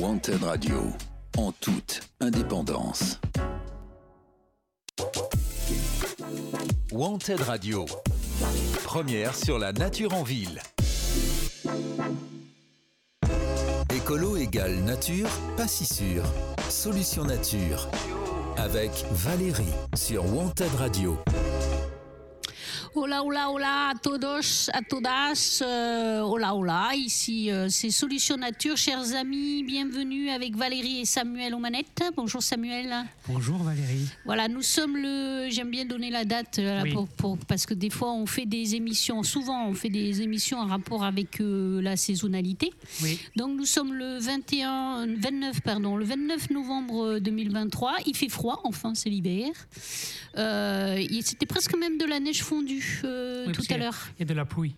Wanted 0.00 0.44
Radio, 0.44 0.92
en 1.36 1.50
toute 1.50 2.02
indépendance. 2.20 3.18
Wanted 6.92 7.40
Radio, 7.40 7.84
première 8.84 9.34
sur 9.34 9.58
la 9.58 9.72
nature 9.72 10.14
en 10.14 10.22
ville. 10.22 10.60
Écolo 13.92 14.36
égale 14.36 14.76
nature, 14.84 15.28
pas 15.56 15.66
si 15.66 15.84
sûr. 15.84 16.22
Solution 16.68 17.24
nature. 17.24 17.88
Avec 18.56 18.92
Valérie 19.10 19.64
sur 19.96 20.32
Wanted 20.32 20.72
Radio. 20.76 21.18
Hola, 22.94 23.22
hola, 23.22 23.50
hola 23.50 23.88
à 23.90 23.94
todos, 23.94 24.68
à 24.72 24.80
todas. 24.82 25.60
Euh, 25.62 26.20
hola, 26.20 26.54
hola. 26.54 26.90
Ici, 26.96 27.50
euh, 27.50 27.68
c'est 27.68 27.90
Solution 27.90 28.36
Nature. 28.36 28.76
Chers 28.76 29.14
amis, 29.14 29.62
bienvenue 29.62 30.30
avec 30.30 30.56
Valérie 30.56 31.00
et 31.00 31.04
Samuel 31.04 31.54
aux 31.54 31.58
manettes. 31.58 32.02
Bonjour 32.16 32.42
Samuel. 32.42 32.92
Bonjour 33.28 33.58
Valérie. 33.58 34.08
Voilà, 34.24 34.48
nous 34.48 34.62
sommes 34.62 34.96
le. 34.96 35.48
J'aime 35.50 35.70
bien 35.70 35.84
donner 35.84 36.10
la 36.10 36.24
date 36.24 36.58
euh, 36.58 36.82
Oui. 36.82 36.92
pour, 36.92 37.08
pour- 37.08 37.38
parce 37.46 37.66
que 37.66 37.74
des 37.74 37.90
fois 37.90 38.12
on 38.12 38.26
fait 38.26 38.46
des 38.46 38.74
émissions. 38.74 39.22
Souvent 39.22 39.66
on 39.68 39.74
fait 39.74 39.90
des 39.90 40.22
émissions 40.22 40.58
en 40.58 40.66
rapport 40.66 41.04
avec 41.04 41.40
euh, 41.40 41.80
la 41.82 41.96
saisonnalité. 41.96 42.72
Oui. 43.02 43.18
Donc 43.36 43.56
nous 43.56 43.66
sommes 43.66 43.92
le 43.94 44.18
21, 44.18 45.06
29, 45.18 45.60
pardon, 45.60 45.96
le 45.96 46.04
29 46.04 46.50
novembre 46.50 47.18
2023. 47.18 47.96
Il 48.06 48.16
fait 48.16 48.28
froid, 48.28 48.60
enfin 48.64 48.94
c'est 48.94 49.10
l'hiver. 49.10 49.50
C'était 50.34 51.46
presque 51.46 51.76
même 51.76 51.98
de 51.98 52.04
la 52.04 52.20
neige 52.20 52.42
fondue 52.42 52.77
euh, 53.04 53.46
Oui, 53.46 53.52
tout 53.52 53.62
à 53.70 53.76
l'heure. 53.76 53.96
Il 54.16 54.20
y 54.20 54.22
a 54.22 54.26
de 54.26 54.34
la 54.34 54.44
pluie. 54.44 54.74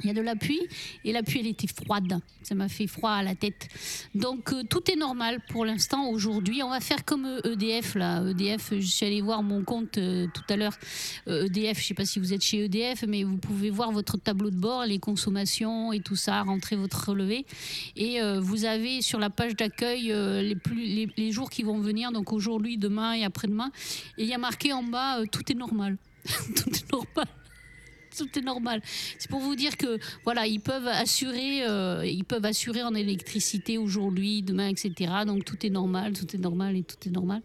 Il 0.00 0.08
y 0.08 0.10
a 0.10 0.12
de 0.12 0.20
la 0.20 0.34
pluie 0.34 0.60
et 1.04 1.12
la 1.12 1.22
pluie 1.22 1.40
elle 1.40 1.46
était 1.46 1.68
froide. 1.68 2.18
Ça 2.42 2.54
m'a 2.54 2.68
fait 2.68 2.88
froid 2.88 3.12
à 3.12 3.22
la 3.22 3.34
tête. 3.34 3.68
Donc 4.14 4.52
euh, 4.52 4.62
tout 4.68 4.90
est 4.90 4.96
normal 4.96 5.40
pour 5.48 5.64
l'instant 5.64 6.08
aujourd'hui. 6.08 6.62
On 6.62 6.70
va 6.70 6.80
faire 6.80 7.04
comme 7.04 7.24
euh, 7.24 7.52
EDF 7.52 7.94
là. 7.94 8.22
EDF, 8.28 8.74
je 8.74 8.86
suis 8.86 9.06
allée 9.06 9.20
voir 9.20 9.42
mon 9.42 9.62
compte 9.62 9.96
euh, 9.98 10.26
tout 10.34 10.42
à 10.48 10.56
l'heure. 10.56 10.76
Euh, 11.28 11.46
EDF, 11.46 11.80
je 11.80 11.86
sais 11.86 11.94
pas 11.94 12.04
si 12.04 12.18
vous 12.18 12.32
êtes 12.32 12.42
chez 12.42 12.64
EDF, 12.64 13.04
mais 13.06 13.22
vous 13.22 13.38
pouvez 13.38 13.70
voir 13.70 13.92
votre 13.92 14.16
tableau 14.16 14.50
de 14.50 14.56
bord, 14.56 14.84
les 14.84 14.98
consommations 14.98 15.92
et 15.92 16.00
tout 16.00 16.16
ça, 16.16 16.42
rentrer 16.42 16.74
votre 16.74 17.10
relevé. 17.10 17.46
Et 17.96 18.20
vous 18.40 18.64
avez 18.64 19.02
sur 19.02 19.18
la 19.18 19.30
page 19.30 19.56
d'accueil 19.56 20.08
les, 20.08 20.56
les, 20.74 21.08
les 21.16 21.32
jours 21.32 21.50
qui 21.50 21.62
vont 21.62 21.78
venir, 21.78 22.12
donc 22.12 22.32
aujourd'hui, 22.32 22.78
demain 22.78 23.14
et 23.14 23.24
après-demain. 23.24 23.70
Et 24.18 24.24
il 24.24 24.28
y 24.28 24.34
a 24.34 24.38
marqué 24.38 24.72
en 24.72 24.82
bas, 24.82 25.20
tout 25.30 25.50
est 25.50 25.54
normal. 25.54 25.96
tout 26.56 26.70
est 26.70 26.92
normal. 26.92 27.26
Tout 28.16 28.38
est 28.38 28.42
normal. 28.42 28.80
C'est 29.18 29.28
pour 29.28 29.40
vous 29.40 29.56
dire 29.56 29.76
que 29.76 29.98
voilà, 30.22 30.46
ils 30.46 30.60
peuvent 30.60 30.86
assurer, 30.86 31.66
euh, 31.66 32.06
ils 32.06 32.22
peuvent 32.24 32.44
assurer 32.44 32.84
en 32.84 32.94
électricité 32.94 33.76
aujourd'hui, 33.76 34.40
demain, 34.42 34.68
etc. 34.68 35.12
Donc 35.26 35.44
tout 35.44 35.66
est 35.66 35.70
normal, 35.70 36.12
tout 36.12 36.32
est 36.32 36.38
normal 36.38 36.76
et 36.76 36.84
tout 36.84 36.96
est 37.08 37.10
normal. 37.10 37.42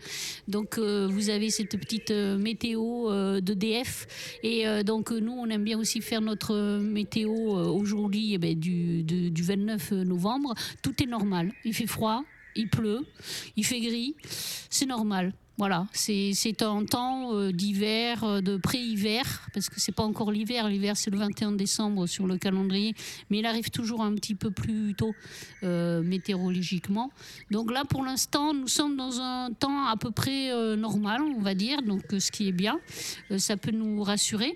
Donc 0.48 0.78
euh, 0.78 1.08
vous 1.10 1.32
avez 1.32 1.50
cette 1.50 1.76
petite 1.76 2.12
euh, 2.12 2.38
météo 2.38 3.10
euh, 3.10 3.42
d'EDF 3.42 4.06
et 4.44 4.84
donc 4.84 5.10
nous 5.10 5.32
on 5.32 5.48
aime 5.50 5.64
bien 5.64 5.80
aussi 5.80 6.02
faire 6.02 6.22
notre 6.22 6.78
météo 6.78 7.32
aujourd'hui 7.32 8.36
eh 8.36 8.38
ben, 8.38 8.54
du, 8.54 9.02
de- 9.02 9.30
du 9.30 9.42
29 9.42 9.92
novembre. 9.94 10.54
Tout 10.84 11.02
est 11.02 11.08
normal. 11.08 11.52
Il 11.66 11.74
fait 11.74 11.88
froid, 11.88 12.24
il 12.56 12.70
pleut, 12.70 13.06
il 13.56 13.66
fait 13.66 13.80
gris, 13.80 14.16
c'est 14.70 14.86
normal. 14.86 15.34
Voilà, 15.60 15.88
c'est 15.92 16.62
un 16.62 16.86
temps 16.86 17.36
euh, 17.36 17.52
d'hiver, 17.52 18.24
euh, 18.24 18.40
de 18.40 18.56
pré-hiver, 18.56 19.26
parce 19.54 19.68
que 19.68 19.78
c'est 19.78 19.92
pas 19.92 20.04
encore 20.04 20.32
l'hiver. 20.32 20.70
L'hiver, 20.70 20.96
c'est 20.96 21.12
le 21.12 21.18
21 21.18 21.52
décembre 21.52 22.08
sur 22.08 22.28
le 22.28 22.38
calendrier, 22.38 22.96
mais 23.30 23.40
il 23.40 23.46
arrive 23.46 23.70
toujours 23.70 24.02
un 24.02 24.16
petit 24.16 24.36
peu 24.36 24.52
plus 24.52 24.96
tôt 24.96 25.14
euh, 25.64 26.02
météorologiquement. 26.02 27.12
Donc 27.52 27.74
là, 27.74 27.84
pour 27.84 28.06
l'instant, 28.06 28.54
nous 28.54 28.70
sommes 28.70 28.96
dans 28.96 29.20
un 29.20 29.52
temps 29.52 29.86
à 29.88 29.98
peu 29.98 30.12
près 30.12 30.50
normal, 30.78 31.22
on 31.22 31.42
va 31.42 31.56
dire, 31.56 31.82
donc 31.82 32.04
ce 32.18 32.32
qui 32.32 32.48
est 32.48 32.54
bien. 32.54 32.80
Ça 33.38 33.58
peut 33.58 33.72
nous 33.72 34.02
rassurer. 34.02 34.56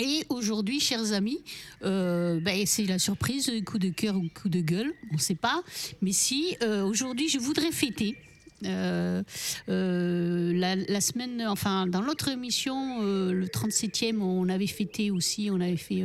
Et 0.00 0.24
aujourd'hui, 0.30 0.80
chers 0.80 1.12
amis, 1.12 1.44
euh, 1.84 2.40
ben, 2.40 2.64
c'est 2.64 2.86
la 2.86 2.98
surprise, 2.98 3.52
coup 3.66 3.78
de 3.78 3.90
cœur 3.90 4.16
ou 4.16 4.28
coup 4.30 4.48
de 4.48 4.60
gueule, 4.60 4.94
on 5.10 5.16
ne 5.16 5.20
sait 5.20 5.34
pas. 5.34 5.62
Mais 6.00 6.12
si, 6.12 6.56
euh, 6.62 6.82
aujourd'hui, 6.84 7.28
je 7.28 7.38
voudrais 7.38 7.70
fêter. 7.70 8.16
euh, 8.64 9.22
la, 9.68 11.00
semaine, 11.02 11.44
enfin, 11.46 11.86
dans 11.86 12.00
l'autre 12.00 12.28
émission, 12.28 13.02
le 13.02 13.46
37e, 13.46 14.20
on 14.22 14.48
avait 14.48 14.66
fêté 14.66 15.10
aussi, 15.10 15.50
on 15.52 15.60
avait 15.60 15.76
fait 15.76 16.02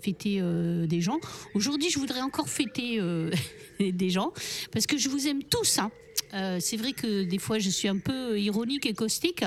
fêter 0.00 0.40
des 0.86 1.00
gens. 1.02 1.18
Aujourd'hui, 1.54 1.90
je 1.90 1.98
voudrais 1.98 2.22
encore 2.22 2.48
fêter 2.48 2.98
des 3.80 4.10
gens 4.10 4.32
parce 4.72 4.86
que 4.86 4.96
je 4.96 5.10
vous 5.10 5.28
aime 5.28 5.42
tous. 5.42 5.78
hein. 5.78 5.90
Euh, 6.34 6.58
c'est 6.60 6.76
vrai 6.76 6.92
que 6.92 7.22
des 7.22 7.38
fois 7.38 7.58
je 7.58 7.70
suis 7.70 7.88
un 7.88 7.98
peu 7.98 8.38
ironique 8.40 8.86
et 8.86 8.94
caustique, 8.94 9.44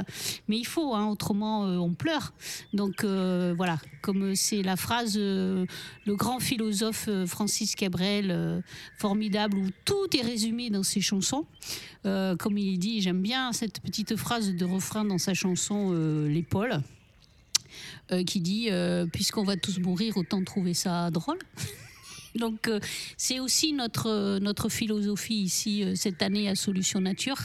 mais 0.47 0.57
il 0.57 0.65
faut, 0.65 0.93
hein, 0.95 1.07
autrement 1.07 1.65
euh, 1.65 1.77
on 1.77 1.93
pleure. 1.93 2.33
Donc 2.73 3.03
euh, 3.03 3.53
voilà, 3.57 3.77
comme 4.01 4.35
c'est 4.35 4.61
la 4.61 4.77
phrase, 4.77 5.17
le 5.17 5.67
grand 6.07 6.39
philosophe 6.39 7.09
Francis 7.25 7.75
Cabrel, 7.75 8.63
formidable, 8.97 9.57
où 9.57 9.67
tout 9.85 10.15
est 10.17 10.21
résumé 10.21 10.69
dans 10.69 10.83
ses 10.83 11.01
chansons. 11.01 11.45
Comme 12.03 12.57
il 12.57 12.79
dit, 12.79 13.01
j'aime 13.01 13.21
bien 13.21 13.51
cette 13.51 13.81
petite 13.81 14.15
phrase 14.15 14.53
de 14.55 14.65
refrain 14.65 15.03
dans 15.03 15.17
sa 15.17 15.33
chanson 15.33 15.91
L'épaule, 16.27 16.81
qui 18.25 18.39
dit 18.39 18.69
Puisqu'on 19.11 19.43
va 19.43 19.57
tous 19.57 19.79
mourir, 19.79 20.15
autant 20.15 20.41
trouver 20.43 20.73
ça 20.73 21.11
drôle. 21.11 21.39
Donc 22.35 22.67
euh, 22.67 22.79
c'est 23.17 23.39
aussi 23.39 23.73
notre, 23.73 24.09
euh, 24.09 24.39
notre 24.39 24.69
philosophie 24.69 25.41
ici 25.41 25.83
euh, 25.83 25.95
cette 25.95 26.21
année 26.21 26.49
à 26.49 26.55
Solution 26.55 27.01
Nature 27.01 27.37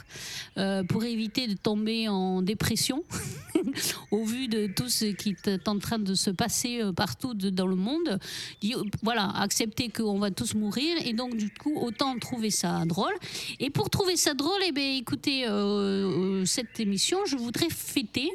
pour 0.88 1.04
éviter 1.04 1.46
de 1.46 1.54
tomber 1.54 2.08
en 2.08 2.42
dépression 2.42 3.04
au 4.10 4.24
vu 4.24 4.48
de 4.48 4.66
tout 4.66 4.88
ce 4.88 5.06
qui 5.06 5.36
est 5.46 5.68
en 5.68 5.78
train 5.78 5.98
de 5.98 6.14
se 6.14 6.30
passer 6.30 6.80
partout 6.94 7.34
dans 7.34 7.66
le 7.66 7.76
monde. 7.76 8.18
Voilà, 9.02 9.30
accepter 9.36 9.88
qu'on 9.88 10.18
va 10.18 10.30
tous 10.30 10.54
mourir 10.54 10.96
et 11.04 11.12
donc 11.12 11.36
du 11.36 11.50
coup 11.50 11.74
autant 11.76 12.18
trouver 12.18 12.50
ça 12.50 12.84
drôle. 12.84 13.14
Et 13.60 13.70
pour 13.70 13.90
trouver 13.90 14.16
ça 14.16 14.34
drôle, 14.34 14.60
eh 14.66 14.72
bien, 14.72 14.96
écoutez, 14.96 15.46
cette 16.44 16.78
émission, 16.80 17.18
je 17.26 17.36
voudrais 17.36 17.70
fêter 17.70 18.30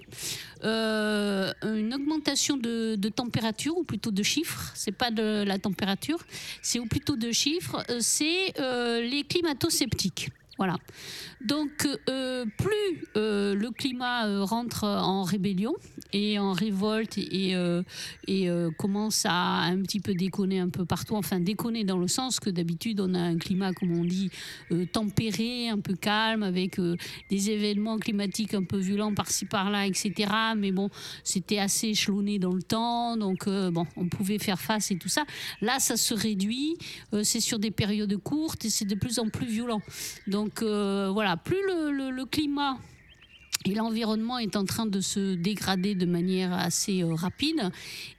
euh, 0.63 1.53
une 1.63 1.93
augmentation 1.93 2.57
de, 2.57 3.09
température 3.09 3.77
ou 3.77 3.83
plutôt 3.83 4.11
de 4.11 4.23
chiffres. 4.23 4.71
C'est 4.75 4.91
pas 4.91 5.11
de 5.11 5.43
la 5.43 5.57
température, 5.57 6.19
c'est 6.61 6.79
ou 6.79 6.85
plutôt 6.85 7.15
de 7.15 7.31
chiffres. 7.31 7.83
euh, 7.89 7.99
C'est 8.01 8.59
euh, 8.59 9.01
les 9.01 9.23
climato-sceptiques. 9.23 10.29
Voilà. 10.57 10.77
Donc, 11.45 11.87
euh, 12.09 12.45
plus 12.57 13.07
euh, 13.15 13.53
le 13.53 13.69
climat 13.69 14.27
euh, 14.27 14.43
rentre 14.43 14.85
en 14.85 15.21
rébellion 15.23 15.75
et 16.13 16.39
en 16.39 16.51
révolte 16.51 17.17
et, 17.17 17.53
et 18.27 18.49
commence 18.77 19.25
à 19.25 19.63
un 19.63 19.81
petit 19.81 19.99
peu 19.99 20.13
déconner 20.13 20.59
un 20.59 20.69
peu 20.69 20.85
partout, 20.85 21.15
enfin 21.15 21.39
déconner 21.41 21.83
dans 21.83 21.97
le 21.97 22.07
sens 22.07 22.39
que 22.39 22.49
d'habitude 22.49 23.01
on 23.01 23.13
a 23.13 23.19
un 23.19 23.37
climat, 23.37 23.73
comme 23.73 23.91
on 23.91 24.05
dit, 24.05 24.31
tempéré, 24.93 25.67
un 25.67 25.79
peu 25.79 25.95
calme, 25.95 26.43
avec 26.43 26.79
des 27.29 27.49
événements 27.49 27.97
climatiques 27.97 28.53
un 28.53 28.63
peu 28.63 28.77
violents 28.77 29.13
par-ci 29.13 29.45
par-là, 29.45 29.85
etc. 29.85 30.31
Mais 30.55 30.71
bon, 30.71 30.89
c'était 31.25 31.59
assez 31.59 31.89
échelonné 31.89 32.39
dans 32.39 32.53
le 32.53 32.63
temps, 32.63 33.17
donc 33.17 33.49
bon, 33.49 33.85
on 33.97 34.07
pouvait 34.07 34.39
faire 34.39 34.61
face 34.61 34.91
et 34.91 34.97
tout 34.97 35.09
ça. 35.09 35.25
Là, 35.61 35.79
ça 35.79 35.97
se 35.97 36.13
réduit, 36.13 36.77
c'est 37.23 37.41
sur 37.41 37.59
des 37.59 37.71
périodes 37.71 38.15
courtes 38.15 38.63
et 38.63 38.69
c'est 38.69 38.85
de 38.85 38.95
plus 38.95 39.19
en 39.19 39.27
plus 39.27 39.47
violent. 39.47 39.81
Donc 40.25 40.46
euh, 40.61 41.09
voilà, 41.11 41.37
plus 41.37 41.61
le, 41.65 42.25
climat 42.25 42.77
et 43.65 43.73
l'environnement 43.73 44.37
est 44.37 44.55
en 44.55 44.65
train 44.65 44.85
de 44.85 45.01
se 45.01 45.35
dégrader 45.35 45.95
de 45.95 46.05
manière 46.05 46.53
assez 46.53 47.03
euh, 47.03 47.13
rapide 47.13 47.71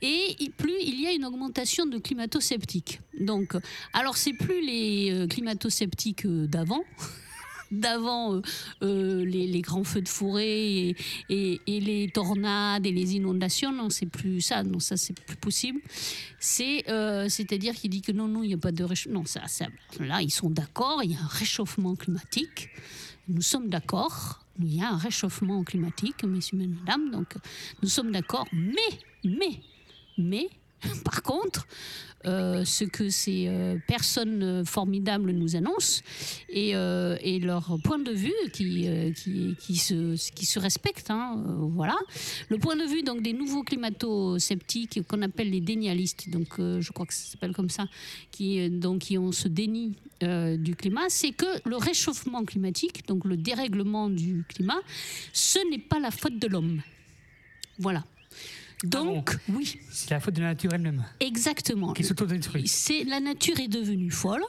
et 0.03 0.35
plus 0.57 0.75
il 0.81 1.01
y 1.01 1.07
a 1.07 1.13
une 1.13 1.25
augmentation 1.25 1.87
de 1.87 1.99
climato-sceptiques. 1.99 3.01
Donc, 3.21 3.57
alors 3.93 4.17
c'est 4.17 4.33
plus 4.33 4.65
les 4.65 5.11
euh, 5.13 5.27
climato-sceptiques 5.27 6.27
d'avant. 6.27 6.83
D'avant 7.71 8.35
euh, 8.35 8.43
euh, 8.83 9.25
les, 9.25 9.61
grands 9.61 9.85
feux 9.85 10.01
de 10.01 10.09
forêt 10.09 10.95
et, 11.29 11.61
les 11.67 12.11
tornades 12.13 12.87
et 12.87 12.93
les 12.93 13.17
inondations, 13.17 13.73
non, 13.73 13.91
c'est 13.91 14.07
plus 14.07 14.41
ça, 14.41 14.63
non, 14.63 14.79
ça 14.79 14.97
c'est 14.97 15.19
plus 15.19 15.37
possible. 15.37 15.81
C'est, 16.41 16.89
euh, 16.89 17.29
c'est-à-dire 17.29 17.75
qu'il 17.75 17.91
dit 17.91 18.01
que 18.01 18.13
non, 18.13 18.27
non, 18.29 18.43
il 18.43 18.49
n'y 18.49 18.55
a 18.55 18.59
pas 18.59 18.73
de 18.73 18.85
réchauffement. 18.85 19.21
Non, 19.21 19.27
ça, 19.27 19.47
ça, 19.49 19.67
là, 20.01 20.23
ils 20.23 20.31
sont 20.31 20.51
d'accord, 20.51 21.03
il 21.03 21.13
y 21.13 21.17
a 21.17 21.21
un 21.21 21.27
réchauffement 21.27 21.95
climatique. 21.95 22.71
Nous 23.29 23.43
sommes 23.43 23.69
d'accord, 23.69 24.41
il 24.59 24.75
y 24.75 24.83
a 24.83 24.91
un 24.91 24.97
réchauffement 24.97 25.63
climatique, 25.63 26.25
messieurs 26.25 26.57
mesdames, 26.57 27.11
donc 27.11 27.35
nous 27.83 27.89
sommes 27.89 28.13
d'accord, 28.13 28.47
mais, 28.53 28.99
mais, 29.25 29.61
mais, 30.17 30.49
Par 31.05 31.23
contre, 31.23 31.67
euh, 32.27 32.65
ce 32.65 32.85
que 32.85 33.11
ces 33.11 33.47
euh, 33.47 33.77
personnes 33.87 34.65
formidables 34.65 35.31
nous 35.33 35.55
annoncent 35.55 36.03
et, 36.49 36.75
euh, 36.75 37.17
leur 37.41 37.79
point 37.85 37.99
de 37.99 38.11
vue 38.11 38.33
qui, 38.53 38.89
euh, 38.89 39.13
se, 39.15 40.59
respecte. 40.59 41.11
hein, 41.11 41.43
euh, 41.47 41.53
voilà. 41.71 41.97
Le 42.49 42.59
point 42.59 42.75
de 42.77 42.85
vue 42.85 43.03
donc, 43.03 43.23
des 43.23 43.33
nouveaux 43.33 43.63
climato-sceptiques 43.63 45.07
qu'on 45.07 45.23
appelle 45.23 45.51
les 45.51 45.61
dénialistes, 45.61 46.29
donc, 46.31 46.59
euh, 46.59 46.81
je 46.81 46.91
crois 46.93 47.07
que 47.07 47.15
ça 47.15 47.31
s'appelle 47.31 47.53
comme 47.53 47.71
ça, 47.71 47.87
qui, 48.33 48.61
euh, 48.61 48.69
donc, 48.69 49.01
qui 49.03 49.17
ont 49.19 49.31
ce 49.33 49.47
déni 49.49 49.95
euh, 50.25 50.57
du 50.57 50.75
climat, 50.75 51.09
c'est 51.09 51.31
que 51.33 51.47
le 51.69 51.77
réchauffement 51.77 52.45
climatique, 52.45 53.07
donc 53.07 53.25
le 53.25 53.37
dérèglement 53.37 54.11
du 54.11 54.45
climat, 54.49 54.81
ce 55.33 55.59
n'est 55.71 55.79
pas 55.79 56.01
la 56.01 56.11
faute 56.11 56.39
de 56.39 56.49
l'homme. 56.49 56.83
Voilà. 57.79 58.05
Donc, 58.85 59.37
oui, 59.49 59.79
C'est 59.91 60.11
la 60.11 60.21
faute 60.21 60.35
de 60.35 60.41
la 60.41 60.49
nature 60.49 60.73
elle-même 60.73 61.05
exactement. 61.21 61.93
qui 61.93 62.05
s'autodétruit. 62.05 62.69
C'est 62.69 63.05
la 63.05 63.21
nature 63.21 63.59
est 63.59 63.69
devenue 63.69 64.11
folle. 64.11 64.43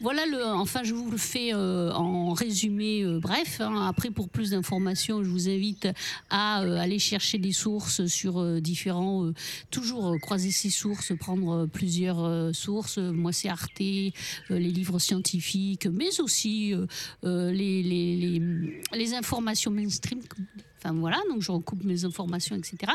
Voilà 0.00 0.26
le. 0.26 0.44
Enfin, 0.44 0.82
je 0.82 0.94
vous 0.94 1.08
le 1.12 1.16
fais 1.16 1.54
euh, 1.54 1.92
en 1.92 2.32
résumé 2.32 3.02
euh, 3.04 3.20
bref. 3.20 3.60
hein. 3.60 3.86
Après, 3.86 4.10
pour 4.10 4.28
plus 4.28 4.50
d'informations, 4.50 5.22
je 5.22 5.28
vous 5.28 5.48
invite 5.48 5.86
à 6.28 6.62
euh, 6.62 6.76
aller 6.76 6.98
chercher 6.98 7.38
des 7.38 7.52
sources 7.52 8.04
sur 8.06 8.60
différents. 8.60 9.30
toujours 9.70 10.18
croiser 10.20 10.50
ces 10.50 10.70
sources, 10.70 11.12
prendre 11.16 11.66
plusieurs 11.66 12.52
sources. 12.52 12.98
Moi, 12.98 13.32
c'est 13.32 13.48
Arte, 13.48 13.78
les 13.78 14.12
livres 14.50 14.98
scientifiques, 14.98 15.86
mais 15.86 16.20
aussi 16.20 16.74
les, 17.22 17.82
les, 17.82 18.16
les, 18.16 18.42
les 18.92 19.14
informations 19.14 19.70
mainstream. 19.70 20.18
Enfin 20.84 20.94
voilà, 20.94 21.20
donc 21.30 21.40
je 21.40 21.50
recoupe 21.50 21.82
mes 21.84 22.04
informations, 22.04 22.56
etc. 22.56 22.92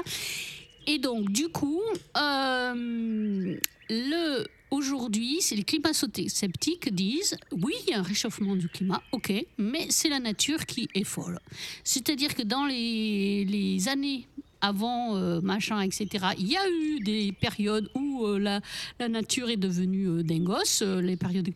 Et 0.85 0.99
donc, 0.99 1.31
du 1.31 1.49
coup, 1.49 1.81
euh, 2.17 3.57
le, 3.89 4.45
aujourd'hui, 4.71 5.37
c'est 5.41 5.55
les 5.55 5.63
climato-sceptiques 5.63 6.93
disent 6.93 7.37
oui, 7.51 7.73
il 7.85 7.91
y 7.91 7.93
a 7.93 7.99
un 7.99 8.03
réchauffement 8.03 8.55
du 8.55 8.69
climat, 8.69 9.01
ok, 9.11 9.33
mais 9.57 9.87
c'est 9.89 10.09
la 10.09 10.19
nature 10.19 10.65
qui 10.65 10.87
est 10.93 11.03
folle. 11.03 11.39
C'est-à-dire 11.83 12.35
que 12.35 12.43
dans 12.43 12.65
les, 12.65 13.87
années 13.87 14.27
avant 14.61 15.15
euh, 15.15 15.41
machin, 15.41 15.81
etc., 15.81 16.27
il 16.37 16.47
y 16.47 16.57
a 16.57 16.69
eu 16.69 16.99
des 16.99 17.31
périodes 17.31 17.89
où 17.95 18.25
euh, 18.25 18.61
la, 18.99 19.07
nature 19.07 19.49
est 19.49 19.57
devenue 19.57 20.07
euh, 20.07 21.01
les 21.01 21.15
périodes 21.15 21.49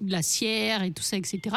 glaciaires 0.00 0.82
et 0.82 0.92
tout 0.92 1.02
ça, 1.02 1.16
etc. 1.16 1.56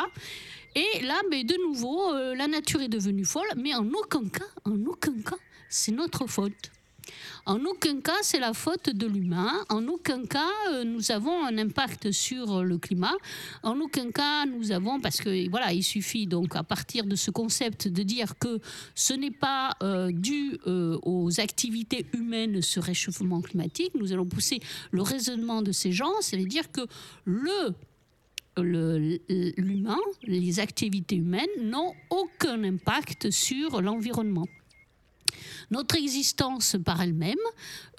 Et 0.75 1.01
là, 1.01 1.19
mais 1.29 1.43
de 1.43 1.55
nouveau, 1.67 2.13
euh, 2.13 2.35
la 2.35 2.47
nature 2.47 2.81
est 2.81 2.87
devenue 2.87 3.25
folle, 3.25 3.47
mais 3.55 3.73
en 3.73 3.87
aucun 3.89 4.27
cas, 4.29 4.45
en 4.65 4.85
aucun 4.85 5.19
cas, 5.21 5.37
c'est 5.69 5.91
notre 5.91 6.27
faute. 6.27 6.71
En 7.45 7.63
aucun 7.63 8.01
cas, 8.01 8.17
c'est 8.21 8.39
la 8.39 8.53
faute 8.53 8.89
de 8.89 9.07
l'humain. 9.07 9.63
En 9.69 9.87
aucun 9.87 10.25
cas, 10.25 10.51
euh, 10.71 10.83
nous 10.83 11.11
avons 11.11 11.45
un 11.45 11.57
impact 11.57 12.11
sur 12.11 12.63
le 12.63 12.77
climat. 12.77 13.15
En 13.63 13.79
aucun 13.79 14.11
cas, 14.11 14.45
nous 14.45 14.73
avons, 14.73 14.99
parce 14.99 15.17
que 15.17 15.49
voilà, 15.49 15.71
il 15.71 15.83
suffit 15.83 16.27
donc 16.27 16.57
à 16.57 16.63
partir 16.63 17.05
de 17.05 17.15
ce 17.15 17.31
concept 17.31 17.87
de 17.87 18.03
dire 18.03 18.37
que 18.37 18.59
ce 18.93 19.13
n'est 19.13 19.31
pas 19.31 19.71
euh, 19.81 20.11
dû 20.11 20.59
aux 20.65 21.39
activités 21.39 22.05
humaines 22.13 22.61
ce 22.61 22.81
réchauffement 22.81 23.41
climatique. 23.41 23.93
Nous 23.95 24.11
allons 24.11 24.25
pousser 24.25 24.59
le 24.91 25.01
raisonnement 25.01 25.61
de 25.61 25.71
ces 25.71 25.93
gens, 25.93 26.11
ça 26.19 26.35
veut 26.35 26.45
dire 26.45 26.71
que 26.71 26.81
le 27.23 27.73
le- 28.61 29.19
l'humain, 29.57 29.97
les 30.23 30.59
activités 30.59 31.15
humaines 31.15 31.45
n'ont 31.61 31.93
aucun 32.09 32.63
impact 32.63 33.29
sur 33.31 33.81
l'environnement. 33.81 34.47
Notre 35.69 35.97
existence 35.97 36.77
par 36.85 37.01
elle-même, 37.01 37.35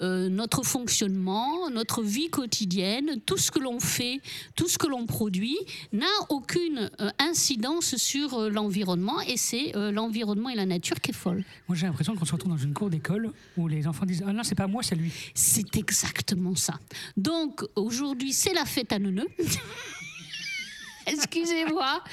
euh, 0.01 0.27
notre 0.27 0.63
fonctionnement, 0.63 1.69
notre 1.69 2.01
vie 2.01 2.29
quotidienne, 2.29 3.21
tout 3.25 3.37
ce 3.37 3.51
que 3.51 3.59
l'on 3.59 3.79
fait, 3.79 4.19
tout 4.55 4.67
ce 4.67 4.79
que 4.79 4.87
l'on 4.87 5.05
produit, 5.05 5.55
n'a 5.93 6.07
aucune 6.29 6.89
euh, 6.99 7.11
incidence 7.19 7.95
sur 7.97 8.33
euh, 8.33 8.49
l'environnement 8.49 9.21
et 9.21 9.37
c'est 9.37 9.71
l'environnement 9.91 10.49
et 10.49 10.55
la 10.55 10.65
nature 10.65 10.99
qui 10.99 11.11
est 11.11 11.13
folle. 11.13 11.43
Moi, 11.67 11.77
j'ai 11.77 11.85
l'impression 11.85 12.15
qu'on 12.15 12.25
se 12.25 12.31
retrouve 12.33 12.51
dans 12.51 12.57
une 12.57 12.73
cour 12.73 12.89
d'école 12.89 13.31
où 13.55 13.67
les 13.67 13.85
enfants 13.85 14.05
disent 14.07 14.23
Ah 14.25 14.33
non, 14.33 14.43
c'est 14.43 14.55
pas 14.55 14.67
moi, 14.67 14.81
c'est 14.81 14.95
lui. 14.95 15.11
C'est 15.35 15.77
exactement 15.77 16.55
ça. 16.55 16.73
Donc 17.15 17.63
aujourd'hui, 17.75 18.33
c'est 18.33 18.53
la 18.53 18.65
fête 18.65 18.91
à 18.91 18.97
neuneux. 18.99 19.27
Excusez-moi, 21.13 22.03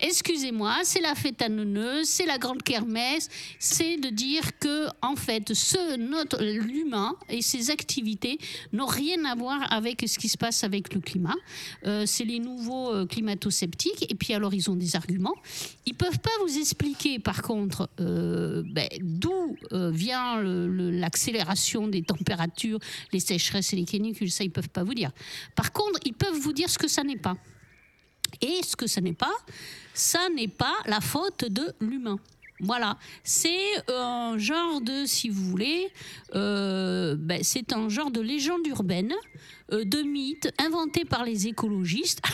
excusez-moi, 0.00 0.80
c'est 0.84 1.00
la 1.00 1.14
fête 1.14 1.40
à 1.42 1.46
c'est 2.04 2.26
la 2.26 2.38
grande 2.38 2.62
kermesse, 2.62 3.28
c'est 3.58 3.96
de 3.96 4.08
dire 4.08 4.58
que 4.58 4.88
en 5.00 5.16
fait, 5.16 5.54
ce 5.54 5.96
notre 5.96 6.42
l'humain 6.42 7.14
et 7.28 7.42
ses 7.42 7.70
activités 7.70 8.38
n'ont 8.72 8.86
rien 8.86 9.24
à 9.24 9.34
voir 9.34 9.72
avec 9.72 10.04
ce 10.06 10.18
qui 10.18 10.28
se 10.28 10.36
passe 10.36 10.64
avec 10.64 10.94
le 10.94 11.00
climat. 11.00 11.34
Euh, 11.86 12.04
c'est 12.06 12.24
les 12.24 12.38
nouveaux 12.38 12.92
euh, 12.92 13.06
climato-sceptiques 13.06 14.10
et 14.10 14.14
puis 14.14 14.34
alors 14.34 14.54
ils 14.54 14.70
ont 14.70 14.76
des 14.76 14.96
arguments. 14.96 15.34
Ils 15.86 15.94
peuvent 15.94 16.18
pas 16.18 16.30
vous 16.44 16.58
expliquer 16.58 17.18
par 17.18 17.42
contre 17.42 17.88
euh, 18.00 18.62
ben, 18.66 18.88
d'où 19.00 19.56
euh, 19.72 19.90
vient 19.90 20.42
l'accélération 20.42 21.88
des 21.88 22.02
températures, 22.02 22.78
les 23.12 23.20
sécheresses 23.20 23.72
et 23.72 23.76
les 23.76 23.84
canicules. 23.84 24.30
Ça 24.30 24.44
ils 24.44 24.50
peuvent 24.50 24.68
pas 24.68 24.84
vous 24.84 24.94
dire. 24.94 25.10
Par 25.54 25.72
contre, 25.72 26.00
ils 26.04 26.14
peuvent 26.14 26.38
vous 26.38 26.52
dire 26.52 26.68
ce 26.68 26.78
que 26.78 26.88
ça 26.88 27.02
n'est 27.02 27.16
pas. 27.16 27.36
Et 28.40 28.62
ce 28.62 28.76
que 28.76 28.86
ça 28.86 29.00
n'est 29.00 29.12
pas, 29.12 29.34
ça 29.94 30.28
n'est 30.30 30.48
pas 30.48 30.76
la 30.86 31.00
faute 31.00 31.44
de 31.44 31.74
l'humain. 31.80 32.18
Voilà, 32.60 32.96
c'est 33.24 33.90
un 33.90 34.38
genre 34.38 34.80
de, 34.80 35.04
si 35.04 35.28
vous 35.28 35.42
voulez, 35.42 35.90
euh, 36.36 37.16
ben, 37.18 37.42
c'est 37.42 37.72
un 37.72 37.88
genre 37.88 38.12
de 38.12 38.20
légende 38.20 38.64
urbaine, 38.68 39.12
euh, 39.72 39.84
de 39.84 40.02
mythe 40.02 40.48
inventé 40.58 41.04
par 41.04 41.24
les 41.24 41.48
écologistes. 41.48 42.20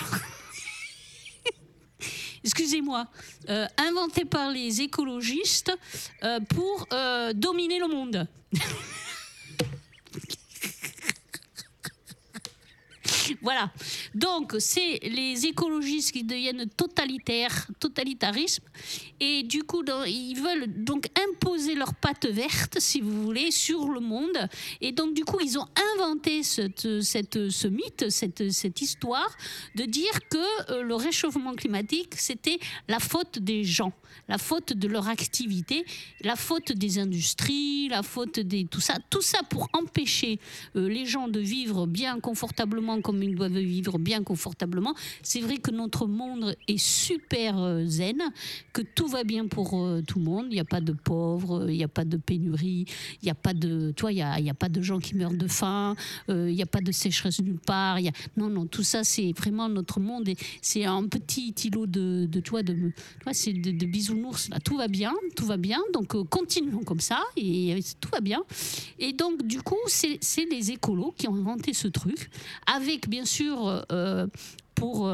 Excusez-moi, 2.44 3.06
euh, 3.48 3.66
inventé 3.78 4.26
par 4.26 4.50
les 4.50 4.82
écologistes 4.82 5.72
pour 6.50 6.86
dominer 7.34 7.78
le 7.78 7.88
monde. 7.88 8.28
Voilà. 13.42 13.70
Donc, 14.14 14.56
c'est 14.58 14.98
les 15.02 15.46
écologistes 15.46 16.12
qui 16.12 16.24
deviennent 16.24 16.68
totalitaires, 16.76 17.66
totalitarisme. 17.78 18.64
Et 19.20 19.42
du 19.42 19.62
coup, 19.64 19.82
ils 20.06 20.34
veulent 20.34 20.84
donc 20.84 21.08
imposer 21.30 21.74
leur 21.74 21.94
patte 21.94 22.26
verte, 22.26 22.76
si 22.78 23.00
vous 23.00 23.22
voulez, 23.22 23.50
sur 23.50 23.88
le 23.88 24.00
monde. 24.00 24.38
Et 24.80 24.92
donc, 24.92 25.14
du 25.14 25.24
coup, 25.24 25.38
ils 25.40 25.58
ont 25.58 25.66
inventé 25.94 26.42
cette, 26.42 27.02
cette- 27.02 27.50
ce 27.50 27.66
mythe, 27.68 28.10
cette, 28.10 28.50
cette 28.52 28.80
histoire 28.80 29.28
de 29.74 29.84
dire 29.84 30.12
que 30.30 30.72
euh, 30.72 30.82
le 30.82 30.94
réchauffement 30.94 31.54
climatique, 31.54 32.14
c'était 32.16 32.58
la 32.86 33.00
faute 33.00 33.38
des 33.40 33.64
gens, 33.64 33.92
la 34.28 34.38
faute 34.38 34.72
de 34.72 34.86
leur 34.88 35.08
activité, 35.08 35.84
la 36.22 36.36
faute 36.36 36.72
des 36.72 36.98
industries, 36.98 37.88
la 37.88 38.02
faute 38.02 38.38
des 38.40 38.66
tout 38.66 38.80
ça, 38.80 38.94
tout 39.10 39.22
ça 39.22 39.40
pour 39.42 39.68
empêcher 39.72 40.38
euh, 40.76 40.88
les 40.88 41.06
gens 41.06 41.26
de 41.28 41.40
vivre 41.40 41.86
bien 41.86 42.20
confortablement 42.20 43.00
comme 43.00 43.22
ils 43.22 43.34
doivent 43.34 43.58
vivre 43.58 43.98
bien 43.98 44.22
confortablement. 44.22 44.94
C'est 45.22 45.40
vrai 45.40 45.56
que 45.56 45.70
notre 45.70 46.06
monde 46.06 46.54
est 46.68 46.78
super 46.78 47.58
euh, 47.58 47.84
zen, 47.86 48.22
que 48.72 48.82
tout 48.82 49.07
va 49.08 49.24
bien 49.24 49.46
pour 49.46 49.74
euh, 49.74 50.02
tout 50.06 50.18
le 50.18 50.24
monde. 50.24 50.46
Il 50.50 50.54
n'y 50.54 50.60
a 50.60 50.64
pas 50.64 50.80
de 50.80 50.92
pauvres, 50.92 51.68
il 51.68 51.76
n'y 51.76 51.84
a 51.84 51.88
pas 51.88 52.04
de 52.04 52.16
pénurie, 52.16 52.86
il 53.22 53.24
n'y 53.24 53.30
a 53.30 53.34
pas 53.34 53.54
de, 53.54 53.92
toi, 53.92 54.12
il 54.12 54.18
y 54.18 54.22
a, 54.22 54.54
pas 54.54 54.68
de 54.68 54.80
gens 54.82 54.98
qui 54.98 55.14
meurent 55.14 55.34
de 55.34 55.48
faim, 55.48 55.96
euh, 56.28 56.50
il 56.50 56.56
n'y 56.56 56.62
a 56.62 56.66
pas 56.66 56.80
de 56.80 56.92
sécheresse 56.92 57.40
nulle 57.40 57.58
part. 57.58 57.98
non, 58.36 58.48
non, 58.48 58.66
tout 58.66 58.82
ça, 58.82 59.04
c'est 59.04 59.32
vraiment 59.36 59.68
notre 59.68 60.00
monde. 60.00 60.28
et 60.28 60.36
C'est 60.62 60.84
un 60.84 61.04
petit 61.06 61.54
îlot 61.64 61.86
de, 61.86 62.40
toi, 62.40 62.62
de, 62.62 62.92
toi, 63.20 63.32
c'est 63.32 63.52
de, 63.52 63.70
de 63.70 63.86
bisounours. 63.86 64.50
Tout 64.64 64.76
va 64.76 64.88
bien, 64.88 65.14
tout 65.36 65.46
va 65.46 65.56
bien. 65.56 65.80
Donc 65.92 66.14
euh, 66.14 66.24
continuons 66.24 66.84
comme 66.84 67.00
ça 67.00 67.20
et 67.36 67.74
euh, 67.74 67.80
tout 68.00 68.10
va 68.10 68.20
bien. 68.20 68.42
Et 68.98 69.12
donc, 69.12 69.46
du 69.46 69.60
coup, 69.62 69.76
c'est 69.86 70.18
les 70.50 70.70
écolos 70.70 71.14
qui 71.16 71.28
ont 71.28 71.34
inventé 71.34 71.72
ce 71.72 71.88
truc, 71.88 72.30
avec 72.66 73.08
bien 73.08 73.24
sûr 73.24 73.84
euh, 73.92 74.26
pour. 74.74 75.10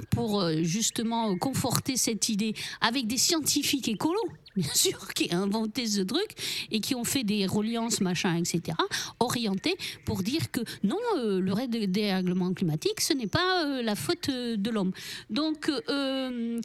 Euh, 0.00 0.04
pour 0.10 0.40
euh, 0.40 0.62
justement 0.62 1.36
conforter 1.36 1.96
cette 1.96 2.28
idée 2.28 2.54
avec 2.80 3.06
des 3.06 3.16
scientifiques 3.18 3.88
écolos, 3.88 4.28
bien 4.56 4.72
sûr, 4.74 5.12
qui 5.14 5.28
ont 5.32 5.38
inventé 5.42 5.86
ce 5.86 6.00
truc 6.00 6.30
et 6.70 6.80
qui 6.80 6.94
ont 6.94 7.04
fait 7.04 7.24
des 7.24 7.46
reliances, 7.46 8.00
machin, 8.00 8.36
etc., 8.36 8.76
orientés 9.20 9.76
pour 10.04 10.22
dire 10.22 10.50
que 10.50 10.60
non, 10.82 10.98
euh, 11.16 11.40
le 11.40 11.52
ré- 11.52 11.68
dérèglement 11.68 12.52
climatique, 12.52 13.00
ce 13.00 13.12
n'est 13.12 13.26
pas 13.28 13.64
euh, 13.66 13.82
la 13.82 13.94
faute 13.94 14.28
euh, 14.28 14.56
de 14.56 14.70
l'homme. 14.70 14.92
Donc, 15.30 15.70
euh, 15.88 16.60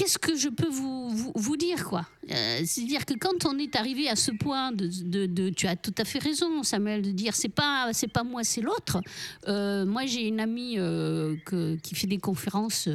qu'est-ce 0.00 0.18
que 0.18 0.34
je 0.34 0.48
peux 0.48 0.68
vous, 0.68 1.56
dire, 1.58 1.84
quoi? 1.84 2.06
Euh, 2.30 2.60
C'est-à-dire 2.64 3.04
que 3.04 3.12
quand 3.14 3.44
on 3.44 3.58
est 3.58 3.76
arrivé 3.76 4.08
à 4.08 4.16
ce 4.16 4.30
point 4.30 4.72
de, 4.72 4.86
de- 5.26 5.50
tu 5.50 5.66
as 5.66 5.76
tout 5.76 5.92
à 5.98 6.04
fait 6.06 6.18
raison, 6.20 6.62
Samuel, 6.62 7.02
de 7.02 7.10
dire 7.10 7.34
c'est 7.34 7.50
pas 7.50 7.90
c'est 7.92 8.08
pas 8.08 8.24
moi, 8.24 8.42
c'est 8.42 8.62
l'autre. 8.62 9.02
Euh, 9.46 9.84
moi, 9.84 10.06
j'ai 10.06 10.26
une 10.26 10.40
amie 10.40 10.76
euh, 10.78 11.36
que- 11.44 11.76
qui 11.76 11.94
fait 11.94 12.06
des 12.06 12.18
conférences, 12.18 12.88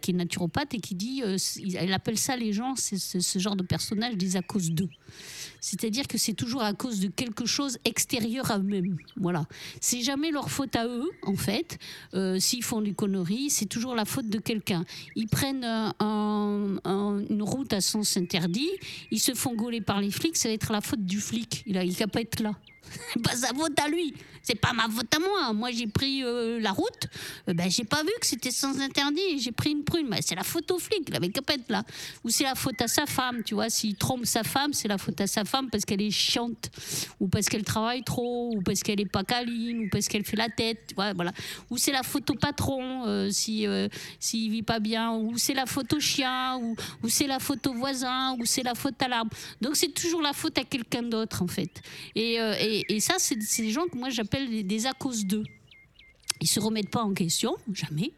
qui 0.00 0.10
est 0.10 0.14
naturopathe 0.14 0.72
et 0.74 0.80
qui 0.80 0.94
dit, 0.94 1.22
elle 1.76 1.92
appelle 1.92 2.18
ça 2.18 2.36
les 2.36 2.52
gens, 2.54 2.74
c'est 2.76 2.96
ce 2.98 3.38
genre 3.38 3.56
de 3.56 3.62
personnage 3.62 4.16
des 4.16 4.36
à 4.36 4.42
cause 4.42 4.70
d'eux. 4.70 4.88
C'est-à-dire 5.62 6.08
que 6.08 6.18
c'est 6.18 6.34
toujours 6.34 6.62
à 6.62 6.74
cause 6.74 6.98
de 7.00 7.06
quelque 7.08 7.46
chose 7.46 7.78
extérieur 7.84 8.50
à 8.50 8.58
eux-mêmes. 8.58 8.96
Voilà. 9.16 9.46
C'est 9.80 10.02
jamais 10.02 10.30
leur 10.32 10.50
faute 10.50 10.74
à 10.76 10.86
eux, 10.86 11.08
en 11.22 11.36
fait. 11.36 11.78
Euh, 12.14 12.38
S'ils 12.40 12.64
font 12.64 12.80
des 12.82 12.92
conneries, 12.94 13.48
c'est 13.48 13.66
toujours 13.66 13.94
la 13.94 14.04
faute 14.04 14.28
de 14.28 14.38
quelqu'un. 14.38 14.84
Ils 15.16 15.28
prennent 15.28 15.64
un- 15.64 17.22
une 17.30 17.42
route 17.42 17.72
à 17.72 17.80
sens 17.80 18.16
interdit, 18.16 18.70
ils 19.12 19.20
se 19.20 19.34
font 19.34 19.54
gauler 19.54 19.80
par 19.80 20.00
les 20.00 20.10
flics, 20.10 20.36
ça 20.36 20.48
va 20.48 20.54
être 20.54 20.72
la 20.72 20.80
faute 20.80 21.04
du 21.06 21.20
flic. 21.20 21.62
Il 21.66 21.78
a 21.78 21.84
il 21.84 21.94
pas 21.94 22.20
être 22.20 22.40
là. 22.40 22.52
Pas 23.22 23.36
sa 23.36 23.54
faute 23.54 23.78
à 23.78 23.88
lui. 23.88 24.12
C'est 24.42 24.56
pas 24.56 24.72
ma 24.72 24.88
faute 24.88 25.14
à 25.14 25.18
moi. 25.18 25.52
Moi, 25.52 25.70
j'ai 25.70 25.86
pris 25.86 26.24
euh, 26.24 26.58
la 26.60 26.72
route. 26.72 27.06
Euh, 27.48 27.54
ben, 27.54 27.70
j'ai 27.70 27.84
pas 27.84 28.02
vu 28.02 28.10
que 28.20 28.26
c'était 28.26 28.50
sans 28.50 28.80
interdit. 28.80 29.38
J'ai 29.38 29.52
pris 29.52 29.70
une 29.70 29.84
prune. 29.84 30.08
Ben, 30.08 30.18
c'est 30.20 30.34
la 30.34 30.42
faute 30.42 30.70
au 30.70 30.78
flic. 30.78 31.08
Il 31.08 31.32
pas 31.42 31.54
être 31.54 31.70
là. 31.70 31.84
Ou 32.24 32.30
c'est 32.30 32.44
la 32.44 32.54
faute 32.54 32.80
à 32.82 32.88
sa 32.88 33.06
femme. 33.06 33.42
Tu 33.44 33.54
vois, 33.54 33.70
s'il 33.70 33.94
trompe 33.94 34.26
sa 34.26 34.42
femme, 34.42 34.72
c'est 34.72 34.88
la 34.88 34.98
faute 34.98 35.20
à 35.20 35.26
sa 35.26 35.44
femme 35.44 35.70
parce 35.70 35.84
qu'elle 35.84 36.02
est 36.02 36.10
chiante. 36.10 36.70
Ou 37.20 37.28
parce 37.28 37.48
qu'elle 37.48 37.62
travaille 37.62 38.02
trop. 38.02 38.52
Ou 38.54 38.62
parce 38.62 38.82
qu'elle 38.82 39.00
est 39.00 39.10
pas 39.10 39.22
câline. 39.22 39.84
Ou 39.84 39.88
parce 39.90 40.08
qu'elle 40.08 40.24
fait 40.24 40.36
la 40.36 40.48
tête. 40.48 40.86
Tu 40.88 40.94
vois, 40.94 41.12
voilà. 41.12 41.32
Ou 41.70 41.78
c'est 41.78 41.92
la 41.92 42.02
faute 42.02 42.28
au 42.30 42.34
patron 42.34 43.06
euh, 43.06 43.30
si 43.30 43.66
euh, 43.66 43.88
s'il 44.18 44.50
vit 44.50 44.62
pas 44.62 44.80
bien. 44.80 45.12
Ou 45.12 45.38
c'est 45.38 45.54
la 45.54 45.66
faute 45.66 45.92
au 45.92 46.00
chien. 46.00 46.56
Ou, 46.56 46.74
ou 47.04 47.08
c'est 47.08 47.28
la 47.28 47.38
faute 47.38 47.64
au 47.68 47.74
voisin. 47.74 48.36
Ou 48.40 48.44
c'est 48.44 48.64
la 48.64 48.74
faute 48.74 49.00
à 49.00 49.08
l'arbre. 49.08 49.30
Donc 49.60 49.76
c'est 49.76 49.94
toujours 49.94 50.20
la 50.20 50.32
faute 50.32 50.58
à 50.58 50.64
quelqu'un 50.64 51.02
d'autre 51.02 51.42
en 51.42 51.46
fait. 51.46 51.80
Et, 52.16 52.40
euh, 52.40 52.54
et, 52.58 52.96
et 52.96 53.00
ça, 53.00 53.14
c'est 53.18 53.36
des 53.36 53.70
gens 53.70 53.86
que 53.86 53.96
moi 53.96 54.10
j'appelle 54.10 54.31
des, 54.40 54.86
à 54.86 54.92
cause 54.92 55.24
d'eux. 55.26 55.44
Ils 56.40 56.48
se 56.48 56.60
remettent 56.60 56.90
pas 56.90 57.02
en 57.02 57.14
question, 57.14 57.56
jamais. 57.72 58.12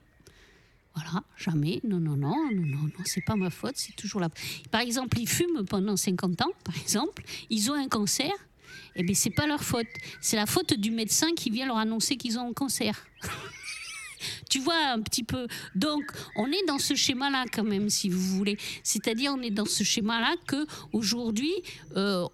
Voilà, 0.95 1.25
jamais. 1.37 1.81
Non, 1.85 1.99
non, 1.99 2.17
non, 2.17 2.37
non, 2.53 2.63
non, 2.63 2.83
non, 2.83 3.05
c'est 3.05 3.25
pas 3.25 3.37
ma 3.37 3.51
faute, 3.51 3.77
c'est 3.77 3.97
toujours 3.97 4.21
la. 4.21 4.29
Par 4.71 4.81
exemple, 4.81 5.19
ils 5.19 5.29
fument 5.29 5.65
pendant 5.65 5.97
50 5.97 6.43
ans, 6.43 6.53
par 6.65 6.77
exemple, 6.77 7.25
ils 7.51 7.71
ont 7.71 7.75
un 7.75 7.89
cancer. 7.89 8.33
Eh 8.97 9.03
bien, 9.03 9.15
c'est 9.15 9.31
pas 9.31 9.47
leur 9.47 9.63
faute. 9.65 9.89
C'est 10.21 10.37
la 10.37 10.47
faute 10.47 10.75
du 10.75 10.93
médecin 10.93 11.35
qui 11.35 11.51
vient 11.51 11.67
leur 11.67 11.79
annoncer 11.79 12.17
qu'ils 12.17 12.39
ont 12.39 12.49
un 12.49 12.53
cancer. 12.53 13.07
Tu 14.51 14.61
vois 14.61 14.77
un 14.93 15.01
petit 15.01 15.25
peu. 15.25 15.47
Donc, 15.75 16.05
on 16.37 16.47
est 16.47 16.65
dans 16.67 16.79
ce 16.79 16.95
schéma-là 16.95 17.45
quand 17.53 17.65
même, 17.65 17.91
si 17.91 18.09
vous 18.09 18.21
voulez. 18.37 18.57
C'est-à-dire, 18.83 19.33
on 19.37 19.43
est 19.43 19.51
dans 19.51 19.65
ce 19.67 19.85
schéma-là 19.85 20.35
que 20.47 20.67
aujourd'hui, 20.93 21.53
euh, 21.97 22.27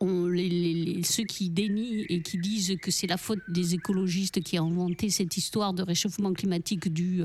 ceux 1.04 1.24
qui 1.24 1.50
dénient 1.50 2.04
et 2.08 2.22
qui 2.22 2.38
disent 2.38 2.76
que 2.80 2.90
c'est 2.90 3.06
la 3.06 3.16
faute 3.16 3.40
des 3.48 3.74
écologistes 3.74 4.42
qui 4.42 4.58
ont 4.58 4.66
inventé 4.66 5.10
cette 5.10 5.36
histoire 5.36 5.72
de 5.72 5.82
réchauffement 5.82 6.32
climatique 6.32 6.92
dû 6.92 7.22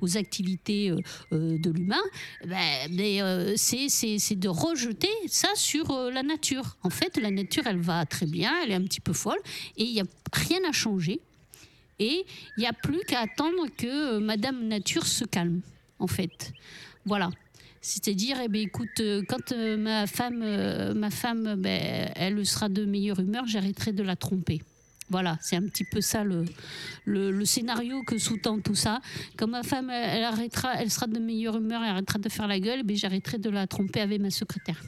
aux 0.00 0.16
activités 0.16 0.90
euh, 0.90 0.98
euh, 1.32 1.58
de 1.58 1.70
l'humain, 1.70 2.02
ben, 2.46 2.88
mais, 2.90 3.22
euh, 3.22 3.54
c'est 3.56 3.88
c'est- 3.88 4.16
de 4.36 4.48
rejeter 4.48 5.08
ça 5.28 5.48
sur 5.54 5.92
la 6.12 6.22
nature. 6.22 6.76
En 6.82 6.90
fait, 6.90 7.16
la 7.16 7.30
nature, 7.30 7.62
elle 7.66 7.80
va 7.80 8.04
très 8.06 8.26
bien, 8.26 8.52
elle 8.62 8.70
est 8.70 8.74
un 8.74 8.82
petit 8.82 9.00
peu 9.00 9.12
folle, 9.12 9.38
et 9.76 9.84
il 9.84 9.92
n'y 9.94 10.00
a 10.00 10.04
rien 10.32 10.58
à 10.68 10.72
changer. 10.72 11.20
Et 11.98 12.26
il 12.56 12.60
n'y 12.60 12.66
a 12.66 12.72
plus 12.72 13.00
qu'à 13.06 13.20
attendre 13.20 13.66
que 13.76 14.16
euh, 14.16 14.20
Madame 14.20 14.66
Nature 14.68 15.06
se 15.06 15.24
calme, 15.24 15.60
en 15.98 16.06
fait. 16.06 16.52
Voilà. 17.04 17.30
C'est-à-dire, 17.80 18.38
eh 18.42 18.48
ben, 18.48 18.62
écoute, 18.62 19.00
euh, 19.00 19.22
quand 19.28 19.52
euh, 19.52 19.76
ma 19.76 20.06
femme, 20.06 20.94
ma 20.94 21.10
femme 21.10 21.54
ben, 21.56 22.10
elle 22.16 22.44
sera 22.44 22.68
de 22.68 22.84
meilleure 22.84 23.20
humeur, 23.20 23.46
j'arrêterai 23.46 23.92
de 23.92 24.02
la 24.02 24.16
tromper. 24.16 24.60
Voilà, 25.08 25.38
c'est 25.40 25.54
un 25.54 25.62
petit 25.62 25.84
peu 25.84 26.00
ça 26.00 26.24
le, 26.24 26.44
le, 27.04 27.44
scénario 27.44 28.02
que 28.02 28.18
sous-tend 28.18 28.58
tout 28.58 28.74
ça. 28.74 29.00
Quand 29.36 29.46
ma 29.46 29.62
femme, 29.62 29.88
elle, 29.88 30.24
arrêtera, 30.24 30.74
elle 30.80 30.90
sera 30.90 31.06
de 31.06 31.20
meilleure 31.20 31.56
humeur, 31.56 31.80
elle 31.84 31.90
arrêtera 31.90 32.18
de 32.18 32.28
faire 32.28 32.48
la 32.48 32.58
gueule, 32.58 32.82
ben, 32.82 32.96
j'arrêterai 32.96 33.38
de 33.38 33.48
la 33.48 33.68
tromper 33.68 34.00
avec 34.00 34.20
ma 34.20 34.30
secrétaire. 34.30 34.82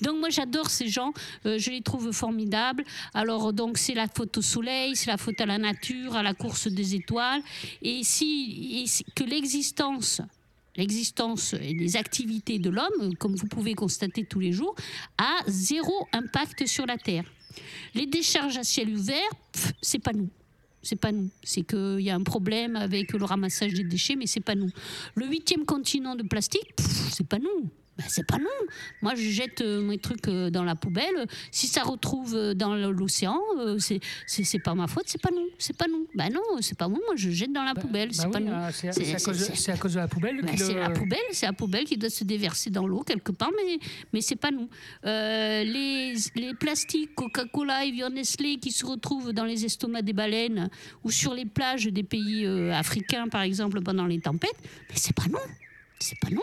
Donc 0.00 0.18
moi 0.18 0.30
j'adore 0.30 0.70
ces 0.70 0.88
gens, 0.88 1.12
euh, 1.46 1.58
je 1.58 1.70
les 1.70 1.82
trouve 1.82 2.12
formidables. 2.12 2.84
Alors 3.14 3.52
donc 3.52 3.78
c'est 3.78 3.94
la 3.94 4.08
faute 4.08 4.38
au 4.38 4.42
soleil, 4.42 4.96
c'est 4.96 5.10
la 5.10 5.16
faute 5.16 5.40
à 5.40 5.46
la 5.46 5.58
nature, 5.58 6.16
à 6.16 6.22
la 6.22 6.34
course 6.34 6.68
des 6.68 6.94
étoiles, 6.94 7.42
et 7.82 8.00
et 8.00 8.84
que 9.14 9.24
l'existence 9.24 10.20
l'existence 10.76 11.54
et 11.54 11.74
les 11.74 11.96
activités 11.96 12.58
de 12.58 12.70
l'homme, 12.70 13.14
comme 13.18 13.34
vous 13.34 13.46
pouvez 13.46 13.74
constater 13.74 14.24
tous 14.24 14.40
les 14.40 14.52
jours, 14.52 14.74
a 15.18 15.38
zéro 15.46 16.08
impact 16.12 16.66
sur 16.66 16.86
la 16.86 16.96
Terre. 16.96 17.24
Les 17.94 18.06
décharges 18.06 18.56
à 18.56 18.62
ciel 18.62 18.94
ouvert, 18.94 19.30
c'est 19.82 19.98
pas 19.98 20.12
nous. 20.12 20.30
C'est 20.82 20.96
pas 20.96 21.12
nous. 21.12 21.28
C'est 21.42 21.62
qu'il 21.62 22.00
y 22.00 22.10
a 22.10 22.14
un 22.14 22.22
problème 22.22 22.76
avec 22.76 23.12
le 23.12 23.24
ramassage 23.24 23.74
des 23.74 23.84
déchets, 23.84 24.16
mais 24.16 24.26
c'est 24.26 24.40
pas 24.40 24.54
nous. 24.54 24.70
Le 25.14 25.26
huitième 25.26 25.66
continent 25.66 26.14
de 26.14 26.22
plastique, 26.22 26.72
c'est 27.10 27.26
pas 27.26 27.38
nous. 27.38 27.68
Ben, 28.00 28.06
c'est 28.08 28.26
pas 28.26 28.38
nous. 28.38 28.46
Moi, 29.02 29.14
je 29.14 29.28
jette 29.28 29.60
euh, 29.60 29.82
mes 29.82 29.98
trucs 29.98 30.26
euh, 30.28 30.48
dans 30.50 30.64
la 30.64 30.74
poubelle. 30.74 31.26
Si 31.50 31.66
ça 31.66 31.82
retrouve 31.82 32.34
euh, 32.34 32.54
dans 32.54 32.74
l'océan, 32.74 33.38
c'est 33.78 34.00
c'est 34.26 34.44
c'est 34.44 34.58
pas 34.58 34.74
ma 34.74 34.86
faute, 34.86 35.04
c'est 35.06 35.20
pas 35.20 35.30
nous. 35.30 35.48
C'est 35.58 35.76
pas 35.76 35.86
nous. 35.88 36.06
Ben 36.14 36.32
non, 36.32 36.40
c'est 36.60 36.78
pas 36.78 36.88
moi. 36.88 36.98
Moi, 37.06 37.14
je 37.16 37.30
jette 37.30 37.52
dans 37.52 37.62
la 37.64 37.74
poubelle. 37.74 38.08
Bah 38.08 38.14
c'est 38.16 38.26
oui, 38.26 38.32
pas 38.32 38.40
nous. 38.40 38.52
hein, 38.52 38.68
C'est 38.72 38.92
C'est- 38.92 39.04
c'est 39.04 39.14
à, 39.14 39.18
c'est- 39.18 39.24
cause 39.26 39.38
de- 39.38 39.44
c'est- 39.44 39.56
c'est 39.56 39.72
à 39.72 39.76
cause 39.76 39.94
de 39.94 39.98
la 39.98 40.08
poubelle. 40.08 40.40
ben, 40.42 40.56
c'est 40.56 40.72
le- 40.74 40.80
la 40.80 40.90
poubelle, 40.90 41.18
c'est 41.32 41.46
la 41.46 41.52
poubelle 41.52 41.84
qui 41.84 41.96
doit 41.98 42.10
se 42.10 42.24
déverser 42.24 42.70
dans 42.70 42.86
l'eau 42.86 43.00
quelque 43.02 43.32
part, 43.32 43.50
mais, 43.56 43.78
mais 44.12 44.20
c'est 44.20 44.36
pas 44.36 44.50
nous. 44.50 44.68
Euh, 45.04 45.62
les, 45.64 46.14
les 46.36 46.54
plastiques 46.54 47.14
Coca-Cola, 47.14 47.84
Evian, 47.84 48.10
Nestlé 48.10 48.56
qui 48.58 48.72
se 48.72 48.86
retrouvent 48.86 49.32
dans 49.32 49.44
les 49.44 49.64
estomacs 49.64 50.04
des 50.04 50.12
baleines 50.12 50.70
ou 51.04 51.10
sur 51.10 51.34
les 51.34 51.44
plages 51.44 51.86
des 51.86 52.02
pays 52.02 52.46
euh, 52.46 52.72
africains, 52.72 53.28
par 53.28 53.42
exemple, 53.42 53.80
pendant 53.82 54.06
les 54.06 54.20
tempêtes, 54.20 54.56
mais 54.88 54.96
c'est 54.96 55.14
pas 55.14 55.26
nous. 55.28 55.38
C'est 55.98 56.18
pas 56.18 56.30
nous. 56.30 56.40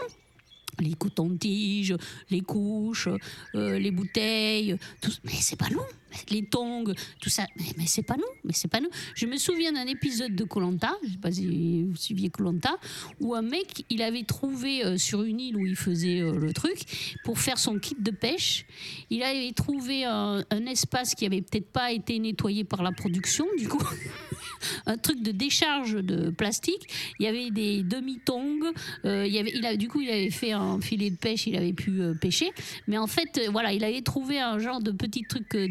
Les 0.79 0.93
cotons-tiges, 0.93 1.96
les 2.29 2.41
couches, 2.41 3.10
euh, 3.55 3.79
les 3.79 3.91
bouteilles, 3.91 4.77
tout, 5.01 5.12
mais 5.24 5.31
c'est 5.39 5.55
pas 5.55 5.69
nous. 5.69 5.81
Les 6.29 6.45
tongs, 6.45 6.93
tout 7.21 7.29
ça, 7.29 7.45
mais, 7.77 7.85
c'est 7.85 8.03
pas 8.03 8.15
nous. 8.15 8.23
Mais 8.43 8.53
c'est 8.53 8.67
pas 8.67 8.79
nous. 8.79 8.89
Je 9.15 9.25
me 9.25 9.37
souviens 9.37 9.73
d'un 9.73 9.87
épisode 9.87 10.35
de 10.35 10.43
Colanta, 10.43 10.93
je 11.03 11.11
sais 11.11 11.17
pas 11.17 11.31
si 11.31 11.83
vous 11.83 11.95
suiviez 11.95 12.29
Colanta, 12.29 12.77
où 13.19 13.35
un 13.35 13.41
mec, 13.41 13.85
il 13.89 14.01
avait 14.01 14.23
trouvé 14.23 14.85
euh, 14.85 14.97
sur 14.97 15.23
une 15.23 15.39
île 15.39 15.57
où 15.57 15.65
il 15.65 15.75
faisait 15.75 16.21
euh, 16.21 16.37
le 16.37 16.53
truc 16.53 16.77
pour 17.23 17.39
faire 17.39 17.57
son 17.57 17.77
kit 17.79 17.95
de 17.99 18.11
pêche, 18.11 18.65
il 19.09 19.23
avait 19.23 19.51
trouvé 19.51 20.05
un, 20.05 20.43
espace 20.67 21.15
qui 21.15 21.25
avait 21.25 21.41
peut-être 21.41 21.71
pas 21.71 21.91
été 21.91 22.19
nettoyé 22.19 22.63
par 22.63 22.83
la 22.83 22.91
production, 22.91 23.45
du 23.57 23.67
coup. 23.67 23.83
un 24.85 24.97
truc 24.97 25.21
de 25.21 25.31
décharge 25.31 25.93
de 25.93 26.29
plastique. 26.29 26.87
Il 27.19 27.25
y 27.25 27.27
avait 27.27 27.51
des 27.51 27.83
demi-tongs. 27.83 28.73
euh, 29.05 29.25
il 29.25 29.35
il 29.35 29.77
du 29.77 29.87
coup, 29.87 30.01
il 30.01 30.09
avait 30.09 30.29
fait 30.29 30.51
un 30.51 30.81
filet 30.81 31.09
de 31.09 31.15
pêche. 31.15 31.47
Il 31.47 31.55
avait 31.55 31.73
pu 31.73 32.01
pêcher. 32.19 32.51
Mais 32.87 32.97
en 32.97 33.07
fait, 33.07 33.39
voilà, 33.51 33.71
il 33.71 33.83
avait 33.83 34.01
trouvé 34.01 34.39
un 34.39 34.59
genre 34.59 34.81
de 34.81 34.91
petit 34.91 35.23
truc 35.23 35.53
euh, 35.55 35.67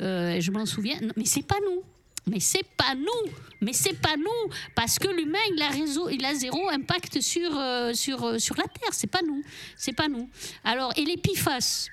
Euh, 0.00 0.40
je 0.40 0.50
m'en 0.50 0.66
souviens. 0.66 0.98
Mais 1.16 1.24
c'est 1.24 1.46
pas 1.46 1.58
nous. 1.64 1.82
Mais 2.26 2.40
c'est 2.40 2.66
pas 2.76 2.94
nous, 2.94 3.32
mais 3.62 3.72
c'est 3.72 3.98
pas 3.98 4.16
nous, 4.16 4.52
parce 4.74 4.98
que 4.98 5.08
l'humain 5.08 5.38
il 5.56 5.62
a 5.62 5.68
réseau, 5.68 6.10
il 6.10 6.22
a 6.24 6.34
zéro 6.34 6.68
impact 6.68 7.20
sur 7.20 7.58
euh, 7.58 7.94
sur 7.94 8.22
euh, 8.24 8.38
sur 8.38 8.56
la 8.56 8.64
terre, 8.64 8.92
c'est 8.92 9.06
pas 9.06 9.22
nous, 9.26 9.42
c'est 9.74 9.94
pas 9.94 10.06
nous. 10.06 10.28
Alors 10.62 10.92
et 10.98 11.04
les 11.04 11.16
PFAS. 11.16 11.88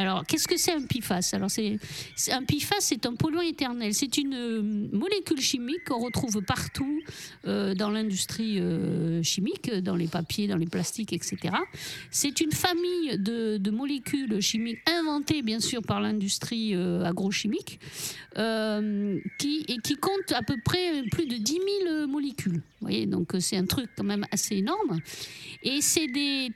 Alors, 0.00 0.24
qu'est-ce 0.24 0.48
que 0.48 0.56
c'est 0.56 0.72
un 0.72 0.80
PFAS? 0.80 1.34
Alors, 1.34 1.50
c'est 1.50 1.78
un 2.32 2.42
PFAS, 2.42 2.80
c'est 2.80 3.04
un 3.04 3.14
polluant 3.14 3.42
éternel. 3.42 3.92
C'est 3.92 4.16
une 4.16 4.32
euh, 4.32 4.62
molécule 4.96 5.42
chimique 5.42 5.84
qu'on 5.84 5.98
retrouve 5.98 6.40
partout 6.40 7.02
euh, 7.46 7.74
dans 7.74 7.90
l'industrie 7.90 8.60
euh, 8.60 9.22
chimique, 9.22 9.70
dans 9.70 9.96
les 9.96 10.08
papiers, 10.08 10.48
dans 10.48 10.56
les 10.56 10.68
plastiques, 10.68 11.12
etc. 11.12 11.54
C'est 12.10 12.40
une 12.40 12.52
famille 12.52 13.18
de, 13.18 13.70
molécules 13.70 14.40
chimiques 14.40 14.78
inventées, 14.88 15.42
bien 15.42 15.60
sûr, 15.60 15.82
par 15.82 16.00
l'industrie 16.00 16.74
agrochimique, 17.04 17.78
qui, 18.34 19.64
et 19.68 19.78
qui 19.84 19.96
compte 19.96 20.32
à 20.32 20.42
peu 20.42 20.56
près 20.64 21.02
plus 21.10 21.26
de 21.26 21.36
10 21.36 21.58
000 21.84 22.06
molécules. 22.08 22.54
Vous 22.54 22.86
voyez, 22.86 23.04
donc 23.04 23.34
c'est 23.38 23.58
un 23.58 23.66
truc 23.66 23.90
quand 23.96 24.04
même 24.04 24.24
assez 24.32 24.56
énorme. 24.56 24.98
Et 25.62 25.82
c'est 25.82 26.06
des 26.06 26.50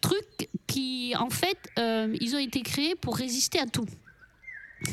trucs 0.00 0.48
qui, 0.66 1.14
en 1.18 1.30
fait, 1.30 1.58
euh, 1.78 2.14
ils 2.20 2.34
ont 2.34 2.38
été 2.38 2.62
créés 2.62 2.94
pour 2.94 3.16
résister 3.16 3.58
à 3.58 3.66
tout. 3.66 3.86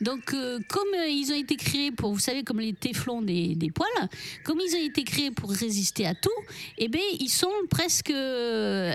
Donc, 0.00 0.32
euh, 0.32 0.58
comme 0.68 0.88
euh, 0.98 1.08
ils 1.08 1.30
ont 1.30 1.36
été 1.36 1.56
créés 1.56 1.92
pour, 1.92 2.12
vous 2.14 2.18
savez, 2.18 2.42
comme 2.42 2.60
les 2.60 2.72
téflons 2.72 3.20
des, 3.20 3.54
poils, 3.74 4.08
comme 4.44 4.58
ils 4.60 4.74
ont 4.74 4.86
été 4.86 5.04
créés 5.04 5.30
pour 5.30 5.50
résister 5.50 6.06
à 6.06 6.14
tout, 6.14 6.30
eh 6.78 6.88
bien, 6.88 7.02
ils 7.18 7.28
sont 7.28 7.52
presque 7.68 8.08
ils- 8.08 8.94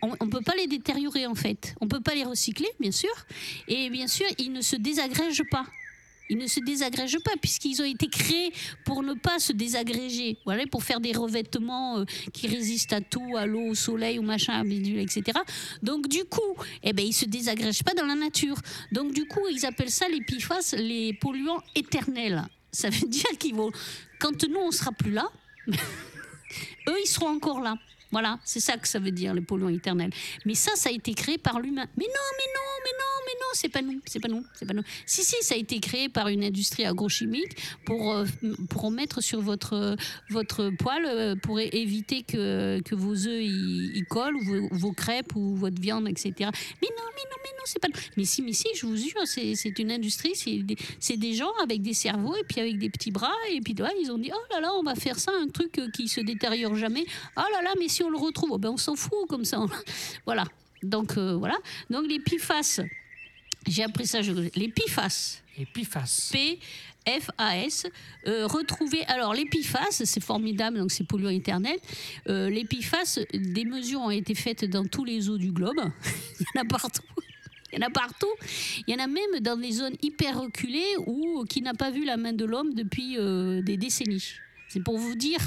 On 0.00 0.24
ne 0.24 0.30
peut 0.30 0.40
pas 0.40 0.54
les 0.56 0.66
détériorer, 0.66 1.26
en 1.26 1.34
fait. 1.34 1.74
On 1.80 1.84
ne 1.84 1.90
peut 1.90 2.00
pas 2.00 2.14
les 2.14 2.24
recycler, 2.24 2.68
bien 2.80 2.92
sûr. 2.92 3.12
Et 3.68 3.90
bien 3.90 4.06
sûr, 4.06 4.26
ils 4.38 4.52
ne 4.52 4.62
se 4.62 4.76
désagrègent 4.76 5.44
pas. 5.50 5.66
Ils 6.30 6.38
ne 6.38 6.46
se 6.46 6.60
désagrègent 6.60 7.22
pas 7.22 7.32
puisqu'ils 7.40 7.80
ont 7.82 7.84
été 7.84 8.08
créés 8.08 8.52
pour 8.84 9.02
ne 9.02 9.14
pas 9.14 9.38
se 9.38 9.52
désagréger. 9.52 10.38
Voilà, 10.44 10.66
pour 10.66 10.82
faire 10.82 11.00
des 11.00 11.12
revêtements 11.12 11.98
euh, 11.98 12.04
qui 12.32 12.46
résistent 12.46 12.94
à 12.94 13.00
tout, 13.00 13.36
à 13.36 13.46
l'eau, 13.46 13.68
au 13.68 13.74
soleil, 13.74 14.18
au 14.18 14.22
machin, 14.22 14.54
à 14.54 14.64
etc. 14.64 15.38
Donc 15.82 16.08
du 16.08 16.24
coup, 16.24 16.40
eh 16.82 16.92
ben, 16.92 17.04
ils 17.04 17.12
se 17.12 17.26
désagrègent 17.26 17.84
pas 17.84 17.94
dans 17.94 18.06
la 18.06 18.14
nature. 18.14 18.56
Donc 18.92 19.12
du 19.12 19.26
coup, 19.26 19.46
ils 19.50 19.66
appellent 19.66 19.90
ça 19.90 20.08
les 20.08 20.22
PFAS, 20.22 20.76
les 20.76 21.12
polluants 21.14 21.62
éternels. 21.74 22.42
Ça 22.72 22.88
veut 22.90 23.06
dire 23.06 23.38
qu'ils 23.38 23.54
vont, 23.54 23.70
quand 24.18 24.44
nous 24.48 24.60
on 24.60 24.70
sera 24.70 24.92
plus 24.92 25.12
là, 25.12 25.28
eux 25.68 26.96
ils 27.02 27.08
seront 27.08 27.28
encore 27.28 27.60
là. 27.60 27.76
Voilà, 28.14 28.38
c'est 28.44 28.60
ça 28.60 28.76
que 28.76 28.86
ça 28.86 29.00
veut 29.00 29.10
dire, 29.10 29.34
les 29.34 29.40
polluants 29.40 29.70
éternels. 29.70 30.12
Mais 30.44 30.54
ça, 30.54 30.70
ça 30.76 30.88
a 30.88 30.92
été 30.92 31.14
créé 31.14 31.36
par 31.36 31.58
l'humain. 31.58 31.84
Mais 31.96 32.04
non, 32.04 32.28
mais 32.38 32.52
non, 32.54 32.70
mais 32.84 32.92
non, 32.92 33.14
mais 33.26 33.32
non, 33.40 33.48
c'est 33.54 33.68
pas 33.68 33.82
nous, 33.82 34.00
c'est 34.06 34.20
pas 34.20 34.28
nous, 34.28 34.44
c'est 34.54 34.66
pas 34.66 34.72
nous. 34.72 34.84
Si, 35.04 35.24
si, 35.24 35.34
ça 35.40 35.56
a 35.56 35.58
été 35.58 35.80
créé 35.80 36.08
par 36.08 36.28
une 36.28 36.44
industrie 36.44 36.84
agrochimique 36.84 37.56
pour, 37.84 38.12
euh, 38.12 38.24
pour 38.70 38.92
mettre 38.92 39.20
sur 39.20 39.40
votre, 39.40 39.96
votre 40.30 40.70
poêle 40.78 41.06
euh, 41.06 41.34
pour 41.34 41.58
éviter 41.58 42.22
que, 42.22 42.80
que 42.84 42.94
vos 42.94 43.14
œufs 43.26 43.42
y, 43.42 44.04
collent, 44.08 44.36
ou 44.36 44.44
vos, 44.44 44.68
vos, 44.70 44.92
crêpes, 44.92 45.34
ou 45.34 45.56
votre 45.56 45.82
viande, 45.82 46.06
etc. 46.06 46.34
Mais 46.38 46.88
non, 46.96 47.10
mais 47.16 47.24
non, 47.24 47.38
mais 47.42 47.50
non, 47.50 47.64
c'est 47.64 47.80
pas 47.80 47.88
nous. 47.88 48.00
Mais 48.16 48.24
si, 48.24 48.42
mais 48.42 48.52
si, 48.52 48.68
je 48.76 48.86
vous 48.86 48.96
jure, 48.96 49.22
c'est 49.24 49.78
une 49.80 49.90
industrie, 49.90 50.36
c'est 50.36 50.58
des, 50.58 50.76
des, 51.16 51.34
gens 51.34 51.52
avec 51.60 51.82
des 51.82 51.94
cerveaux 51.94 52.36
et 52.36 52.44
puis 52.44 52.60
avec 52.60 52.78
des 52.78 52.90
petits 52.90 53.10
bras, 53.10 53.34
et 53.50 53.60
puis 53.60 53.74
là, 53.74 53.90
ils 54.00 54.12
ont 54.12 54.18
dit, 54.18 54.30
oh 54.32 54.54
là 54.54 54.60
là, 54.60 54.70
on 54.78 54.84
va 54.84 54.94
faire 54.94 55.18
ça, 55.18 55.32
un 55.32 55.48
truc 55.48 55.80
qui 55.92 56.06
se 56.06 56.20
détériore 56.20 56.76
jamais. 56.76 57.04
Oh 57.36 57.42
là 57.52 57.60
là, 57.60 57.72
mais 57.80 57.88
si 57.88 58.03
on 58.04 58.10
le 58.10 58.18
retrouve, 58.18 58.50
oh 58.52 58.58
ben 58.58 58.70
on 58.70 58.76
s'en 58.76 58.96
fout 58.96 59.26
comme 59.28 59.44
ça. 59.44 59.64
voilà. 60.26 60.44
Donc 60.82 61.16
euh, 61.16 61.34
voilà. 61.34 61.56
Donc 61.90 62.06
les 62.08 62.20
PFAS, 62.20 62.80
j'ai 63.66 63.82
appris 63.82 64.06
ça, 64.06 64.22
je... 64.22 64.32
les 64.32 64.68
PFAS. 64.68 65.42
Les 65.58 65.66
PFAS. 65.66 66.30
P 66.32 66.58
F 67.06 67.30
A 67.36 67.58
S 67.58 67.86
euh, 68.26 68.46
retrouver 68.46 69.04
alors 69.04 69.34
les 69.34 69.44
PFAS 69.44 69.90
c'est 69.90 70.22
formidable 70.22 70.78
donc 70.78 70.90
c'est 70.90 71.04
polluant 71.04 71.28
éternel 71.28 71.76
euh, 72.30 72.48
des 72.48 73.64
mesures 73.66 74.00
ont 74.00 74.10
été 74.10 74.34
faites 74.34 74.64
dans 74.64 74.86
tous 74.86 75.04
les 75.04 75.28
eaux 75.28 75.36
du 75.36 75.52
globe 75.52 75.76
il 76.40 76.46
y 76.54 76.58
en 76.58 76.62
a 76.62 76.64
partout 76.64 77.02
il 77.74 77.78
y 77.78 77.84
en 77.84 77.86
a 77.86 77.90
partout. 77.90 78.32
Il 78.86 78.94
y 78.94 78.96
en 78.96 79.04
a 79.04 79.06
même 79.06 79.40
dans 79.40 79.60
les 79.60 79.72
zones 79.72 79.96
hyper 80.00 80.40
reculées 80.40 80.96
ou 81.06 81.44
qui 81.44 81.60
n'a 81.60 81.74
pas 81.74 81.90
vu 81.90 82.04
la 82.04 82.16
main 82.16 82.32
de 82.32 82.44
l'homme 82.44 82.72
depuis 82.72 83.16
des 83.16 83.76
décennies. 83.76 84.34
C'est 84.74 84.80
pour 84.80 84.98
vous 84.98 85.14
dire 85.14 85.38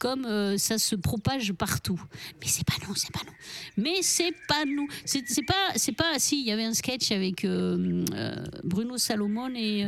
comme 0.00 0.24
euh, 0.24 0.58
ça 0.58 0.76
se 0.76 0.96
propage 0.96 1.52
partout. 1.52 2.02
Mais 2.40 2.48
c'est 2.48 2.66
pas 2.66 2.74
nous, 2.88 2.96
c'est 2.96 3.12
pas 3.12 3.20
nous. 3.24 3.32
Mais 3.80 4.02
c'est 4.02 4.34
pas 4.48 4.64
nous. 4.64 4.88
C'est 5.04 5.22
pas, 5.46 5.54
c'est 5.76 5.92
pas. 5.92 6.18
Si 6.18 6.40
il 6.40 6.46
y 6.48 6.50
avait 6.50 6.64
un 6.64 6.74
sketch 6.74 7.12
avec 7.12 7.44
euh, 7.44 8.04
euh, 8.12 8.44
Bruno 8.64 8.98
Salomon 8.98 9.54
et 9.54 9.86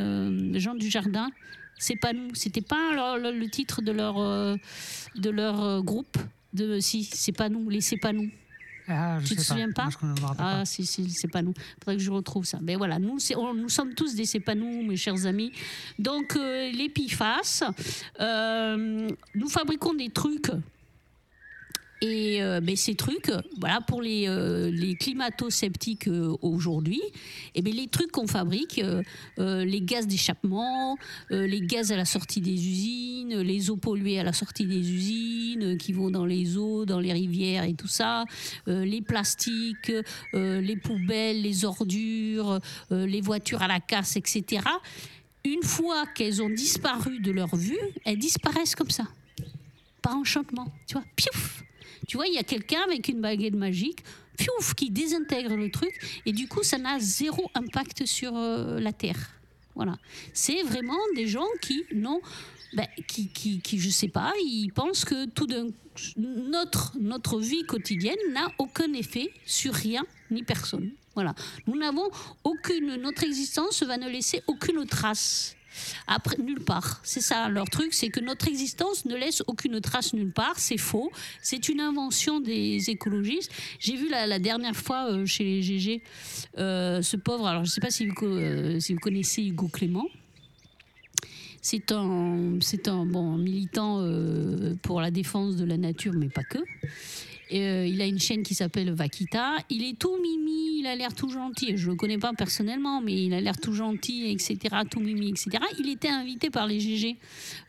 Jean 0.60 0.76
Dujardin. 0.76 1.28
C'est 1.76 1.96
pas 1.96 2.12
nous. 2.12 2.32
C'était 2.36 2.60
pas 2.60 3.18
le, 3.18 3.50
titre 3.50 3.82
de 3.82 3.90
leur 3.90 4.14
de 5.16 5.30
leur 5.30 5.82
groupe. 5.82 6.16
De 6.52 6.78
si, 6.78 7.02
c'est 7.02 7.36
pas 7.36 7.48
nous. 7.48 7.68
Laissez 7.68 7.96
pas 7.96 8.12
nous. 8.12 8.30
Ah, 8.88 9.18
tu 9.24 9.34
te 9.34 9.40
souviens 9.40 9.70
pas, 9.72 9.88
Ah, 10.38 10.64
si, 10.64 10.84
si, 10.84 11.10
c'est 11.10 11.28
pas 11.28 11.42
nous. 11.42 11.54
Faudrait 11.80 11.96
que 11.96 12.02
je 12.02 12.10
retrouve 12.10 12.44
ça. 12.44 12.58
Mais 12.62 12.76
voilà, 12.76 12.98
nous, 12.98 13.18
nous 13.54 13.68
sommes 13.68 13.94
tous 13.94 14.14
des 14.14 14.26
c'est 14.26 14.40
pas 14.40 14.54
nous, 14.54 14.82
mes 14.82 14.96
chers 14.96 15.26
amis. 15.26 15.52
Donc, 15.98 16.36
euh, 16.36 16.70
les 16.70 16.92
euh, 18.20 19.08
nous 19.34 19.48
fabriquons 19.48 19.94
des 19.94 20.10
trucs 20.10 20.50
et 22.04 22.42
euh, 22.42 22.60
ben, 22.60 22.76
ces 22.76 22.94
trucs, 22.94 23.30
voilà, 23.58 23.80
pour 23.80 24.02
les, 24.02 24.28
euh, 24.28 24.70
les 24.70 24.94
climato-sceptiques 24.94 26.08
euh, 26.08 26.36
aujourd'hui, 26.42 27.00
et 27.54 27.62
ben, 27.62 27.72
les 27.72 27.88
trucs 27.88 28.10
qu'on 28.10 28.26
fabrique, 28.26 28.80
les 29.38 29.80
gaz 29.80 30.06
d'échappement, 30.06 30.96
les 31.30 31.60
gaz 31.60 31.92
à 31.92 31.96
la 31.96 32.04
sortie 32.04 32.40
des 32.40 32.52
usines, 32.52 33.40
les 33.40 33.70
eaux 33.70 33.76
polluées 33.76 34.18
à 34.18 34.22
la 34.22 34.32
sortie 34.32 34.66
des 34.66 34.92
usines, 34.92 35.78
qui 35.78 35.92
vont 35.92 36.10
dans 36.10 36.26
les 36.26 36.56
eaux, 36.56 36.84
dans 36.84 37.00
les 37.00 37.12
rivières 37.12 37.64
et 37.64 37.74
tout 37.74 37.88
ça, 37.88 38.24
les 38.66 39.00
plastiques, 39.00 39.92
les 40.32 40.76
poubelles, 40.76 41.42
les 41.42 41.64
ordures, 41.64 42.60
les 42.90 43.20
voitures 43.20 43.62
à 43.62 43.68
la 43.68 43.80
casse, 43.80 44.16
etc. 44.16 44.62
Une 45.44 45.62
fois 45.62 46.06
qu'elles 46.06 46.42
ont 46.42 46.50
disparu 46.50 47.20
de 47.20 47.30
leur 47.30 47.54
vue, 47.54 47.78
elles 48.04 48.18
disparaissent 48.18 48.74
comme 48.74 48.90
ça. 48.90 49.04
Par 50.02 50.16
enchantement, 50.16 50.66
tu 50.86 50.94
vois, 50.94 51.04
piouf 51.16 51.64
tu 52.06 52.16
vois, 52.16 52.26
il 52.26 52.34
y 52.34 52.38
a 52.38 52.42
quelqu'un 52.42 52.80
avec 52.84 53.08
une 53.08 53.20
baguette 53.20 53.54
magique, 53.54 54.00
piouf, 54.36 54.74
qui 54.74 54.90
désintègre 54.90 55.56
le 55.56 55.70
truc, 55.70 55.92
et 56.26 56.32
du 56.32 56.48
coup, 56.48 56.62
ça 56.62 56.78
n'a 56.78 56.98
zéro 56.98 57.50
impact 57.54 58.06
sur 58.06 58.36
euh, 58.36 58.80
la 58.80 58.92
Terre. 58.92 59.30
Voilà. 59.74 59.96
C'est 60.32 60.62
vraiment 60.62 60.98
des 61.16 61.26
gens 61.26 61.46
qui 61.60 61.84
n'ont. 61.92 62.20
Ben, 62.74 62.88
qui, 63.06 63.28
qui, 63.28 63.60
qui, 63.60 63.78
je 63.78 63.88
sais 63.88 64.08
pas, 64.08 64.32
ils 64.44 64.72
pensent 64.72 65.04
que 65.04 65.26
tout 65.26 65.46
notre, 66.16 66.92
notre 66.98 67.38
vie 67.38 67.62
quotidienne 67.64 68.16
n'a 68.32 68.50
aucun 68.58 68.92
effet 68.94 69.30
sur 69.46 69.72
rien 69.72 70.02
ni 70.32 70.42
personne. 70.42 70.90
Voilà. 71.14 71.34
Nous 71.68 71.76
n'avons 71.76 72.10
aucune. 72.42 72.96
Notre 72.96 73.22
existence 73.22 73.82
va 73.84 73.96
ne 73.96 74.08
laisser 74.08 74.42
aucune 74.48 74.84
trace. 74.86 75.53
Après, 76.06 76.36
nulle 76.38 76.60
part. 76.60 77.00
C'est 77.02 77.20
ça 77.20 77.48
leur 77.48 77.66
truc, 77.66 77.94
c'est 77.94 78.08
que 78.08 78.20
notre 78.20 78.48
existence 78.48 79.04
ne 79.04 79.16
laisse 79.16 79.42
aucune 79.46 79.80
trace 79.80 80.12
nulle 80.12 80.32
part. 80.32 80.58
C'est 80.58 80.78
faux. 80.78 81.10
C'est 81.42 81.68
une 81.68 81.80
invention 81.80 82.40
des 82.40 82.90
écologistes. 82.90 83.52
J'ai 83.78 83.96
vu 83.96 84.08
la, 84.08 84.38
dernière 84.38 84.76
fois 84.76 85.10
euh, 85.10 85.26
chez 85.26 85.44
les 85.44 85.62
GG 85.62 86.02
euh, 86.58 87.02
ce 87.02 87.16
pauvre. 87.16 87.46
Alors, 87.46 87.64
je 87.64 87.70
ne 87.70 87.72
sais 87.72 87.80
pas 87.80 87.90
si 87.90 88.06
vous, 88.06 88.14
euh, 88.22 88.80
si 88.80 88.94
vous 88.94 89.00
connaissez 89.00 89.42
Hugo 89.42 89.68
Clément. 89.68 90.06
C'est 91.62 91.92
un, 91.92 92.58
c'est 92.60 92.88
un 92.88 93.06
bon 93.06 93.38
militant 93.38 94.06
pour 94.82 95.00
la 95.00 95.10
défense 95.10 95.56
de 95.56 95.64
la 95.64 95.78
nature, 95.78 96.12
mais 96.12 96.28
pas 96.28 96.44
que. 96.44 96.58
Euh, 97.52 97.86
il 97.86 98.00
a 98.00 98.06
une 98.06 98.18
chaîne 98.18 98.42
qui 98.42 98.54
s'appelle 98.54 98.90
Vakita. 98.92 99.56
Il 99.70 99.84
est 99.84 99.98
tout 99.98 100.16
mimi, 100.20 100.80
il 100.80 100.86
a 100.86 100.96
l'air 100.96 101.14
tout 101.14 101.28
gentil. 101.28 101.76
Je 101.76 101.90
le 101.90 101.96
connais 101.96 102.18
pas 102.18 102.32
personnellement, 102.32 103.00
mais 103.00 103.24
il 103.24 103.34
a 103.34 103.40
l'air 103.40 103.58
tout 103.58 103.72
gentil, 103.72 104.30
etc. 104.30 104.76
Tout 104.90 105.00
mimi, 105.00 105.30
etc. 105.30 105.50
Il 105.78 105.88
était 105.88 106.08
invité 106.08 106.50
par 106.50 106.66
les 106.66 106.80
GG, 106.80 107.16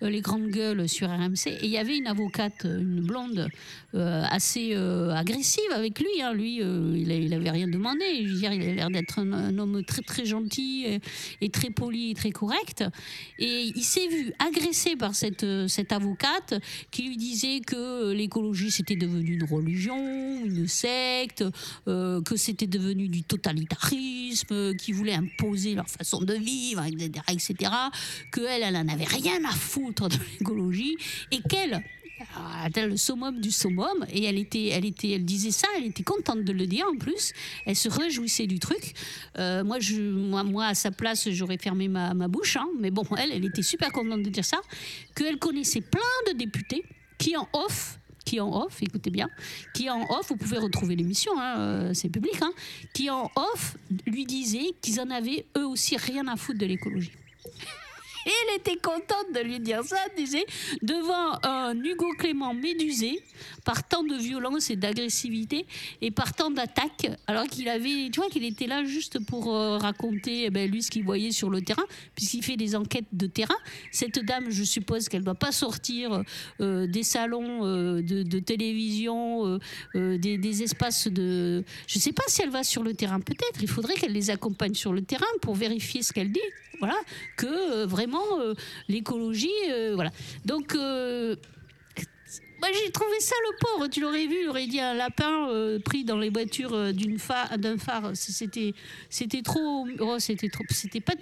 euh, 0.01 0.09
les 0.09 0.21
grandes 0.21 0.47
gueules 0.47 0.87
sur 0.87 1.09
RMC, 1.09 1.47
et 1.47 1.65
il 1.65 1.69
y 1.69 1.77
avait 1.77 1.97
une 1.97 2.07
avocate, 2.07 2.63
une 2.63 3.01
blonde, 3.01 3.49
euh, 3.95 4.23
assez 4.29 4.75
agressive 4.75 5.71
avec 5.73 5.99
lui. 5.99 6.21
Hein. 6.21 6.33
Lui, 6.33 6.55
il, 6.57 7.33
avait 7.33 7.49
rien 7.49 7.67
demandé. 7.67 8.05
Il 8.19 8.45
a 8.45 8.55
l'air 8.55 8.89
d'être 8.89 9.19
un, 9.19 9.57
homme 9.57 9.83
très 9.83 10.01
très 10.01 10.25
gentil 10.25 10.85
et, 11.41 11.49
très 11.49 11.69
poli 11.69 12.11
et 12.11 12.13
très 12.13 12.31
correct. 12.31 12.83
Et 13.39 13.71
il 13.75 13.83
s'est 13.83 14.07
vu 14.07 14.33
agressé 14.39 14.95
par 14.95 15.15
cette 15.15 15.45
cette 15.67 15.91
avocate 15.91 16.55
qui 16.91 17.03
lui 17.03 17.17
disait 17.17 17.59
que 17.59 18.11
l'écologie 18.11 18.71
c'était 18.71 18.95
devenu 18.95 19.33
une 19.33 19.43
religion, 19.65 20.45
une 20.45 20.67
secte, 20.67 21.43
euh, 21.87 22.21
que 22.21 22.35
c'était 22.35 22.67
devenu 22.67 23.07
du 23.07 23.23
totalitarisme, 23.23 24.75
qui 24.75 24.91
voulait 24.91 25.15
imposer 25.15 25.75
leur 25.75 25.89
façon 25.89 26.21
de 26.21 26.33
vivre, 26.33 26.83
etc., 26.85 27.09
etc., 27.29 27.71
qu'elle, 28.31 28.63
elle 28.63 28.73
n'en 28.73 28.87
avait 28.87 29.05
rien 29.05 29.43
à 29.45 29.51
foutre 29.51 30.09
de 30.09 30.17
l'écologie, 30.39 30.95
et 31.31 31.41
qu'elle, 31.41 31.83
était 32.65 32.87
le 32.87 32.97
summum 32.97 33.39
du 33.41 33.51
summum 33.51 34.05
et 34.09 34.23
elle 34.23 34.37
était, 34.37 34.67
elle 34.67 34.85
était, 34.85 35.11
elle 35.11 35.25
disait 35.25 35.51
ça, 35.51 35.67
elle 35.77 35.85
était 35.85 36.03
contente 36.03 36.43
de 36.43 36.53
le 36.53 36.65
dire 36.65 36.85
en 36.91 36.97
plus. 36.97 37.33
Elle 37.65 37.75
se 37.75 37.89
réjouissait 37.89 38.47
du 38.47 38.59
truc. 38.59 38.93
Euh, 39.37 39.63
moi, 39.63 39.79
je, 39.79 40.01
moi, 40.01 40.43
moi, 40.43 40.67
à 40.67 40.75
sa 40.75 40.91
place, 40.91 41.29
j'aurais 41.29 41.57
fermé 41.57 41.87
ma, 41.87 42.13
ma 42.13 42.27
bouche, 42.27 42.57
hein. 42.57 42.67
mais 42.79 42.91
bon, 42.91 43.03
elle, 43.17 43.31
elle 43.31 43.45
était 43.45 43.61
super 43.61 43.91
contente 43.91 44.23
de 44.23 44.29
dire 44.29 44.45
ça. 44.45 44.61
Qu'elle 45.15 45.37
connaissait 45.37 45.81
plein 45.81 46.31
de 46.31 46.37
députés 46.37 46.83
qui 47.17 47.35
en 47.37 47.47
off 47.53 47.99
qui 48.25 48.39
en 48.39 48.51
off, 48.51 48.81
écoutez 48.81 49.11
bien, 49.11 49.29
qui 49.73 49.89
en 49.89 50.01
off, 50.09 50.29
vous 50.29 50.35
pouvez 50.35 50.57
retrouver 50.57 50.95
l'émission, 50.95 51.31
hein, 51.39 51.59
euh, 51.59 51.93
c'est 51.93 52.09
public, 52.09 52.35
hein, 52.41 52.51
qui 52.93 53.09
en 53.09 53.31
off 53.35 53.77
lui 54.05 54.25
disait 54.25 54.73
qu'ils 54.81 54.99
en 54.99 55.09
avaient 55.11 55.45
eux 55.57 55.65
aussi 55.65 55.95
rien 55.95 56.27
à 56.27 56.35
foutre 56.35 56.59
de 56.59 56.65
l'écologie. 56.65 57.11
Et 58.25 58.31
elle 58.41 58.59
était 58.59 58.77
contente 58.77 59.33
de 59.35 59.39
lui 59.41 59.59
dire 59.59 59.83
ça, 59.83 59.97
disait, 60.17 60.45
devant 60.81 61.39
un 61.43 61.75
Hugo 61.75 62.11
Clément 62.17 62.55
médusé, 62.55 63.21
par 63.65 63.85
tant 63.85 64.03
de 64.03 64.15
violence 64.15 64.69
et 64.69 64.75
d'agressivité, 64.75 65.65
et 66.01 66.11
par 66.11 66.33
tant 66.33 66.51
d'attaques, 66.51 67.09
alors 67.27 67.45
qu'il 67.47 67.67
avait, 67.67 68.09
tu 68.11 68.19
vois, 68.19 68.29
qu'il 68.29 68.45
était 68.45 68.67
là 68.67 68.85
juste 68.85 69.19
pour 69.25 69.53
euh, 69.53 69.77
raconter, 69.77 70.45
eh 70.45 70.49
ben, 70.51 70.69
lui, 70.69 70.83
ce 70.83 70.91
qu'il 70.91 71.03
voyait 71.03 71.31
sur 71.31 71.49
le 71.49 71.61
terrain, 71.61 71.83
puisqu'il 72.15 72.43
fait 72.43 72.57
des 72.57 72.75
enquêtes 72.75 73.07
de 73.11 73.25
terrain. 73.27 73.55
Cette 73.91 74.23
dame, 74.23 74.51
je 74.51 74.63
suppose 74.63 75.09
qu'elle 75.09 75.21
ne 75.21 75.25
doit 75.25 75.35
pas 75.35 75.51
sortir 75.51 76.23
euh, 76.61 76.87
des 76.87 77.03
salons 77.03 77.65
euh, 77.65 78.01
de, 78.01 78.39
télévision, 78.39 79.59
des, 79.95 80.63
espaces 80.63 81.07
de... 81.07 81.63
Je 81.87 81.97
ne 81.97 82.01
sais 82.01 82.13
pas 82.13 82.23
si 82.27 82.43
elle 82.43 82.51
va 82.51 82.63
sur 82.63 82.83
le 82.83 82.93
terrain, 82.93 83.19
peut-être. 83.19 83.61
Il 83.61 83.67
faudrait 83.67 83.95
qu'elle 83.95 84.13
les 84.13 84.29
accompagne 84.29 84.75
sur 84.75 84.93
le 84.93 85.01
terrain 85.01 85.25
pour 85.41 85.55
vérifier 85.55 86.03
ce 86.03 86.13
qu'elle 86.13 86.31
dit. 86.31 86.39
Voilà, 86.79 86.95
que 87.37 87.85
vraiment 87.85 88.25
l'écologie, 88.89 89.49
voilà. 89.93 90.11
Donc, 90.43 90.75
Moi, 92.67 92.73
j'ai 92.83 92.91
trouvé 92.91 93.19
ça 93.19 93.35
le 93.47 93.55
pauvre. 93.59 93.87
Tu 93.89 93.99
l'aurais 94.01 94.25
vu, 94.25 94.37
il 94.41 94.49
aurait 94.49 94.65
dit 94.65 94.79
un 94.79 94.95
lapin 94.95 95.49
euh, 95.49 95.77
pris 95.79 96.03
dans 96.03 96.17
les 96.17 96.29
voitures 96.31 96.73
euh, 96.73 96.91
d'une 96.93 97.19
phare, 97.19 97.59
d'un 97.59 97.77
phare. 97.77 98.11
C'était, 98.15 98.73
c'était 99.07 99.43
trop. 99.43 99.87
Oh, 99.99 100.15
c'était 100.17 100.49
trop. 100.49 100.63
C'était 100.71 100.99
pas. 101.01 101.13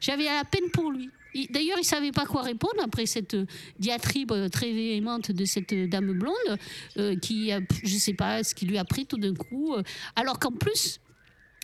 J'avais 0.00 0.26
à 0.26 0.38
la 0.38 0.44
peine 0.44 0.68
pour 0.72 0.90
lui. 0.90 1.10
Il- 1.32 1.46
D'ailleurs, 1.52 1.78
il 1.80 1.84
savait 1.84 2.10
pas 2.10 2.26
quoi 2.26 2.42
répondre 2.42 2.82
après 2.82 3.06
cette 3.06 3.36
diatribe 3.78 4.32
très 4.50 4.72
véhémente 4.72 5.30
de 5.30 5.44
cette 5.44 5.72
dame 5.88 6.12
blonde, 6.18 6.58
euh, 6.96 7.14
qui, 7.16 7.52
a- 7.52 7.60
je 7.84 7.96
sais 7.96 8.14
pas, 8.14 8.42
ce 8.42 8.52
qui 8.52 8.66
lui 8.66 8.78
a 8.78 8.84
pris 8.84 9.06
tout 9.06 9.18
d'un 9.18 9.34
coup. 9.34 9.76
alors 10.16 10.40
qu'en 10.40 10.50
plus, 10.52 10.98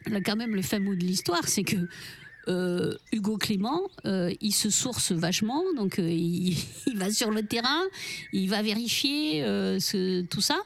là, 0.07 0.21
quand 0.21 0.37
même, 0.37 0.55
le 0.55 0.79
mot 0.79 0.95
de 0.95 1.01
l'histoire, 1.05 1.49
c'est 1.49 1.65
que 1.65 1.77
euh, 2.49 2.95
Hugo 3.13 3.37
Clément, 3.37 3.83
euh, 4.07 4.33
il 4.41 4.53
se 4.53 4.71
source 4.71 5.13
vachement, 5.13 5.63
donc 5.77 5.99
euh, 5.99 6.09
il, 6.09 6.57
va 6.95 7.11
sur 7.11 7.31
le 7.31 7.43
terrain, 7.43 7.83
il 8.33 8.49
va 8.49 8.63
vérifier 8.63 9.45
tout 10.31 10.41
ça. 10.41 10.59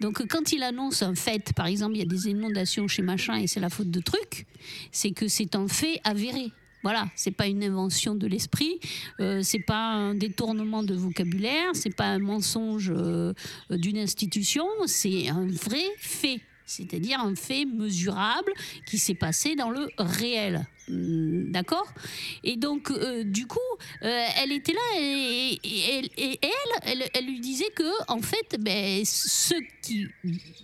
Donc 0.00 0.26
quand 0.28 0.52
il 0.52 0.62
annonce 0.62 1.02
un 1.02 1.14
fait, 1.14 1.52
par 1.54 1.66
exemple, 1.66 1.96
il 1.96 2.00
y 2.00 2.02
a 2.02 2.06
des 2.06 2.28
inondations 2.28 2.88
chez 2.88 3.02
machin 3.02 3.36
et 3.36 3.46
c'est 3.46 3.60
la 3.60 3.70
faute 3.70 3.90
de 3.90 4.00
truc, 4.00 4.46
c'est 4.90 5.12
que 5.12 5.28
c'est 5.28 5.54
un 5.56 5.68
fait 5.68 6.00
avéré. 6.04 6.52
Voilà, 6.82 7.06
c'est 7.14 7.30
pas 7.30 7.46
une 7.46 7.62
invention 7.62 8.16
de 8.16 8.26
l'esprit, 8.26 8.80
c'est 9.42 9.64
pas 9.64 9.92
un 9.92 10.16
détournement 10.16 10.82
de 10.82 10.94
vocabulaire, 10.94 11.70
c'est 11.74 11.94
pas 11.94 12.06
un 12.06 12.18
mensonge 12.18 12.92
d'une 13.70 13.98
institution, 13.98 14.66
c'est 14.86 15.28
un 15.28 15.46
vrai 15.46 15.84
fait, 15.98 16.40
c'est-à-dire 16.76 17.20
un 17.20 17.34
fait 17.34 17.64
mesurable 17.64 18.52
qui 18.86 18.98
s'est 18.98 19.14
passé 19.14 19.54
dans 19.54 19.70
le 19.70 19.88
réel. 19.98 20.66
Hum, 20.88 21.50
D'accord? 21.52 21.86
Et 22.42 22.56
donc, 22.56 22.90
euh, 22.90 23.24
du 23.24 23.46
coup, 23.46 23.58
euh, 24.02 24.26
elle 24.38 24.52
était 24.52 24.72
là 24.72 24.98
et, 24.98 25.60
elle, 26.82 27.10
elle, 27.14 27.26
lui 27.26 27.40
disait 27.40 27.70
que, 27.74 27.90
en 28.08 28.20
fait, 28.20 28.56
ben, 28.58 29.04
ce 29.04 29.54
qui 29.82 30.08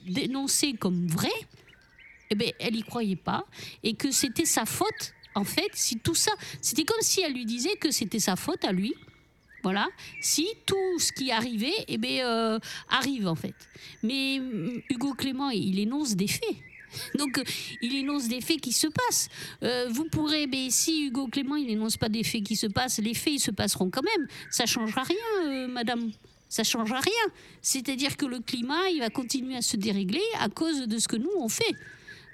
dénonçait 0.07 0.73
comme 0.73 1.07
vrai, 1.07 1.33
eh 2.31 2.35
ben, 2.35 2.51
elle 2.59 2.77
y 2.77 2.83
croyait 2.83 3.17
pas 3.17 3.45
et 3.83 3.95
que 3.95 4.11
c'était 4.11 4.47
sa 4.47 4.65
faute. 4.65 5.15
En 5.35 5.45
fait, 5.45 5.71
si 5.75 5.99
tout 5.99 6.15
ça, 6.15 6.33
c'était 6.61 6.85
comme 6.85 7.01
si 7.01 7.21
elle 7.21 7.33
lui 7.33 7.45
disait 7.45 7.77
que 7.77 7.91
c'était 7.91 8.19
sa 8.19 8.35
faute 8.35 8.65
à 8.65 8.73
lui. 8.73 8.95
Voilà, 9.63 9.89
si 10.21 10.47
tout 10.67 10.99
ce 10.99 11.13
qui 11.13 11.33
arrivait, 11.33 11.85
eh 11.89 11.99
ben, 11.99 12.21
euh, 12.21 12.59
arrive 12.89 13.27
en 13.27 13.35
fait. 13.35 13.55
Mais 14.03 14.39
hum, 14.39 14.81
Hugo 14.89 15.15
Clément, 15.15 15.51
il 15.51 15.79
énonce 15.81 16.15
des 16.15 16.29
faits. 16.29 16.57
Donc, 17.17 17.39
euh, 17.39 17.45
il 17.83 17.97
énonce 17.97 18.29
des 18.29 18.41
faits 18.41 18.61
qui 18.61 18.73
se 18.73 18.87
passent. 18.87 19.29
Euh, 19.63 19.89
vous 19.91 20.05
pourrez, 20.05 20.47
mais 20.47 20.71
si 20.71 21.07
Hugo 21.07 21.27
Clément, 21.27 21.57
il 21.57 21.69
énonce 21.71 21.97
pas 21.97 22.09
des 22.09 22.23
faits 22.25 22.43
qui 22.45 22.57
se 22.57 22.67
passent, 22.67 22.99
les 22.99 23.15
faits, 23.15 23.35
ils 23.35 23.41
se 23.41 23.51
passeront 23.51 23.91
quand 23.91 24.03
même. 24.03 24.27
Ça 24.51 24.65
changera 24.65 25.03
rien, 25.03 25.69
madame. 25.69 26.13
Ça 26.49 26.65
changera 26.65 27.01
rien. 27.01 27.33
C'est-à-dire 27.61 28.17
que 28.17 28.25
le 28.25 28.41
climat, 28.41 28.89
il 28.91 29.01
va 29.01 29.11
continuer 29.11 29.57
à 29.57 29.63
se 29.63 29.77
dérégler 29.77 30.23
à 30.39 30.49
cause 30.49 30.87
de 30.87 30.99
ce 30.99 31.09
que 31.09 31.17
nous, 31.17 31.31
on 31.37 31.49
fait. 31.49 31.75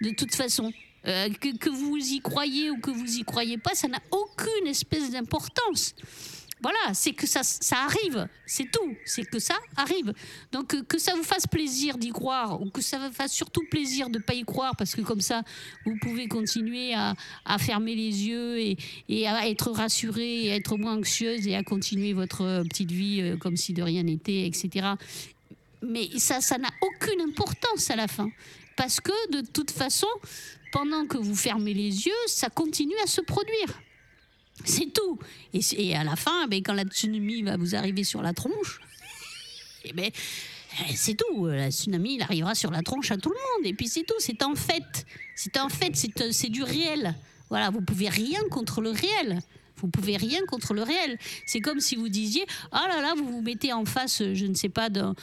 De 0.02 0.10
toute 0.10 0.34
façon. 0.34 0.72
Que, 1.04 1.54
que 1.58 1.68
vous 1.68 1.98
y 1.98 2.20
croyez 2.20 2.70
ou 2.70 2.78
que 2.78 2.90
vous 2.90 3.18
y 3.18 3.24
croyez 3.24 3.58
pas, 3.58 3.74
ça 3.74 3.88
n'a 3.88 4.00
aucune 4.10 4.66
espèce 4.66 5.10
d'importance. 5.10 5.94
Voilà, 6.64 6.94
c'est 6.94 7.12
que 7.12 7.26
ça, 7.26 7.42
ça 7.42 7.76
arrive, 7.80 8.26
c'est 8.46 8.70
tout, 8.72 8.96
c'est 9.04 9.24
que 9.24 9.38
ça 9.38 9.54
arrive. 9.76 10.14
Donc 10.50 10.72
euh, 10.72 10.82
que 10.82 10.96
ça 10.96 11.14
vous 11.14 11.22
fasse 11.22 11.46
plaisir 11.46 11.98
d'y 11.98 12.08
croire 12.08 12.58
ou 12.62 12.70
que 12.70 12.80
ça 12.80 12.98
vous 12.98 13.12
fasse 13.12 13.32
surtout 13.32 13.60
plaisir 13.70 14.08
de 14.08 14.16
ne 14.16 14.24
pas 14.24 14.32
y 14.32 14.44
croire 14.44 14.74
parce 14.74 14.94
que 14.94 15.02
comme 15.02 15.20
ça, 15.20 15.42
vous 15.84 15.94
pouvez 16.00 16.26
continuer 16.26 16.94
à, 16.94 17.16
à 17.44 17.58
fermer 17.58 17.94
les 17.94 18.28
yeux 18.28 18.58
et, 18.58 18.78
et 19.10 19.28
à 19.28 19.46
être 19.46 19.72
rassuré 19.72 20.46
et 20.46 20.48
être 20.56 20.78
moins 20.78 20.96
anxieuse 20.96 21.46
et 21.46 21.54
à 21.54 21.62
continuer 21.62 22.14
votre 22.14 22.40
euh, 22.40 22.62
petite 22.62 22.92
vie 22.92 23.20
euh, 23.20 23.36
comme 23.36 23.58
si 23.58 23.74
de 23.74 23.82
rien 23.82 24.02
n'était, 24.02 24.46
etc. 24.46 24.86
Mais 25.82 26.08
ça, 26.16 26.40
ça 26.40 26.56
n'a 26.56 26.70
aucune 26.80 27.20
importance 27.20 27.90
à 27.90 27.96
la 27.96 28.08
fin. 28.08 28.30
Parce 28.74 29.00
que 29.00 29.12
de 29.32 29.46
toute 29.46 29.70
façon, 29.70 30.08
pendant 30.72 31.04
que 31.04 31.18
vous 31.18 31.36
fermez 31.36 31.74
les 31.74 32.06
yeux, 32.06 32.22
ça 32.26 32.48
continue 32.48 32.96
à 33.04 33.06
se 33.06 33.20
produire. 33.20 33.82
C'est 34.64 34.92
tout. 34.92 35.18
Et, 35.52 35.96
à 35.96 36.04
la 36.04 36.16
fin, 36.16 36.46
ben, 36.46 36.62
quand 36.62 36.74
la 36.74 36.84
tsunami 36.84 37.42
va 37.42 37.56
vous 37.56 37.74
arriver 37.74 38.04
sur 38.04 38.22
la 38.22 38.32
tronche, 38.32 38.80
eh 39.84 39.92
ben, 39.92 40.10
eh, 40.88 40.96
c'est 40.96 41.14
tout. 41.14 41.46
La 41.46 41.70
tsunami, 41.70 42.16
il 42.16 42.22
arrivera 42.22 42.54
sur 42.54 42.70
la 42.70 42.82
tronche 42.82 43.10
à 43.10 43.16
tout 43.16 43.30
le 43.30 43.34
monde. 43.36 43.66
Et 43.66 43.74
puis 43.74 43.88
c'est 43.88 44.04
tout. 44.04 44.14
C'est 44.18 44.42
en 44.42 44.54
fait. 44.54 45.06
C'est 45.34 45.58
en 45.58 45.68
fait. 45.68 45.94
C'est 45.96 46.20
euh, 46.20 46.48
du 46.48 46.62
réel. 46.62 47.14
Voilà, 47.50 47.70
vous 47.70 47.80
pouvez 47.80 48.08
rien 48.08 48.40
contre 48.50 48.80
le 48.80 48.90
réel. 48.90 49.40
Vous 49.76 49.88
pouvez 49.88 50.16
rien 50.16 50.40
contre 50.46 50.72
le 50.72 50.82
réel. 50.82 51.18
C'est 51.46 51.60
comme 51.60 51.80
si 51.80 51.96
vous 51.96 52.08
disiez, 52.08 52.46
ah 52.72 52.86
là 52.88 53.02
là, 53.02 53.14
vous 53.16 53.28
vous 53.28 53.42
mettez 53.42 53.72
en 53.72 53.84
face, 53.84 54.22
euh, 54.22 54.34
je 54.34 54.46
ne 54.46 54.54
sais 54.54 54.68
pas, 54.68 54.88
d'un- 54.88 55.14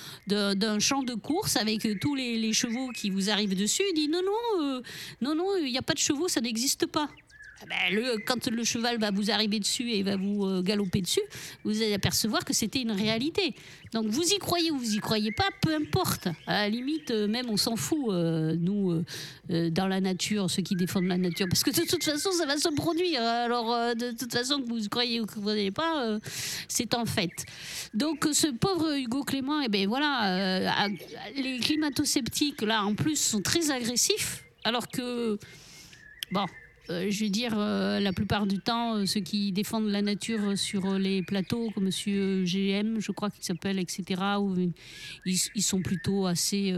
champ 0.80 1.04
de 1.04 1.15
course 1.15 1.56
avec 1.56 1.86
euh, 1.86 1.96
tous 2.00 2.15
les, 2.15 2.54
chevaux 2.54 2.89
qui 2.89 3.10
vous 3.10 3.30
arrivent 3.30 3.56
dessus. 3.56 3.84
Il 3.91 3.96
dit, 3.96 4.08
non, 4.10 4.22
non, 4.24 4.82
non, 5.22 5.36
non, 5.36 5.58
il 5.58 5.72
n'y 5.72 5.78
a 5.78 5.82
pas 5.82 5.94
de 5.94 6.00
chevaux, 6.00 6.28
ça 6.28 6.41
n'existe 6.41 6.86
pas. 6.86 7.10
Ah 7.62 7.65
ben, 7.69 8.19
quand 8.26 8.47
le 8.47 8.63
cheval 8.63 8.97
va 8.97 9.12
vous 9.12 9.30
arriver 9.30 9.60
dessus 9.60 9.91
et 9.91 10.02
va 10.02 10.15
vous 10.15 10.45
euh, 10.45 10.62
galoper 10.63 11.02
dessus, 11.02 11.21
vous 11.63 11.82
allez 11.82 11.93
apercevoir 11.93 12.43
que 12.43 12.54
c'était 12.54 12.82
une 12.82 12.91
réalité. 12.91 13.54
Donc 13.93 14.08
vous 14.08 14.24
y 14.24 14.39
croyez 14.39 14.71
ou 14.71 14.78
vous 14.78 14.95
y 14.95 15.00
croyez 15.00 15.32
pas, 15.32 15.50
peu 15.62 15.76
importe. 15.76 16.28
À 16.47 16.63
la 16.63 16.69
limite, 16.69 17.12
euh, 17.12 17.28
même 17.28 17.50
on 17.50 17.58
s'en 17.58 17.76
fout, 17.76 18.10
euh, 18.10 18.56
nous, 18.58 19.04
dans 19.50 19.88
la 19.88 20.02
nature, 20.02 20.50
ceux 20.50 20.63
qui 20.63 20.76
défendent 20.76 21.08
la 21.08 21.17
nature, 21.17 21.47
parce 21.50 21.63
que 21.63 21.69
de 21.69 21.88
toute 21.88 22.04
façon, 22.04 22.32
ça 22.32 22.45
va 22.45 22.58
se 22.58 22.69
produire. 22.69 23.21
Alors 23.21 23.95
de 23.95 24.12
toute 24.17 24.32
façon, 24.32 24.62
que 24.62 24.67
vous 24.67 24.88
croyez 24.89 25.21
ou 25.21 25.26
que 25.26 25.36
vous 25.36 25.41
ne 25.41 25.45
croyez 25.45 25.71
pas, 25.71 26.19
c'est 26.67 26.95
en 26.95 27.06
fait. 27.06 27.45
Donc 27.93 28.28
ce 28.32 28.47
pauvre 28.47 28.97
Hugo 28.97 29.24
Clément, 29.24 29.62
eh 29.62 29.67
ben 29.67 29.88
voilà, 29.88 30.88
les 31.36 31.60
climato-sceptiques 31.60 32.62
là 32.62 32.84
en 32.84 32.95
plus 32.95 33.17
sont 33.17 33.41
très 33.41 33.69
agressifs, 33.71 34.43
alors 34.63 34.88
que 34.88 35.38
bon. 36.32 36.45
Euh, 36.91 37.08
je 37.10 37.23
veux 37.23 37.30
dire, 37.30 37.54
euh, 37.58 37.99
la 37.99 38.12
plupart 38.12 38.45
du 38.45 38.60
temps, 38.60 38.95
euh, 38.95 39.06
ceux 39.06 39.21
qui 39.21 39.51
défendent 39.51 39.88
la 39.88 40.01
nature 40.01 40.58
sur 40.58 40.97
les 40.97 41.23
plateaux, 41.23 41.69
comme 41.73 41.86
Monsieur 41.86 42.43
GM, 42.43 42.99
je 42.99 43.12
crois 43.12 43.30
qu'il 43.30 43.43
s'appelle, 43.43 43.80
etc., 43.80 44.21
ils, 45.25 45.62
sont 45.62 45.82
plutôt 45.82 46.25
assez 46.25 46.73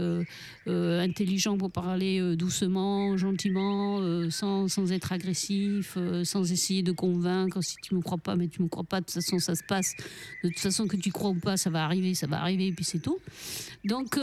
intelligents 0.66 1.56
pour 1.56 1.70
parler 1.70 2.36
doucement, 2.36 3.16
gentiment, 3.16 4.00
sans, 4.30 4.68
sans 4.68 4.92
être 4.92 5.12
agressif, 5.12 5.96
sans 6.24 6.52
essayer 6.52 6.82
de 6.82 6.92
convaincre. 6.92 7.60
Si 7.62 7.76
tu 7.82 7.94
me 7.94 8.00
crois 8.00 8.18
pas, 8.18 8.36
mais 8.36 8.48
tu 8.48 8.62
me 8.62 8.68
crois 8.68 8.84
pas, 8.84 9.00
de 9.00 9.06
toute 9.06 9.14
façon, 9.14 9.38
ça 9.38 9.54
se 9.54 9.64
passe. 9.64 9.94
De 10.42 10.48
toute 10.48 10.58
façon, 10.58 10.86
que 10.86 10.96
tu 10.96 11.10
crois 11.10 11.30
ou 11.30 11.38
pas, 11.38 11.56
ça 11.56 11.70
va 11.70 11.84
arriver, 11.84 12.14
ça 12.14 12.26
va 12.26 12.40
arriver, 12.40 12.68
et 12.68 12.72
puis 12.72 12.84
c'est 12.84 13.00
tout. 13.00 13.18
Donc, 13.84 14.18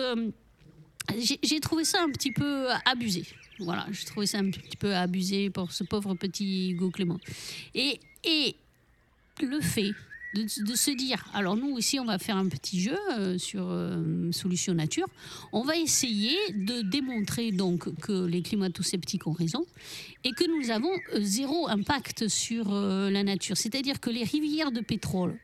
j'ai 1.18 1.60
trouvé 1.60 1.84
ça 1.84 2.04
un 2.04 2.10
petit 2.10 2.32
peu 2.32 2.68
abusé. 2.86 3.26
Voilà, 3.62 3.86
j'ai 3.92 4.06
trouvé 4.06 4.26
ça 4.26 4.40
un 4.40 4.50
petit 4.50 4.78
peu 4.78 4.96
abusé 4.96 5.50
pour 5.50 5.72
ce 5.72 5.84
pauvre 5.84 6.14
petit 6.16 6.72
Hugo 6.72 6.90
Clément. 6.90 7.20
Et, 7.74 8.00
le 9.42 9.60
fait 9.60 9.92
de, 10.36 10.48
se 10.48 10.92
dire, 10.92 11.26
alors 11.34 11.58
nous 11.58 11.72
aussi 11.76 12.00
on 12.00 12.06
va 12.06 12.20
faire 12.20 12.38
un 12.38 12.48
petit 12.48 12.80
jeu 12.80 12.98
euh, 13.18 13.40
sur 13.40 13.66
euh, 13.68 14.32
Solution 14.32 14.76
Nature, 14.76 15.08
on 15.52 15.64
va 15.64 15.76
essayer 15.76 16.38
de 16.54 16.84
démontrer 16.84 17.52
donc 17.52 17.94
que 18.02 18.26
les 18.26 18.44
climato-sceptiques 18.44 19.26
ont 19.26 19.32
raison 19.32 19.66
et 20.24 20.32
que 20.32 20.44
nous 20.46 20.72
avons 20.72 20.92
euh, 21.14 21.20
zéro 21.22 21.68
impact 21.68 22.28
sur 22.28 22.72
euh, 22.72 23.10
la 23.10 23.24
nature. 23.24 23.58
C'est-à-dire 23.58 24.00
que 24.00 24.10
les 24.10 24.24
rivières 24.24 24.72
de 24.72 24.82
pétrole, 24.82 25.38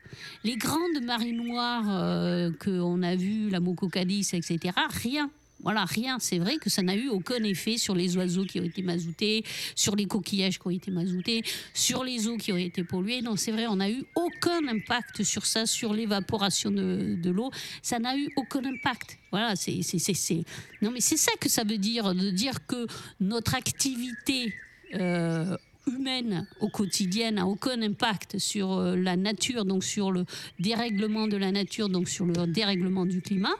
les 0.44 0.56
grandes 0.56 1.02
marinoires 1.02 1.86
euh, 1.88 2.50
qu'on 2.62 3.02
a 3.02 3.16
vues, 3.16 3.50
la 3.50 3.60
Mococadis, 3.60 4.30
etc., 4.32 4.74
rien. 5.02 5.30
Voilà, 5.60 5.84
rien. 5.84 6.18
C'est 6.20 6.38
vrai 6.38 6.56
que 6.58 6.70
ça 6.70 6.82
n'a 6.82 6.94
eu 6.94 7.08
aucun 7.08 7.42
effet 7.42 7.76
sur 7.76 7.94
les 7.94 8.16
oiseaux 8.16 8.44
qui 8.44 8.60
ont 8.60 8.64
été 8.64 8.82
mazoutés, 8.82 9.44
sur 9.74 9.96
les 9.96 10.06
coquillages 10.06 10.58
qui 10.58 10.66
ont 10.66 10.70
été 10.70 10.90
mazoutés, 10.90 11.42
sur 11.74 12.04
les 12.04 12.28
eaux 12.28 12.36
qui 12.36 12.52
ont 12.52 12.56
été 12.56 12.84
polluées. 12.84 13.22
Non, 13.22 13.36
c'est 13.36 13.50
vrai, 13.50 13.66
on 13.66 13.76
n'a 13.76 13.90
eu 13.90 14.04
aucun 14.14 14.66
impact 14.68 15.24
sur 15.24 15.46
ça, 15.46 15.66
sur 15.66 15.92
l'évaporation 15.92 16.70
de, 16.70 17.16
de 17.20 17.30
l'eau. 17.30 17.50
Ça 17.82 17.98
n'a 17.98 18.16
eu 18.16 18.28
aucun 18.36 18.64
impact. 18.64 19.18
Voilà, 19.30 19.56
c'est, 19.56 19.82
c'est, 19.82 19.98
c'est, 19.98 20.44
Non, 20.80 20.90
mais 20.90 21.00
c'est 21.00 21.16
ça 21.16 21.32
que 21.40 21.48
ça 21.48 21.64
veut 21.64 21.78
dire, 21.78 22.14
de 22.14 22.30
dire 22.30 22.66
que 22.66 22.86
notre 23.20 23.54
activité 23.54 24.54
euh, 24.94 25.56
humaine 25.88 26.46
au 26.60 26.68
quotidien 26.68 27.32
n'a 27.32 27.46
aucun 27.46 27.80
impact 27.82 28.38
sur 28.38 28.72
euh, 28.72 28.96
la 28.96 29.16
nature, 29.16 29.64
donc 29.64 29.84
sur 29.84 30.12
le 30.12 30.24
dérèglement 30.58 31.26
de 31.26 31.36
la 31.36 31.52
nature, 31.52 31.88
donc 31.88 32.08
sur 32.08 32.26
le 32.26 32.46
dérèglement 32.46 33.06
du 33.06 33.20
climat, 33.20 33.54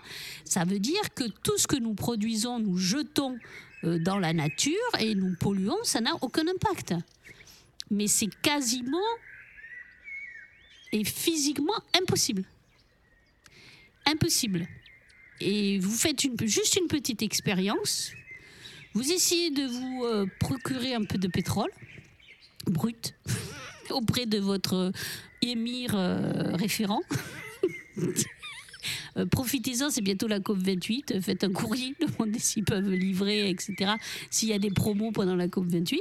ça 0.44 0.64
veut 0.64 0.78
dire 0.78 1.14
que 1.14 1.24
tout 1.42 1.58
ce 1.58 1.66
que 1.66 1.76
nous 1.76 1.94
produisons, 1.94 2.58
nous 2.58 2.76
jetons 2.76 3.36
euh, 3.84 3.98
dans 3.98 4.18
la 4.18 4.32
nature 4.32 4.74
et 5.00 5.14
nous 5.14 5.34
polluons, 5.38 5.78
ça 5.82 6.00
n'a 6.00 6.14
aucun 6.22 6.46
impact. 6.46 6.94
Mais 7.90 8.06
c'est 8.06 8.30
quasiment 8.42 8.98
et 10.92 11.04
physiquement 11.04 11.80
impossible. 12.00 12.44
Impossible. 14.06 14.66
Et 15.40 15.78
vous 15.78 15.94
faites 15.94 16.26
juste 16.46 16.76
une 16.76 16.88
petite 16.88 17.22
expérience. 17.22 18.12
Vous 18.94 19.12
essayez 19.12 19.50
de 19.50 19.64
vous 19.64 20.04
euh, 20.04 20.26
procurer 20.40 20.94
un 20.94 21.04
peu 21.04 21.18
de 21.18 21.28
pétrole 21.28 21.70
brut 22.68 23.14
auprès 23.90 24.26
de 24.26 24.38
votre 24.38 24.92
émir 25.42 25.92
euh, 25.94 26.54
référent. 26.54 27.02
Euh, 29.16 29.26
Profitez-en, 29.26 29.90
c'est 29.90 30.00
bientôt 30.00 30.28
la 30.28 30.40
COP28. 30.40 31.20
Faites 31.20 31.44
un 31.44 31.52
courrier, 31.52 31.94
demandez 32.00 32.38
s'ils 32.38 32.64
peuvent 32.64 32.90
livrer, 32.90 33.50
etc. 33.50 33.92
S'il 34.30 34.48
y 34.48 34.52
a 34.52 34.58
des 34.58 34.70
promos 34.70 35.12
pendant 35.12 35.36
la 35.36 35.48
COP28. 35.48 36.00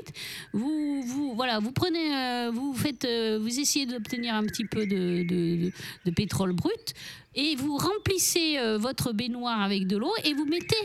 Vous, 0.53 1.01
vous, 1.03 1.33
voilà, 1.35 1.59
vous 1.59 1.71
prenez, 1.71 2.15
euh, 2.15 2.51
vous 2.51 2.73
faites, 2.73 3.05
euh, 3.05 3.39
vous 3.41 3.59
essayez 3.59 3.85
d'obtenir 3.85 4.35
un 4.35 4.43
petit 4.43 4.65
peu 4.65 4.85
de, 4.85 5.71
pétrole 6.15 6.53
brut 6.53 6.93
et 7.35 7.55
vous 7.55 7.77
remplissez 7.77 8.57
euh, 8.57 8.77
votre 8.77 9.13
baignoire 9.13 9.61
avec 9.61 9.87
de 9.87 9.97
l'eau 9.97 10.13
et 10.23 10.33
vous 10.33 10.45
mettez 10.45 10.75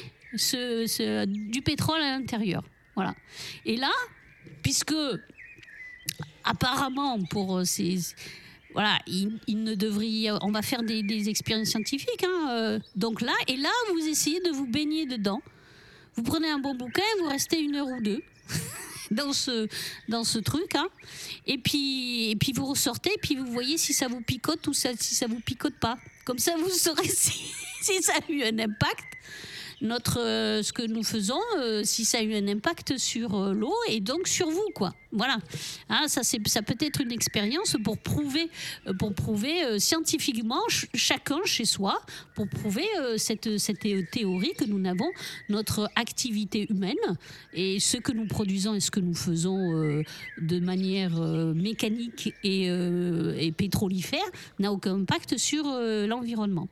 du 1.26 1.62
pétrole 1.62 2.00
à 2.00 2.18
l'intérieur. 2.18 2.62
Voilà. 2.94 3.14
Et 3.64 3.76
là, 3.76 3.90
puisque 4.62 4.94
apparemment 6.44 7.18
pour 7.24 7.58
euh, 7.58 7.64
ces 7.64 8.14
voilà, 8.74 8.98
il, 9.06 9.62
ne 9.62 9.74
devrait, 9.74 10.30
on 10.40 10.50
va 10.50 10.62
faire 10.62 10.82
des, 10.82 11.28
expériences 11.28 11.68
scientifiques. 11.68 12.24
hein, 12.24 12.50
euh, 12.50 12.78
donc 12.96 13.20
là, 13.20 13.34
et 13.46 13.56
là, 13.56 13.68
vous 13.92 14.06
essayez 14.08 14.40
de 14.40 14.50
vous 14.50 14.66
baigner 14.66 15.04
dedans. 15.06 15.42
Vous 16.16 16.22
prenez 16.22 16.48
un 16.48 16.58
bon 16.58 16.74
bouquin, 16.74 17.02
vous 17.20 17.28
restez 17.28 17.60
une 17.60 17.76
heure 17.76 17.86
ou 17.86 18.00
deux 18.00 18.22
dans 19.10 19.32
ce, 19.32 19.68
dans 20.08 20.24
ce 20.24 20.38
truc. 20.38 20.74
hein. 20.74 20.88
et, 21.46 21.58
puis, 21.58 22.30
et 22.30 22.36
puis 22.36 22.52
vous 22.52 22.66
ressortez, 22.66 23.10
et 23.10 23.18
puis 23.20 23.34
vous 23.34 23.46
voyez 23.52 23.76
si 23.76 23.92
ça 23.92 24.08
vous 24.08 24.22
picote 24.22 24.66
ou 24.66 24.72
si 24.72 24.96
ça 24.96 25.26
vous 25.26 25.40
picote 25.40 25.78
pas. 25.78 25.98
Comme 26.24 26.38
ça, 26.38 26.54
vous 26.56 26.70
saurez 26.70 27.08
si, 27.08 27.32
si 27.82 28.02
ça 28.02 28.14
a 28.14 28.32
eu 28.32 28.42
un 28.42 28.58
impact. 28.58 29.04
Notre, 29.82 30.20
euh, 30.20 30.62
ce 30.62 30.72
que 30.72 30.82
nous 30.86 31.02
faisons, 31.02 31.40
euh, 31.58 31.82
si 31.84 32.04
ça 32.04 32.18
a 32.18 32.22
eu 32.22 32.34
un 32.34 32.46
impact 32.46 32.98
sur 32.98 33.34
euh, 33.36 33.52
l'eau 33.52 33.74
et 33.88 33.98
donc 33.98 34.28
sur 34.28 34.48
vous, 34.48 34.68
quoi. 34.74 34.94
Voilà. 35.10 35.38
Hein, 35.90 36.04
ça, 36.06 36.22
ça 36.22 36.62
peut 36.62 36.76
être 36.80 37.00
une 37.02 37.10
expérience 37.12 37.76
pour 37.84 37.98
prouver, 37.98 38.48
pour 38.98 39.12
prouver 39.12 39.78
scientifiquement, 39.80 40.62
ch- 40.68 40.86
chacun 40.94 41.40
chez 41.44 41.64
soi, 41.66 42.00
pour 42.34 42.48
prouver 42.48 42.86
cette, 43.18 43.58
cette 43.58 43.80
thé- 43.80 44.06
théorie 44.10 44.52
que 44.56 44.64
nous 44.64 44.78
n'avons, 44.78 45.10
notre 45.50 45.90
activité 45.96 46.66
humaine 46.70 46.94
et 47.52 47.78
ce 47.80 47.98
que 47.98 48.12
nous 48.12 48.26
produisons 48.26 48.74
et 48.74 48.80
ce 48.80 48.90
que 48.90 49.00
nous 49.00 49.14
faisons 49.14 50.02
de 50.40 50.60
manière 50.60 51.18
mécanique 51.54 52.32
et, 52.42 52.68
et 52.68 53.52
pétrolifère 53.52 54.24
n'a 54.60 54.72
aucun 54.72 54.94
impact 54.94 55.36
sur 55.36 55.64
l'environnement. 55.64 56.68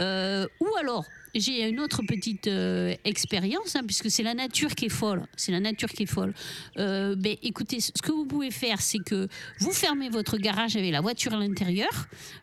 Ou 0.00 0.66
alors, 0.80 1.04
j'ai 1.34 1.68
une 1.68 1.80
autre 1.80 2.02
petite 2.06 2.46
euh, 2.46 2.94
expérience, 3.04 3.76
hein, 3.76 3.82
puisque 3.86 4.10
c'est 4.10 4.22
la 4.22 4.34
nature 4.34 4.74
qui 4.74 4.86
est 4.86 4.88
folle. 4.90 5.26
C'est 5.36 5.52
la 5.52 5.60
nature 5.60 5.88
qui 5.88 6.04
est 6.04 6.06
folle. 6.06 6.34
Euh, 6.78 7.14
ben, 7.16 7.36
écoutez, 7.42 7.80
ce 7.80 7.90
que 8.02 8.12
vous 8.12 8.24
pouvez 8.26 8.50
faire, 8.50 8.80
c'est 8.80 8.98
que 8.98 9.28
vous 9.60 9.72
fermez 9.72 10.08
votre 10.08 10.36
garage 10.38 10.76
avec 10.76 10.90
la 10.92 11.00
voiture 11.00 11.34
à 11.34 11.38
l'intérieur, 11.38 11.90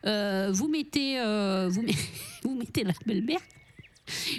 euh, 0.05 0.49
vous 0.53 0.67
mettez, 0.67 1.19
euh, 1.19 1.67
vous, 1.69 1.81
met- 1.81 1.93
vous 2.43 2.55
mettez 2.55 2.83
la 2.83 2.93
belle-mère, 3.05 3.39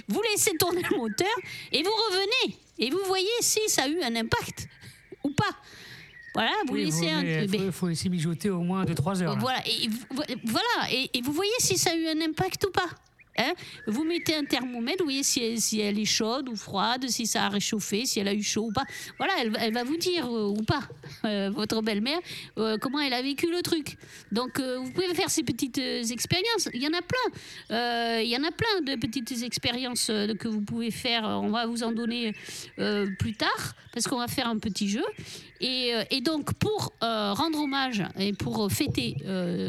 vous 0.08 0.22
laissez 0.30 0.52
tourner 0.58 0.82
le 0.90 0.96
moteur 0.96 1.26
et 1.72 1.82
vous 1.82 1.90
revenez 2.10 2.56
et 2.78 2.90
vous 2.90 3.00
voyez 3.06 3.26
si 3.40 3.60
ça 3.68 3.82
a 3.84 3.88
eu 3.88 4.00
un 4.02 4.14
impact 4.16 4.68
ou 5.24 5.30
pas. 5.30 5.50
Voilà, 6.34 6.52
vous 6.68 6.74
Oui, 6.74 6.84
laissez 6.84 7.08
un. 7.08 7.22
ben, 7.46 7.66
faut, 7.66 7.72
faut 7.72 7.88
laisser 7.88 8.10
mijoter 8.10 8.50
au 8.50 8.60
moins 8.60 8.84
2-3 8.84 9.22
heures. 9.22 9.32
là. 9.34 9.38
voilà, 9.40 9.58
et, 9.66 9.88
voilà 10.44 10.92
et, 10.92 11.10
et 11.14 11.22
vous 11.22 11.32
voyez 11.32 11.50
si 11.58 11.78
ça 11.78 11.90
a 11.92 11.96
eu 11.96 12.06
un 12.08 12.20
impact 12.20 12.66
ou 12.66 12.70
pas. 12.70 12.88
Hein 13.38 13.52
vous 13.86 14.04
mettez 14.04 14.34
un 14.34 14.44
thermomètre, 14.44 14.98
vous 15.00 15.10
voyez 15.10 15.22
si 15.22 15.80
elle, 15.80 15.98
est 15.98 16.04
chaude 16.04 16.48
ou 16.48 16.56
froide, 16.56 17.06
si 17.08 17.26
ça 17.26 17.44
a 17.44 17.48
réchauffé, 17.48 18.06
si 18.06 18.20
elle 18.20 18.28
a 18.28 18.34
eu 18.34 18.42
chaud 18.42 18.66
ou 18.68 18.72
pas. 18.72 18.84
Voilà, 19.18 19.34
elle, 19.60 19.72
va- 19.72 19.84
vous 19.84 19.96
dire 19.96 20.26
euh, 20.26 20.48
ou 20.48 20.62
pas, 20.62 20.82
euh, 21.24 21.50
votre 21.50 21.82
belle-mère, 21.82 22.18
euh, 22.58 22.78
comment 22.78 23.00
elle 23.00 23.12
a 23.12 23.22
vécu 23.22 23.50
le 23.50 23.62
truc. 23.62 23.96
Donc 24.32 24.60
vous 24.60 24.90
pouvez 24.90 25.14
faire 25.14 25.30
ces 25.30 25.42
petites 25.42 25.78
expériences. 25.78 26.68
Il 26.74 26.82
y 26.82 26.86
en 26.86 26.92
a 26.92 27.02
plein. 27.02 28.20
Il 28.22 28.28
y 28.28 28.36
en 28.36 28.44
a 28.44 28.50
plein 28.50 28.80
de 28.82 28.98
petites 28.98 29.42
expériences 29.42 30.06
que 30.06 30.48
vous 30.48 30.62
pouvez 30.62 30.90
faire. 30.90 31.24
On 31.24 31.50
va 31.50 31.66
vous 31.66 31.82
en 31.82 31.92
donner 31.92 32.32
plus 33.18 33.34
tard 33.34 33.74
parce 33.92 34.06
qu'on 34.06 34.18
va 34.18 34.28
faire 34.28 34.48
un 34.48 34.58
petit 34.58 34.88
jeu. 34.88 35.04
Et, 35.60 36.20
donc, 36.22 36.54
pour 36.54 36.92
rendre 37.00 37.60
hommage 37.60 38.02
et 38.18 38.32
pour 38.32 38.70
fêter 38.70 39.16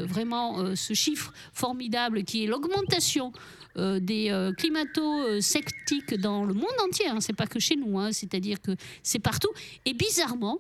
vraiment 0.06 0.76
ce 0.76 0.94
chiffre 0.94 1.34
formidable 1.54 2.24
qui 2.24 2.44
est 2.44 2.48
l'augmentation 2.48 3.32
euh, 3.78 4.00
des 4.00 4.32
euh, 4.32 4.52
climato-sceptiques 4.54 6.16
dans 6.16 6.46
le 6.46 6.54
monde 6.54 6.66
entier, 6.86 7.08
hein, 7.08 7.20
c'est 7.20 7.36
pas 7.36 7.48
que 7.48 7.60
chez 7.60 7.76
nous, 7.76 8.00
hein, 8.00 8.12
c'est-à-dire 8.12 8.62
que 8.62 8.72
c'est 9.04 9.20
partout. 9.20 9.50
Et 9.86 9.94
bizarrement, 9.94 10.60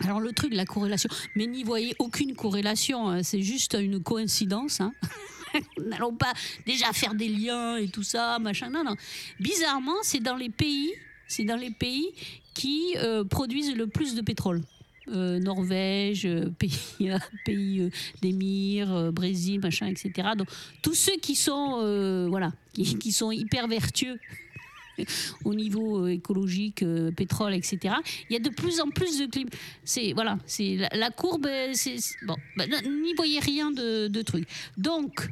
alors 0.00 0.20
le 0.20 0.32
truc 0.32 0.52
la 0.52 0.66
corrélation, 0.66 1.08
mais 1.34 1.46
n'y 1.46 1.64
voyez 1.64 1.94
aucune 1.98 2.34
corrélation, 2.34 3.08
hein, 3.08 3.22
c'est 3.22 3.42
juste 3.42 3.74
une 3.80 4.02
coïncidence. 4.02 4.82
N'allons 5.78 6.14
pas 6.14 6.32
déjà 6.66 6.92
faire 6.92 7.14
des 7.14 7.28
liens 7.28 7.76
et 7.76 7.88
tout 7.88 8.02
ça, 8.02 8.38
machin. 8.38 8.68
Non, 8.68 8.84
non. 8.84 8.94
Bizarrement, 9.40 9.96
c'est 10.02 10.20
dans 10.20 10.36
les 10.36 10.50
pays, 10.50 10.92
c'est 11.26 11.44
dans 11.44 11.56
les 11.56 11.70
pays 11.70 12.12
qui 12.52 12.94
euh, 12.96 13.24
produisent 13.24 13.74
le 13.74 13.86
plus 13.86 14.14
de 14.14 14.20
pétrole. 14.20 14.62
Euh, 15.12 15.38
Norvège, 15.38 16.26
euh, 16.26 16.50
pays, 16.58 17.10
pays 17.44 17.80
euh, 17.80 17.90
d'émir, 18.22 18.92
euh, 18.92 19.10
Brésil, 19.12 19.60
machin, 19.60 19.86
etc. 19.86 20.30
Donc 20.36 20.48
tous 20.82 20.94
ceux 20.94 21.16
qui 21.16 21.36
sont, 21.36 22.26
voilà, 22.28 22.52
qui, 22.72 23.12
sont 23.12 23.30
hyper 23.30 23.68
vertueux 23.68 24.18
au 25.44 25.54
niveau 25.54 26.08
écologique, 26.08 26.84
pétrole, 27.16 27.54
etc. 27.54 27.94
Il 28.28 28.32
y 28.32 28.36
a 28.36 28.40
de 28.40 28.48
plus 28.48 28.80
en 28.80 28.88
plus 28.88 29.18
de 29.18 29.26
climat. 29.26 29.50
C'est 29.84 30.12
voilà, 30.12 30.38
c'est 30.46 30.78
la, 30.92 31.10
courbe. 31.10 31.48
bon, 32.26 32.36
bah, 32.56 32.64
n'y 32.66 33.14
voyez 33.14 33.38
rien 33.38 33.70
de, 33.70 34.22
truc. 34.22 34.48
Donc 34.76 35.28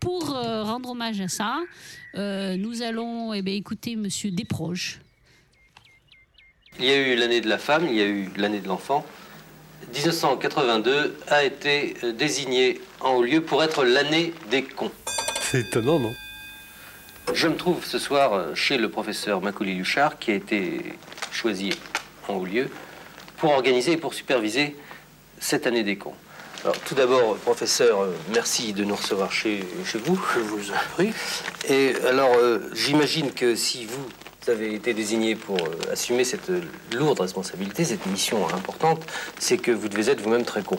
pour 0.00 0.30
rendre 0.30 0.90
hommage 0.90 1.20
à 1.20 1.28
ça, 1.28 1.62
nous 2.14 2.82
allons 2.82 3.32
eh 3.32 3.42
ben, 3.42 3.54
écouter 3.54 3.94
Monsieur 3.94 4.30
Desproges. 4.32 5.00
Il 6.78 6.86
y 6.86 6.92
a 6.92 6.96
eu 6.96 7.16
l'année 7.16 7.40
de 7.40 7.48
la 7.48 7.58
femme, 7.58 7.86
il 7.88 7.94
y 7.94 8.00
a 8.00 8.06
eu 8.06 8.30
l'année 8.36 8.60
de 8.60 8.68
l'enfant. 8.68 9.04
1982 9.92 11.18
a 11.28 11.44
été 11.44 11.94
euh, 12.04 12.12
désigné 12.12 12.80
en 13.00 13.14
haut 13.14 13.22
lieu 13.22 13.40
pour 13.40 13.62
être 13.62 13.84
l'année 13.84 14.34
des 14.50 14.62
cons. 14.62 14.92
C'est 15.40 15.60
étonnant, 15.60 15.98
non? 15.98 16.14
Je 17.34 17.48
me 17.48 17.56
trouve 17.56 17.84
ce 17.84 17.98
soir 17.98 18.32
euh, 18.32 18.54
chez 18.54 18.78
le 18.78 18.90
professeur 18.90 19.40
Macaulay 19.40 19.74
Luchard 19.74 20.18
qui 20.18 20.30
a 20.30 20.34
été 20.34 20.94
choisi 21.30 21.70
en 22.26 22.34
haut 22.34 22.44
lieu 22.44 22.68
pour 23.36 23.52
organiser 23.52 23.92
et 23.92 23.96
pour 23.96 24.14
superviser 24.14 24.76
cette 25.38 25.66
année 25.66 25.84
des 25.84 25.96
cons. 25.96 26.14
Alors 26.64 26.78
tout 26.80 26.94
d'abord, 26.94 27.36
professeur, 27.36 28.00
euh, 28.00 28.16
merci 28.34 28.72
de 28.72 28.82
nous 28.84 28.96
recevoir 28.96 29.30
chez, 29.30 29.64
chez 29.84 29.98
vous. 29.98 30.20
Je 30.34 30.40
vous 30.40 30.70
en 30.70 30.94
prie. 30.94 31.12
Et 31.68 31.94
alors, 32.08 32.34
euh, 32.34 32.58
j'imagine 32.74 33.30
que 33.32 33.54
si 33.54 33.84
vous 33.84 34.06
avez 34.48 34.74
été 34.74 34.94
désigné 34.94 35.34
pour 35.34 35.56
euh, 35.56 35.92
assumer 35.92 36.24
cette 36.24 36.50
euh, 36.50 36.62
lourde 36.92 37.20
responsabilité, 37.20 37.84
cette 37.84 38.06
mission 38.06 38.46
importante, 38.48 39.04
c'est 39.38 39.58
que 39.58 39.70
vous 39.70 39.88
devez 39.88 40.10
être 40.10 40.20
vous-même 40.20 40.44
très 40.44 40.62
con. 40.62 40.76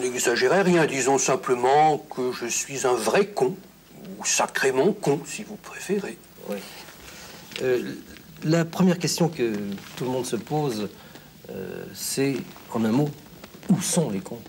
N'exagérez 0.00 0.62
rien, 0.62 0.86
disons 0.86 1.18
simplement 1.18 1.98
que 1.98 2.32
je 2.32 2.46
suis 2.46 2.86
un 2.86 2.94
vrai 2.94 3.26
con, 3.26 3.56
ou 4.18 4.24
sacrément 4.24 4.92
con, 4.92 5.20
si 5.24 5.42
vous 5.42 5.56
préférez. 5.56 6.18
Oui. 6.48 6.56
Euh, 7.62 7.94
la 8.44 8.64
première 8.64 8.98
question 8.98 9.28
que 9.28 9.54
tout 9.96 10.04
le 10.04 10.10
monde 10.10 10.26
se 10.26 10.36
pose, 10.36 10.88
euh, 11.50 11.84
c'est, 11.94 12.36
en 12.72 12.84
un 12.84 12.92
mot, 12.92 13.08
où 13.70 13.80
sont 13.80 14.10
les 14.10 14.20
cons? 14.20 14.40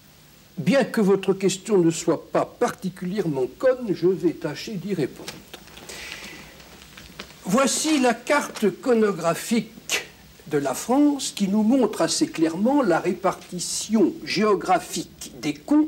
Bien 0.58 0.84
que 0.84 1.02
votre 1.02 1.34
question 1.34 1.78
ne 1.78 1.91
soit 1.91 2.32
pas 2.32 2.46
particulièrement 2.46 3.46
conne, 3.60 3.93
je 3.93 4.08
vais 4.08 4.32
tâcher 4.32 4.74
d'y 4.74 4.93
répondre. 4.93 5.32
Voici 7.50 8.02
la 8.02 8.14
carte 8.14 8.70
conographique 8.82 10.04
de 10.48 10.58
la 10.58 10.74
France 10.74 11.32
qui 11.34 11.48
nous 11.48 11.64
montre 11.64 12.02
assez 12.02 12.28
clairement 12.28 12.82
la 12.82 13.00
répartition 13.00 14.12
géographique 14.26 15.32
des 15.42 15.54
cons 15.54 15.88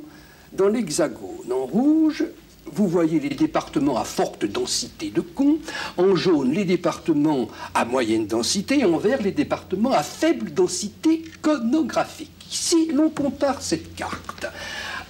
dans 0.54 0.70
l'Hexagone. 0.70 1.52
En 1.52 1.66
rouge, 1.66 2.24
vous 2.72 2.88
voyez 2.88 3.20
les 3.20 3.36
départements 3.36 3.98
à 3.98 4.06
forte 4.06 4.46
densité 4.46 5.10
de 5.10 5.20
cons, 5.20 5.58
en 5.98 6.16
jaune 6.16 6.54
les 6.54 6.64
départements 6.64 7.50
à 7.74 7.84
moyenne 7.84 8.26
densité, 8.26 8.86
en 8.86 8.98
vert 8.98 9.22
les 9.22 9.34
départements 9.34 9.92
à 9.92 10.04
faible 10.04 10.54
densité 10.54 11.26
conographique. 11.42 12.32
Si 12.50 12.90
l'on 12.94 13.10
compare 13.10 13.62
cette 13.62 13.96
carte 13.96 14.46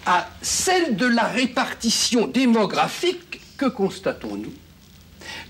à 0.04 0.28
celle 0.42 0.96
de 0.96 1.06
la 1.06 1.26
répartition 1.26 2.26
démographique, 2.26 3.40
que 3.56 3.68
constatons-nous 3.68 4.54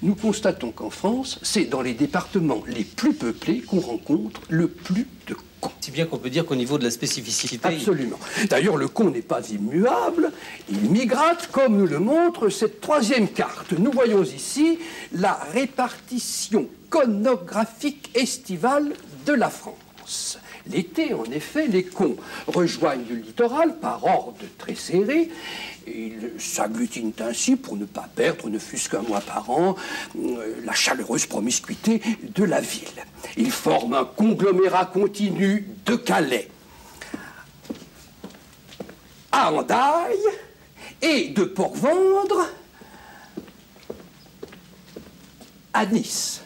nous 0.02 0.16
constatons 0.16 0.72
qu'en 0.72 0.90
France, 0.90 1.40
c'est 1.42 1.66
dans 1.66 1.82
les 1.82 1.94
départements 1.94 2.64
les 2.68 2.84
plus 2.84 3.14
peuplés 3.14 3.62
qu'on 3.62 3.80
rencontre 3.80 4.42
le 4.50 4.68
plus 4.68 5.08
de 5.28 5.36
cons. 5.60 5.72
Si 5.82 5.92
bien 5.92 6.06
qu'on 6.06 6.18
peut 6.18 6.30
dire 6.30 6.46
qu'au 6.46 6.56
niveau 6.56 6.78
de 6.78 6.84
la 6.86 6.92
spécificité, 6.92 7.68
Absolument. 7.68 8.20
D'ailleurs, 8.50 8.78
le 8.78 8.88
con 8.88 9.12
n'est 9.12 9.22
pas 9.22 9.50
immuable, 9.50 10.32
il 10.70 10.90
migrate, 10.90 11.50
comme 11.52 11.78
nous 11.78 11.88
le 11.88 12.00
montre 12.00 12.50
cette 12.50 12.80
troisième 12.80 13.28
carte. 13.28 13.74
Nous 13.74 13.92
voyons 13.92 14.24
ici 14.24 14.80
la 15.12 15.34
répartition 15.54 16.68
conographique 16.90 18.10
estivale 18.16 18.94
de 19.26 19.34
la 19.34 19.50
France. 19.50 20.40
L'été, 20.70 21.14
en 21.14 21.26
effet, 21.26 21.68
les 21.68 21.84
cons 21.84 22.16
rejoignent 22.48 23.06
le 23.10 23.16
littoral 23.16 23.80
par 23.80 24.04
ordre 24.06 24.38
très 24.58 24.76
serré. 24.76 25.30
Ils 25.88 26.34
s'agglutinent 26.38 27.14
ainsi 27.20 27.56
pour 27.56 27.76
ne 27.76 27.86
pas 27.86 28.08
perdre, 28.16 28.50
ne 28.50 28.60
fût-ce 28.60 28.90
qu'un 28.90 29.02
mois 29.02 29.22
par 29.22 29.50
an, 29.50 29.76
euh, 30.16 30.62
la 30.64 30.74
chaleureuse 30.74 31.26
promiscuité 31.26 32.02
de 32.36 32.44
la 32.44 32.62
ville. 32.62 32.88
Ils 33.38 33.52
forment 33.52 33.96
un 33.96 34.06
conglomérat 34.06 34.86
continu 34.86 35.68
de 35.86 35.96
Calais 35.96 36.50
à 39.32 39.52
Andaille 39.52 40.18
et 41.02 41.30
de 41.30 41.46
Port-Vendre 41.46 42.48
à 45.74 45.86
Nice. 45.88 46.42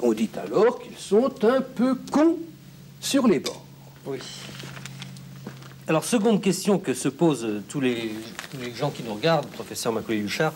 On 0.00 0.12
dit 0.12 0.30
alors 0.42 0.80
qu'ils 0.80 0.96
sont 0.96 1.44
un 1.44 1.60
peu 1.60 1.94
cons 2.10 2.38
sur 3.00 3.26
les 3.26 3.40
bords. 3.40 3.64
Oui. 4.06 4.18
Alors, 5.88 6.04
seconde 6.04 6.40
question 6.40 6.78
que 6.78 6.94
se 6.94 7.08
posent 7.08 7.46
tous 7.68 7.80
les, 7.80 8.12
tous 8.50 8.58
les 8.60 8.74
gens 8.74 8.90
qui 8.90 9.02
nous 9.02 9.14
regardent, 9.14 9.46
professeur 9.48 9.92
Macaulay-Huchard, 9.92 10.52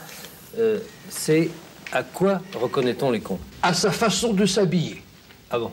euh, 0.59 0.79
c'est 1.09 1.51
à 1.93 2.03
quoi 2.03 2.41
reconnaît-on 2.55 3.11
les 3.11 3.21
cons? 3.21 3.39
À 3.63 3.75
sa 3.75 3.91
façon 3.91 4.33
de 4.33 4.47
s'habiller. 4.47 5.03
Ah 5.51 5.59
bon? 5.59 5.71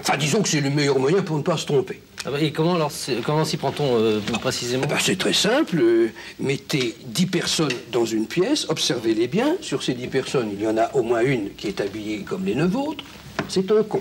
Enfin, 0.00 0.16
disons 0.16 0.42
que 0.42 0.48
c'est 0.48 0.60
le 0.60 0.70
meilleur 0.70 0.98
moyen 0.98 1.22
pour 1.22 1.36
ne 1.36 1.42
pas 1.42 1.56
se 1.56 1.66
tromper. 1.66 2.00
ah 2.24 2.30
bah, 2.30 2.40
Et 2.40 2.52
comment, 2.52 2.74
alors, 2.76 2.92
c'est- 2.92 3.20
comment 3.22 3.44
s'y 3.44 3.56
prend-on 3.56 3.98
euh, 3.98 4.20
précisément? 4.40 4.84
Eh 4.86 4.88
ben, 4.88 4.98
c'est 5.00 5.18
très 5.18 5.32
simple. 5.32 5.76
Euh, 5.80 6.08
Mettez 6.38 6.96
10 7.04 7.26
personnes 7.26 7.72
dans 7.92 8.04
une 8.06 8.26
pièce, 8.26 8.66
observez-les 8.68 9.26
bien. 9.28 9.56
Sur 9.60 9.82
ces 9.82 9.94
10 9.94 10.06
personnes, 10.06 10.50
il 10.52 10.62
y 10.62 10.66
en 10.66 10.76
a 10.78 10.94
au 10.94 11.02
moins 11.02 11.20
une 11.22 11.50
qui 11.54 11.66
est 11.68 11.80
habillée 11.80 12.20
comme 12.22 12.44
les 12.44 12.54
neuf 12.54 12.74
autres. 12.76 13.04
C'est 13.48 13.70
un 13.72 13.82
con. 13.82 14.00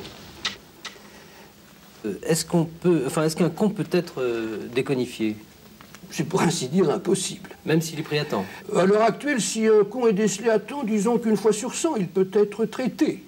Euh, 2.06 2.14
Est-ce 2.24 2.46
qu'on 2.46 2.66
peut, 2.66 3.04
enfin, 3.08 3.24
est-ce 3.24 3.36
qu'un 3.36 3.50
con 3.50 3.70
peut 3.70 3.88
être 3.92 4.22
euh, 4.22 4.68
déconifié, 4.74 5.36
C'est 6.12 6.24
pour 6.24 6.42
ainsi 6.42 6.68
dire 6.68 6.90
impossible. 6.90 7.50
même 7.66 7.82
s'il 7.82 8.00
est 8.00 8.04
pris 8.04 8.20
à 8.20 8.26
temps 8.26 8.46
À 8.76 8.86
l'heure 8.86 9.02
actuelle, 9.02 9.42
si 9.42 9.68
un 9.68 9.84
con 9.84 10.08
est 10.08 10.14
décelé 10.14 10.50
à 10.50 10.60
temps, 10.60 10.84
disons 10.84 11.18
qu'une 11.18 11.38
fois 11.38 11.54
sur 11.54 11.74
100, 11.74 11.96
il 11.98 12.08
peut 12.08 12.28
être 12.34 12.66
traité 12.66 13.24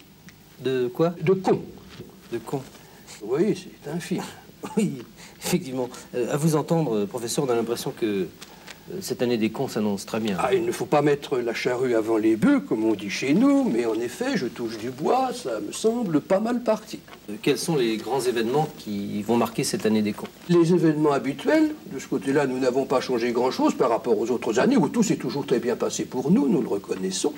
De 0.63 0.87
quoi? 0.87 1.13
De 1.21 1.33
con. 1.33 1.61
De 2.31 2.37
con 2.37 2.61
Oui, 3.23 3.55
c'est 3.83 3.89
infime. 3.91 4.23
Oui, 4.77 5.01
effectivement. 5.41 5.89
Euh, 6.15 6.33
à 6.33 6.37
vous 6.37 6.55
entendre, 6.57 7.05
professeur, 7.05 7.45
on 7.45 7.49
a 7.49 7.55
l'impression 7.55 7.91
que 7.91 8.27
cette 9.01 9.21
année 9.21 9.37
des 9.37 9.49
cons 9.49 9.67
s'annonce 9.67 10.05
très 10.05 10.19
bien. 10.19 10.35
Ah, 10.39 10.53
il 10.53 10.65
ne 10.65 10.71
faut 10.71 10.85
pas 10.85 11.01
mettre 11.01 11.37
la 11.37 11.53
charrue 11.53 11.95
avant 11.95 12.17
les 12.17 12.35
bœufs, 12.35 12.61
comme 12.61 12.83
on 12.83 12.93
dit 12.93 13.09
chez 13.09 13.33
nous, 13.33 13.63
mais 13.63 13.85
en 13.85 13.95
effet, 13.95 14.35
je 14.35 14.47
touche 14.47 14.77
du 14.77 14.89
bois, 14.89 15.29
ça 15.33 15.59
me 15.59 15.71
semble 15.71 16.21
pas 16.21 16.39
mal 16.39 16.61
parti. 16.61 16.99
Euh, 17.29 17.33
Quels 17.41 17.57
sont 17.57 17.75
les 17.75 17.97
grands 17.97 18.21
événements 18.21 18.67
qui 18.77 19.21
vont 19.23 19.37
marquer 19.37 19.63
cette 19.63 19.85
année 19.85 20.01
des 20.01 20.13
cons? 20.13 20.27
Les 20.49 20.73
événements 20.73 21.11
habituels, 21.11 21.73
de 21.93 21.99
ce 21.99 22.07
côté-là, 22.07 22.47
nous 22.47 22.59
n'avons 22.59 22.85
pas 22.85 23.01
changé 23.01 23.31
grand-chose 23.31 23.75
par 23.75 23.89
rapport 23.89 24.17
aux 24.19 24.29
autres 24.31 24.59
années 24.59 24.77
où 24.77 24.89
tout 24.89 25.03
s'est 25.03 25.17
toujours 25.17 25.45
très 25.45 25.59
bien 25.59 25.75
passé 25.75 26.05
pour 26.05 26.31
nous, 26.31 26.47
nous 26.47 26.61
le 26.61 26.67
reconnaissons. 26.67 27.33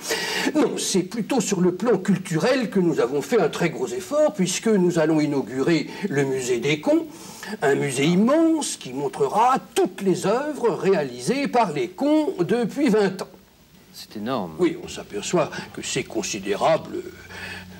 Non, 0.56 0.78
c'est 0.78 1.04
plutôt 1.04 1.42
sur 1.42 1.62
le 1.62 1.74
plan 1.74 1.98
culturel 1.98 2.70
que 2.70 2.80
nous 2.80 3.00
avons 3.00 3.22
fait 3.22 3.40
un 3.40 3.50
très 3.50 3.70
gros 3.70 3.88
effort, 3.88 4.34
puisque 4.34 4.68
nous 4.68 5.00
allons 5.00 5.20
inaugurer 5.20 5.88
le 6.10 6.24
musée 6.24 6.60
des 6.60 6.80
cons, 6.80 7.06
un 7.62 7.76
musée 7.76 8.06
immense 8.06 8.76
qui 8.78 8.94
montrera 8.94 9.58
toutes 9.76 10.02
les 10.02 10.26
œuvres 10.26 10.72
réalisées 10.74 11.48
par 11.48 11.72
les 11.72 11.90
cons 11.90 12.34
depuis 12.40 12.90
20 12.90 13.22
ans. 13.22 13.28
C'est 13.94 14.18
énorme. 14.18 14.54
Oui, 14.60 14.78
on 14.84 14.88
s'aperçoit 14.88 15.50
que 15.74 15.82
c'est 15.82 16.04
considérable, 16.04 16.98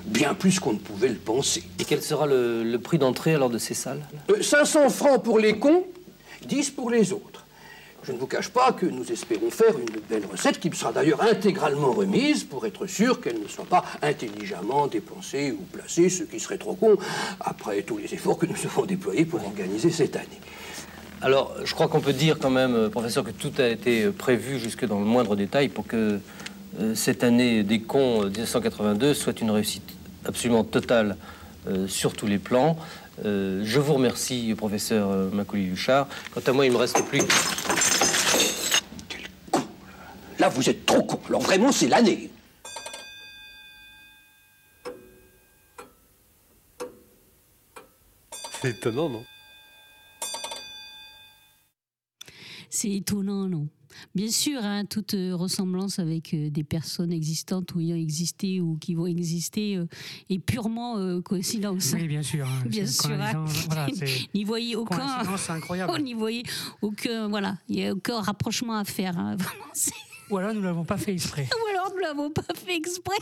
bien 0.04 0.34
plus 0.34 0.60
qu'on 0.60 0.74
ne 0.74 0.78
pouvait 0.78 1.08
le 1.08 1.14
penser. 1.16 1.62
Et 1.80 1.84
quel 1.84 2.02
sera 2.02 2.26
le, 2.26 2.62
le 2.64 2.78
prix 2.78 2.98
d'entrée 2.98 3.34
alors 3.34 3.50
de 3.50 3.58
ces 3.58 3.74
salles? 3.74 4.02
Euh, 4.30 4.42
500 4.42 4.90
francs 4.90 5.22
pour 5.22 5.38
les 5.38 5.58
cons, 5.58 5.84
10 6.46 6.70
pour 6.72 6.90
les 6.90 7.12
autres. 7.12 7.31
Je 8.04 8.10
ne 8.10 8.18
vous 8.18 8.26
cache 8.26 8.48
pas 8.48 8.72
que 8.72 8.84
nous 8.84 9.12
espérons 9.12 9.50
faire 9.50 9.78
une 9.78 10.00
belle 10.10 10.26
recette 10.30 10.58
qui 10.58 10.70
sera 10.76 10.92
d'ailleurs 10.92 11.22
intégralement 11.22 11.92
remise 11.92 12.42
pour 12.42 12.66
être 12.66 12.86
sûr 12.86 13.20
qu'elle 13.20 13.40
ne 13.40 13.46
soit 13.46 13.64
pas 13.64 13.84
intelligemment 14.02 14.88
dépensée 14.88 15.52
ou 15.52 15.62
placée, 15.72 16.08
ce 16.08 16.24
qui 16.24 16.40
serait 16.40 16.58
trop 16.58 16.74
con 16.74 16.96
après 17.38 17.82
tous 17.82 17.98
les 17.98 18.12
efforts 18.12 18.38
que 18.38 18.46
nous 18.46 18.56
avons 18.64 18.86
déployés 18.86 19.24
pour 19.24 19.44
organiser 19.44 19.90
cette 19.90 20.16
année. 20.16 20.40
Alors, 21.20 21.54
je 21.64 21.72
crois 21.74 21.86
qu'on 21.86 22.00
peut 22.00 22.12
dire 22.12 22.38
quand 22.40 22.50
même, 22.50 22.74
euh, 22.74 22.88
professeur, 22.88 23.22
que 23.22 23.30
tout 23.30 23.52
a 23.58 23.68
été 23.68 24.02
euh, 24.02 24.10
prévu 24.10 24.58
jusque 24.58 24.84
dans 24.84 24.98
le 24.98 25.04
moindre 25.04 25.36
détail 25.36 25.68
pour 25.68 25.86
que 25.86 26.18
euh, 26.80 26.94
cette 26.96 27.22
année 27.22 27.62
des 27.62 27.80
cons 27.80 28.24
euh, 28.24 28.30
1982 28.30 29.14
soit 29.14 29.40
une 29.40 29.52
réussite 29.52 29.88
absolument 30.24 30.64
totale 30.64 31.16
sur 31.86 32.14
tous 32.14 32.26
les 32.26 32.38
plans. 32.38 32.76
Je 33.24 33.78
vous 33.78 33.94
remercie, 33.94 34.54
professeur 34.56 35.10
euh, 35.10 35.30
Macaulay-Huchard. 35.32 36.08
Quant 36.34 36.40
à 36.46 36.52
moi, 36.52 36.66
il 36.66 36.72
me 36.72 36.76
reste 36.76 37.04
plus. 37.06 37.20
Là, 40.42 40.48
vous 40.48 40.68
êtes 40.68 40.84
trop 40.86 41.04
con. 41.04 41.20
Alors 41.28 41.40
vraiment, 41.40 41.70
c'est 41.70 41.86
l'année. 41.86 42.28
C'est 48.60 48.70
étonnant, 48.70 49.08
non? 49.08 49.24
C'est 52.70 52.90
étonnant, 52.90 53.48
non? 53.48 53.68
Bien 54.16 54.30
sûr, 54.32 54.58
hein, 54.64 54.84
toute 54.84 55.14
euh, 55.14 55.36
ressemblance 55.36 56.00
avec 56.00 56.34
euh, 56.34 56.50
des 56.50 56.64
personnes 56.64 57.12
existantes 57.12 57.72
ou 57.76 57.80
ayant 57.80 57.94
existé 57.94 58.60
ou 58.60 58.76
qui 58.80 58.96
vont 58.96 59.06
exister 59.06 59.76
euh, 59.76 59.86
est 60.28 60.40
purement 60.40 60.96
euh, 60.98 61.20
coïncidence. 61.20 61.92
Oui, 61.94 62.08
bien 62.08 62.22
sûr. 62.22 62.48
hein. 62.48 62.62
Bien 62.66 62.86
sûr, 62.86 63.12
hein. 63.12 63.44
voilà, 63.66 63.86
N'y 64.34 64.42
voyez 64.42 64.74
aucun. 64.74 65.22
On 65.88 65.98
n'y 66.02 66.14
voyait 66.14 66.42
aucun. 66.80 67.28
Voilà, 67.28 67.58
il 67.68 67.76
n'y 67.76 67.86
a 67.86 67.92
aucun 67.92 68.20
rapprochement 68.20 68.76
à 68.76 68.84
faire. 68.84 69.16
hein. 69.16 69.36
Vraiment, 69.38 69.66
c'est- 69.72 69.92
Ou 70.32 70.38
alors 70.38 70.54
nous 70.54 70.62
l'avons 70.62 70.84
pas 70.84 70.96
fait 70.96 71.12
exprès. 71.12 71.46
Ou 71.52 71.68
alors 71.68 71.92
nous 71.92 72.00
l'avons 72.00 72.30
pas 72.30 72.42
fait 72.54 72.74
exprès. 72.74 73.18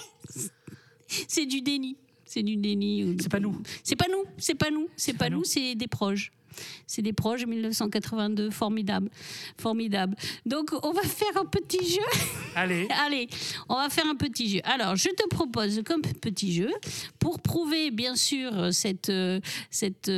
C'est 1.27 1.45
du 1.45 1.61
déni. 1.61 1.97
C'est 2.25 2.45
du 2.45 2.57
déni. 2.57 3.17
C'est 3.21 3.29
pas 3.29 3.41
nous. 3.41 3.61
C'est 3.83 3.97
pas 3.97 4.07
nous. 4.09 4.25
C'est 4.39 4.55
pas 4.55 4.71
nous. 4.71 4.89
C'est 4.97 5.15
pas 5.15 5.29
nous. 5.29 5.43
C'est 5.43 5.75
des 5.75 5.89
proches. 5.89 6.31
C'est 6.87 7.03
des 7.03 7.13
proches 7.13 7.47
1982. 7.47 8.51
Formidable. 8.51 9.11
Formidable. 9.59 10.17
Donc, 10.47 10.71
on 10.83 10.93
va 10.93 11.03
faire 11.03 11.37
un 11.41 11.45
petit 11.47 11.85
jeu. 11.95 12.21
Allez, 12.55 12.89
Allez, 13.07 13.29
on 13.69 13.75
va 13.77 13.89
faire 13.89 14.07
un 14.07 14.15
petit 14.17 14.49
jeu. 14.49 14.61
Alors, 14.65 14.97
je 14.97 15.09
te 15.09 15.29
propose 15.29 15.83
comme 15.85 16.03
petit 16.03 16.53
jeu, 16.53 16.71
pour 17.19 17.41
prouver 17.41 17.91
bien 17.91 18.15
sûr 18.17 18.73
cette, 18.73 19.13
cette, 19.71 20.11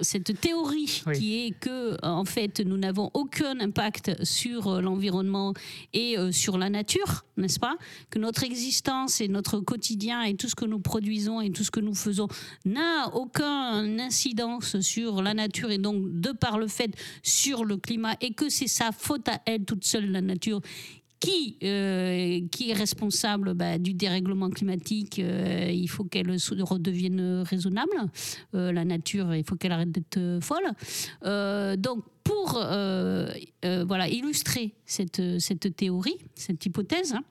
cette 0.00 0.40
théorie 0.40 1.02
Oui. 1.06 1.18
qui 1.18 1.46
est 1.46 1.50
que, 1.58 1.96
en 2.04 2.24
fait, 2.24 2.60
nous 2.60 2.76
n'avons 2.76 3.10
aucun 3.14 3.58
impact 3.60 4.24
sur 4.24 4.80
l'environnement 4.80 5.54
et 5.92 6.18
euh, 6.18 6.32
sur 6.32 6.58
la 6.58 6.70
nature, 6.70 7.24
n'est-ce 7.36 7.58
pas? 7.58 7.76
Que 8.10 8.18
notre 8.18 8.44
existence 8.44 9.20
et 9.20 9.28
notre 9.28 9.60
quotidien 9.60 10.22
et 10.22 10.34
tout 10.34 10.48
ce 10.48 10.54
que 10.54 10.64
nous 10.64 10.80
produisons 10.80 11.40
et 11.40 11.50
tout 11.50 11.64
ce 11.64 11.70
que 11.70 11.80
nous 11.80 11.94
faisons 11.94 12.28
n'a 12.64 13.08
aucune 13.14 14.00
incidence 14.00 14.80
sur 14.80 15.22
la 15.22 15.29
nature 15.34 15.70
et 15.70 15.78
donc, 15.78 16.20
de 16.20 16.32
par 16.32 16.58
le 16.58 16.68
fait, 16.68 16.94
sur 17.22 17.64
le 17.64 17.76
climat 17.76 18.16
et 18.20 18.32
que 18.32 18.48
c'est 18.48 18.68
sa 18.68 18.92
faute 18.92 19.28
à 19.28 19.40
elle 19.46 19.64
toute 19.64 19.84
seule, 19.84 20.10
la 20.10 20.20
nature, 20.20 20.60
qui, 21.20 21.58
euh, 21.62 22.40
est 22.60 22.72
responsable 22.72 23.54
bah, 23.54 23.78
du 23.78 23.92
dérèglement 23.92 24.48
climatique 24.48 25.18
euh, 25.18 25.70
Il 25.70 25.88
faut 25.88 26.04
qu'elle 26.04 26.30
redevienne 26.30 27.42
raisonnable. 27.42 28.10
Euh, 28.54 28.72
la 28.72 28.84
nature, 28.84 29.34
il 29.34 29.44
faut 29.44 29.56
qu'elle 29.56 29.72
arrête 29.72 29.92
d'être 29.92 30.38
folle. 30.40 30.64
Donc, 31.78 32.04
pour 32.24 32.52
voilà, 32.52 34.08
illustrer 34.08 34.72
cette, 34.86 35.22
cette 35.38 35.76
théorie, 35.76 36.16
cette 36.34 36.64
hypothèse, 36.64 37.12
hein, 37.12 37.22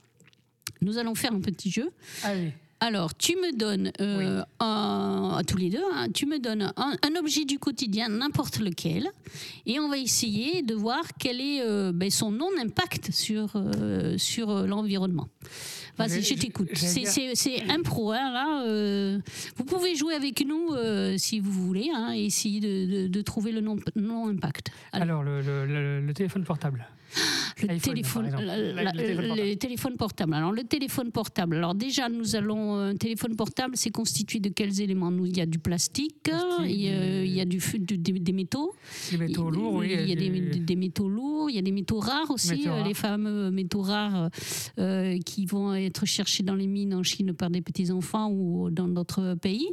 nous 0.82 0.98
allons 0.98 1.16
faire 1.16 1.34
un 1.34 1.42
petit 1.42 1.72
jeu. 1.72 1.90
allez. 2.24 2.54
Alors, 2.82 3.14
tu 3.14 3.36
me 3.36 3.54
donnes, 3.58 3.92
euh, 4.00 4.42
un- 4.62 5.36
à 5.38 5.44
tous 5.44 5.58
les 5.58 5.70
deux, 5.70 5.84
hein, 5.94 6.08
tu 6.14 6.26
me 6.26 6.40
donnes 6.40 6.72
un, 6.78 6.94
un 7.04 7.16
objet 7.20 7.44
du 7.44 7.60
quotidien, 7.60 8.08
n'importe 8.08 8.60
lequel, 8.60 9.10
et 9.66 9.80
on 9.82 9.90
va 9.90 9.98
essayer 9.98 10.62
de 10.62 10.74
voir 10.76 11.02
quel 11.20 11.42
est 11.42 11.62
euh, 11.62 11.92
ben, 11.94 12.10
son 12.10 12.32
non-impact 12.32 13.12
sur, 13.12 13.52
euh, 13.56 14.18
sur 14.18 14.66
l'environnement. 14.66 15.28
Vas-y, 15.98 16.22
Je- 16.22 16.30
je 16.36 16.40
t'écoute. 16.40 16.70
C'est- 17.36 17.70
impro, 17.70 18.14
hein, 18.14 18.32
là. 18.32 19.20
vous 19.58 19.66
pouvez 19.66 19.96
jouer 19.96 20.14
avec 20.16 20.46
nous 20.48 20.70
si 21.18 21.42
vous 21.42 21.52
voulez, 21.52 21.90
hein, 21.94 22.14
et 22.16 22.26
essayer 22.26 22.62
de, 22.62 23.04
de- 23.04 23.08
de 23.10 23.22
trouver 23.22 23.52
le 23.52 23.60
non- 23.60 23.76
non-impact. 23.98 24.72
Alors, 24.94 25.20
Alors, 25.20 25.24
le, 25.24 25.42
le- 25.42 25.66
le- 25.66 26.02
le 26.06 26.14
téléphone 26.14 26.46
portable. 26.46 26.88
Le 27.68 27.80
téléphone, 27.80 28.26
exemple. 28.26 28.46
la- 28.46 28.58
Le 28.58 28.74
la- 28.74 28.92
téléphone 28.92 29.28
portable. 29.28 29.42
les 29.48 29.56
téléphones 29.58 29.96
portables. 29.98 30.34
Alors 30.34 30.52
le 30.52 30.64
téléphone 30.64 31.12
portable. 31.12 31.56
Alors 31.58 31.76
déjà, 31.76 32.10
nous 32.10 32.36
allons 32.36 32.76
un 32.76 32.96
téléphone 32.96 33.36
portable, 33.36 33.76
c'est 33.78 33.90
constitué 33.92 34.40
de 34.40 34.50
quels 34.50 34.82
éléments? 34.82 35.12
Nous, 35.12 35.26
il 35.26 35.38
y 35.38 35.42
a 35.42 35.46
du 35.46 35.60
plastique, 35.60 36.24
Plastique, 36.24 36.66
il 36.66 36.82
y 36.82 36.90
a, 36.90 37.24
il 37.24 37.32
y 37.32 37.42
a 37.42 37.46
du, 37.46 37.60
du- 37.80 37.98
des, 37.98 38.14
des 38.14 38.32
métaux, 38.34 38.74
Les 39.12 39.18
métaux 39.18 39.50
lourds, 39.50 39.74
oui. 39.76 39.88
il 39.92 40.10
y 40.10 40.12
a 40.12 40.16
des, 40.16 40.30
des 40.60 40.76
métaux 40.76 41.10
lourds, 41.10 41.50
il 41.50 41.56
y 41.56 41.60
a 41.60 41.62
des 41.62 41.72
métaux 41.72 42.00
rares 42.00 42.30
aussi, 42.32 42.52
Métaux 42.52 42.70
euh, 42.70 42.74
rares. 42.74 42.88
les 42.88 42.94
fameux 42.94 43.52
métaux 43.52 43.82
rares 43.82 44.30
euh, 44.80 45.18
qui 45.26 45.46
vont 45.46 45.74
être 45.74 46.06
cherchés 46.06 46.44
dans 46.44 46.56
les 46.56 46.68
mines 46.68 46.94
en 46.94 47.04
Chine 47.04 47.34
par 47.34 47.50
des 47.50 47.62
petits 47.62 47.92
enfants 47.92 48.30
ou 48.32 48.70
dans 48.70 48.88
d'autres 48.88 49.36
pays. 49.42 49.68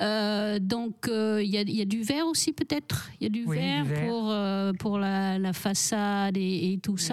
Euh, 0.00 0.58
donc 0.58 1.08
euh, 1.08 1.42
il 1.42 1.50
y, 1.50 1.58
a, 1.58 1.62
il 1.62 1.76
y 1.76 1.82
a 1.82 1.84
du 1.84 2.02
verre 2.02 2.26
aussi 2.26 2.52
peut-être? 2.52 3.10
Il 3.20 3.24
y 3.24 3.26
a 3.26 3.30
du 3.30 3.44
Oui, 3.46 3.56
du 3.56 3.62
verre, 3.62 4.06
pour 4.08 4.30
euh, 4.30 4.72
pour 4.78 4.98
la, 4.98 5.38
la 5.38 5.52
façade 5.52 6.36
et, 6.36 6.72
et 6.72 6.78
tout 6.78 6.96
ça. 6.96 7.11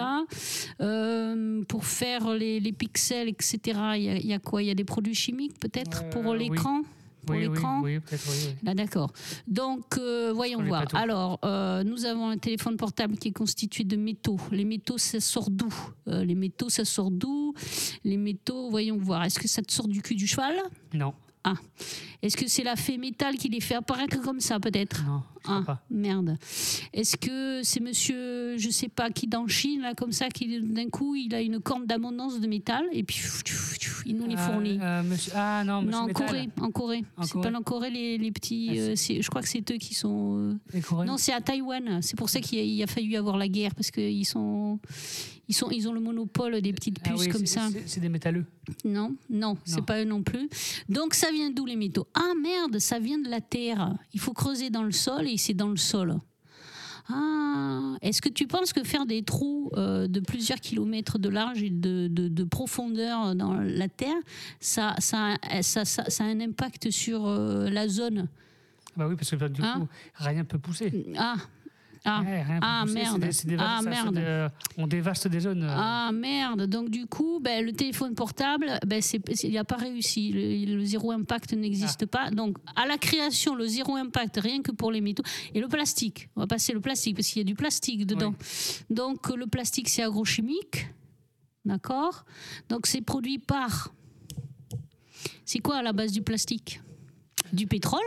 Euh, 0.80 1.62
pour 1.68 1.84
faire 1.84 2.30
les, 2.34 2.60
les 2.60 2.72
pixels, 2.72 3.28
etc. 3.28 3.58
Il 3.96 4.02
y 4.02 4.08
a, 4.08 4.16
il 4.16 4.26
y 4.26 4.32
a 4.32 4.38
quoi? 4.38 4.62
Il 4.62 4.66
y 4.66 4.70
a 4.70 4.74
des 4.74 4.84
produits 4.84 5.14
chimiques 5.14 5.58
peut-être 5.58 6.02
Euh, 6.04 6.10
pour 6.10 6.26
oui. 6.26 6.38
l'écran? 6.38 6.82
Pour 7.26 7.36
oui, 7.36 7.46
oui, 7.46 7.54
l'écran? 7.54 7.80
oui, 7.82 8.00
peut-être, 8.00 8.24
oui, 8.30 8.36
oui. 8.46 8.54
Là, 8.62 8.74
d'accord. 8.74 9.12
Donc, 9.46 9.98
euh, 9.98 10.32
voyons 10.34 10.62
voir. 10.62 10.86
Alors, 10.94 11.38
euh, 11.44 11.84
nous 11.84 12.06
avons 12.06 12.30
un 12.30 12.38
téléphone 12.38 12.76
portable 12.78 13.18
qui 13.18 13.28
est 13.28 13.32
constitué 13.32 13.84
de 13.84 13.96
métaux. 13.96 14.38
Les 14.50 14.64
métaux, 14.64 14.96
ça 14.96 15.20
sort 15.20 15.50
d'où? 15.50 15.72
Euh, 16.08 16.24
Les 16.24 16.34
métaux, 16.34 16.70
ça 16.70 16.86
sort 16.86 17.10
d'où? 17.10 17.52
Les 18.04 18.16
métaux, 18.16 18.70
voyons 18.70 18.96
voir. 18.96 19.22
Est-ce 19.24 19.38
que 19.38 19.48
ça 19.48 19.60
te 19.60 19.70
sort 19.70 19.86
du 19.86 20.00
cul 20.00 20.14
du 20.14 20.26
cheval? 20.26 20.54
Non, 20.94 21.12
Est-ce 22.22 22.36
que 22.36 22.46
c'est 22.48 22.62
la 22.64 22.76
fée 22.76 22.98
métal 22.98 23.36
qui 23.36 23.48
les 23.48 23.60
fait 23.60 23.74
apparaître 23.76 24.20
comme 24.20 24.40
ça, 24.40 24.60
peut-être 24.60 25.02
non, 25.06 25.22
je 25.46 25.50
ah, 25.50 25.62
pas. 25.64 25.82
merde. 25.90 26.36
Est-ce 26.92 27.16
que 27.16 27.62
c'est 27.62 27.80
monsieur, 27.80 28.58
je 28.58 28.68
sais 28.68 28.88
pas 28.88 29.08
qui 29.10 29.26
dans 29.26 29.46
Chine, 29.48 29.80
là, 29.80 29.94
comme 29.94 30.12
ça, 30.12 30.28
qui 30.28 30.60
d'un 30.60 30.88
coup, 30.90 31.16
il 31.16 31.34
a 31.34 31.40
une 31.40 31.60
corne 31.60 31.86
d'abondance 31.86 32.38
de 32.40 32.46
métal 32.46 32.84
et 32.92 33.02
puis 33.04 33.18
il 34.04 34.16
nous 34.16 34.26
les 34.26 34.34
Ah, 34.36 34.50
fournit 34.50 34.78
euh, 34.82 35.02
monsieur- 35.02 35.32
Ah 35.34 35.62
non, 35.64 35.80
monsieur 35.80 35.92
non, 35.92 36.02
en 36.02 36.06
Métal. 36.08 36.26
Corée, 36.26 36.48
en 36.60 36.70
Corée. 36.70 37.04
En 37.16 37.22
C'est 37.22 37.40
pas 37.40 37.50
en 37.58 37.62
Corée 37.62 37.90
les, 37.90 38.18
les 38.18 38.32
petits. 38.32 38.68
Ah, 38.72 38.74
euh, 38.74 38.94
je 38.96 39.28
crois 39.30 39.40
que 39.40 39.48
c'est 39.48 39.70
eux 39.70 39.78
qui 39.78 39.94
sont. 39.94 40.36
euh, 40.36 40.54
Les. 40.74 40.82
Non, 41.06 41.16
c'est 41.16 41.32
à 41.32 41.40
Taïwan. 41.40 42.00
C'est 42.02 42.16
pour 42.18 42.28
ça 42.28 42.40
qu'il 42.40 42.80
a, 42.82 42.84
a 42.84 42.86
fallu 42.86 43.16
avoir 43.16 43.38
la 43.38 43.48
guerre 43.48 43.74
parce 43.74 43.90
qu'ils 43.90 44.26
sont, 44.26 44.78
ils 45.50 45.52
sont, 45.52 45.68
ils 45.70 45.88
ont 45.88 45.92
le 45.92 45.98
monopole 46.00 46.60
des 46.62 46.72
petites 46.72 46.98
Ah 47.04 47.08
puces 47.10 47.20
oui, 47.22 47.28
comme 47.28 47.44
c'est- 47.44 47.58
ça. 47.58 47.68
c'est- 47.72 47.82
C'est 47.86 48.00
des 48.00 48.08
métalleux. 48.08 48.46
Non, 48.84 49.16
non, 49.28 49.56
c'est 49.64 49.78
Non. 49.78 49.82
pas 49.84 50.00
eux 50.00 50.04
non 50.04 50.22
plus. 50.22 50.48
Donc 50.88 51.12
ça 51.14 51.32
vient 51.32 51.50
d'où 51.50 51.66
les 51.66 51.74
métaux? 51.76 52.06
Ah 52.14 52.32
merde, 52.40 52.78
ça 52.78 53.00
vient 53.00 53.18
de 53.18 53.28
la 53.28 53.40
terre. 53.40 53.94
Il 54.14 54.20
faut 54.20 54.32
creuser 54.32 54.70
dans 54.70 54.84
le 54.84 54.92
sol 54.92 55.26
et 55.28 55.36
c'est 55.36 55.54
dans 55.54 55.68
le 55.68 55.76
sol. 55.76 56.16
Ah, 57.08 57.96
est-ce 58.02 58.22
que 58.22 58.28
tu 58.28 58.46
penses 58.46 58.72
que 58.72 58.84
faire 58.84 59.04
des 59.06 59.24
trous 59.24 59.70
euh, 59.76 60.06
de 60.06 60.20
plusieurs 60.20 60.60
kilomètres 60.60 61.18
de 61.18 61.28
large 61.28 61.60
et 61.62 61.70
de, 61.70 62.06
de- 62.08 62.28
de 62.28 62.44
profondeur 62.44 63.34
dans 63.34 63.54
la 63.54 63.88
terre, 63.88 64.14
ça, 64.60 64.94
ça, 65.00 65.36
ça, 65.62 65.84
ça- 65.84 66.04
a 66.20 66.22
un 66.26 66.40
impact 66.40 66.90
sur 66.92 67.26
euh, 67.26 67.68
la 67.68 67.88
zone? 67.88 68.28
Bah 68.96 69.08
oui, 69.08 69.16
parce 69.16 69.30
que 69.30 69.48
du 69.48 69.62
Hein? 69.62 69.80
coup, 69.80 69.88
rien 70.16 70.38
ne 70.38 70.42
peut 70.44 70.58
pousser. 70.58 71.06
Ah, 71.18 71.34
ah, 72.04 72.22
Ouais, 72.24 72.42
rien 72.42 72.58
ah, 72.62 72.84
merde. 72.86 73.20
des- 73.20 73.32
c'est 73.32 73.46
des- 73.46 73.56
Ah, 73.58 73.80
merde. 73.82 74.14
de- 74.14 74.48
on 74.78 74.86
dévaste 74.86 75.28
des 75.28 75.40
zones. 75.40 75.62
euh, 75.64 75.68
Ah 75.76 76.10
merde, 76.12 76.66
donc 76.66 76.88
du 76.90 77.06
coup, 77.06 77.40
ben, 77.40 77.64
le 77.64 77.72
téléphone 77.72 78.14
portable, 78.14 78.78
ben, 78.86 79.00
c'est- 79.02 79.22
il 79.44 79.52
n'a 79.52 79.64
pas 79.64 79.76
réussi. 79.76 80.32
Le, 80.32 80.76
le 80.76 80.84
zéro 80.84 81.10
impact 81.12 81.52
n'existe 81.54 82.06
pas. 82.06 82.30
Donc 82.30 82.56
à 82.76 82.86
la 82.86 82.96
création, 82.98 83.54
le 83.54 83.66
zéro 83.66 83.96
impact, 83.96 84.38
rien 84.42 84.62
que 84.62 84.72
pour 84.72 84.92
les 84.92 85.00
métaux. 85.00 85.22
Et 85.54 85.60
le 85.60 85.68
plastique, 85.68 86.28
on 86.36 86.40
va 86.40 86.46
passer 86.46 86.72
le 86.72 86.80
plastique, 86.80 87.16
parce 87.16 87.28
qu'il 87.28 87.38
y 87.38 87.44
a 87.44 87.44
du 87.44 87.54
plastique 87.54 88.06
dedans. 88.06 88.34
Donc 88.88 89.28
le 89.34 89.46
plastique, 89.46 89.88
c'est 89.88 90.02
agrochimique. 90.02 90.88
D'accord? 91.64 92.24
Donc 92.70 92.86
c'est 92.86 93.02
produit 93.02 93.38
par... 93.38 93.92
C'est 95.44 95.58
quoi 95.58 95.76
à 95.76 95.82
la 95.82 95.92
base 95.92 96.12
du 96.12 96.22
plastique? 96.22 96.80
Du 97.52 97.66
pétrole 97.66 98.00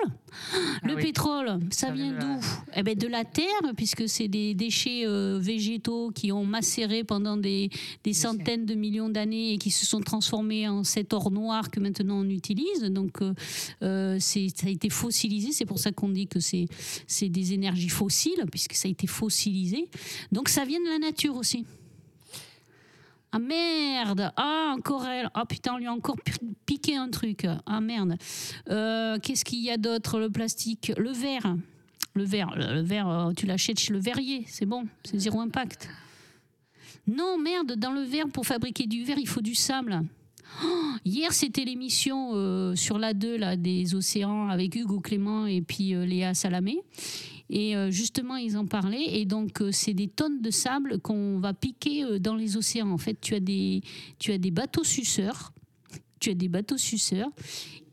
Le 0.83 0.91
Ah 0.91 0.95
oui. 0.95 1.01
pétrole, 1.03 1.59
ça, 1.69 1.87
Ça 1.87 1.91
vient 1.93 2.13
la- 2.13 2.19
d'où 2.19 2.39
eh 2.75 2.83
ben, 2.83 2.97
De 2.97 3.07
la 3.07 3.25
terre, 3.25 3.45
puisque 3.75 4.07
c'est 4.07 4.27
des 4.29 4.53
déchets 4.53 5.05
euh, 5.05 5.37
végétaux 5.41 6.11
qui 6.11 6.31
ont 6.31 6.45
macéré 6.45 7.03
pendant 7.03 7.35
des, 7.35 7.69
des 8.05 8.13
centaines 8.13 8.65
de 8.65 8.73
millions 8.73 9.09
d'années 9.09 9.53
et 9.53 9.57
qui 9.57 9.69
se 9.69 9.85
sont 9.85 9.99
transformés 9.99 10.67
en 10.69 10.83
cet 10.85 11.13
or 11.13 11.29
noir 11.29 11.69
que 11.71 11.79
maintenant 11.81 12.19
on 12.21 12.29
utilise. 12.29 12.83
Donc 12.83 13.21
euh, 13.21 13.33
euh, 13.81 14.17
c'est- 14.19 14.47
ça 14.57 14.67
a 14.67 14.69
été 14.69 14.89
fossilisé, 14.89 15.51
c'est 15.51 15.65
pour 15.65 15.79
ça 15.79 15.91
qu'on 15.91 16.09
dit 16.09 16.27
que 16.27 16.39
c'est 16.39 16.67
des 17.29 17.53
énergies 17.53 17.89
fossiles, 17.89 18.45
puisque 18.49 18.73
ça 18.75 18.87
a 18.87 18.91
été 18.91 19.07
fossilisé. 19.07 19.89
Donc 20.31 20.47
ça 20.47 20.63
vient 20.63 20.79
de 20.79 20.87
la 20.89 20.99
nature 20.99 21.35
aussi. 21.35 21.65
Ah 23.35 23.39
merde 23.39 24.31
Ah, 24.37 24.73
encore 24.77 25.05
elle 25.07 25.29
Ah 25.33 25.45
putain, 25.45 25.73
on 25.73 25.77
lui 25.77 25.87
a 25.87 25.91
encore 25.91 26.17
pi- 26.23 26.33
piqué 26.67 26.95
un 26.95 27.09
truc. 27.09 27.47
Ah 27.65 27.81
merde. 27.81 28.15
Euh, 28.69 29.17
Qu'est-ce 29.21 29.43
qu'il 29.43 29.59
y 29.59 29.71
a 29.71 29.77
d'autre 29.77 30.19
Le 30.19 30.29
plastique? 30.29 30.91
Le 30.97 31.11
verre. 31.11 31.55
Le 32.13 32.23
verre, 32.25 32.53
le 32.55 32.81
verre 32.81 33.09
euh, 33.09 33.33
tu 33.33 33.47
l'achètes 33.47 33.79
chez 33.79 33.91
le 33.91 33.97
verrier, 33.99 34.45
c'est 34.47 34.67
bon, 34.67 34.85
c'est 35.03 35.17
zéro 35.19 35.39
impact. 35.41 35.89
Non, 37.07 37.39
merde, 37.39 37.73
dans 37.75 37.91
le 37.91 38.01
verre, 38.01 38.27
pour 38.31 38.45
fabriquer 38.45 38.85
du 38.85 39.03
verre, 39.03 39.17
il 39.17 39.27
faut 39.27 39.41
du 39.41 39.55
sable. 39.55 39.99
Oh, 40.63 40.91
hier, 41.03 41.33
c'était 41.33 41.65
l'émission 41.65 42.33
euh, 42.35 42.75
sur 42.75 42.99
l'A2 42.99 43.37
là, 43.37 43.55
des 43.55 43.95
océans 43.95 44.47
avec 44.49 44.75
Hugo 44.75 44.99
Clément 44.99 45.47
et 45.47 45.61
puis 45.63 45.95
Léa 45.95 46.35
Salamé. 46.35 46.77
Et 47.55 47.75
euh, 47.75 47.91
justement, 47.91 48.35
ils 48.35 48.57
en 48.57 48.65
parlaient. 48.65 49.15
Et 49.15 49.25
donc, 49.25 49.61
euh, 49.61 49.69
c'est 49.71 49.93
des 49.93 50.07
tonnes 50.07 50.41
de 50.41 50.49
sable 50.49 50.99
qu'on 50.99 51.37
va 51.37 51.53
piquer 51.53 52.03
euh, 52.03 52.17
dans 52.17 52.35
les 52.35 52.57
océans. 52.57 52.89
En 52.89 52.97
fait, 52.97 53.21
tu 53.21 53.35
as 53.35 53.39
des, 53.39 53.83
tu 54.17 54.31
as 54.31 54.39
des 54.39 54.49
bateaux 54.49 54.83
suceurs. 54.83 55.53
Tu 56.19 56.31
as 56.31 56.33
des 56.33 56.47
bateaux 56.47 56.79
suceurs 56.79 57.29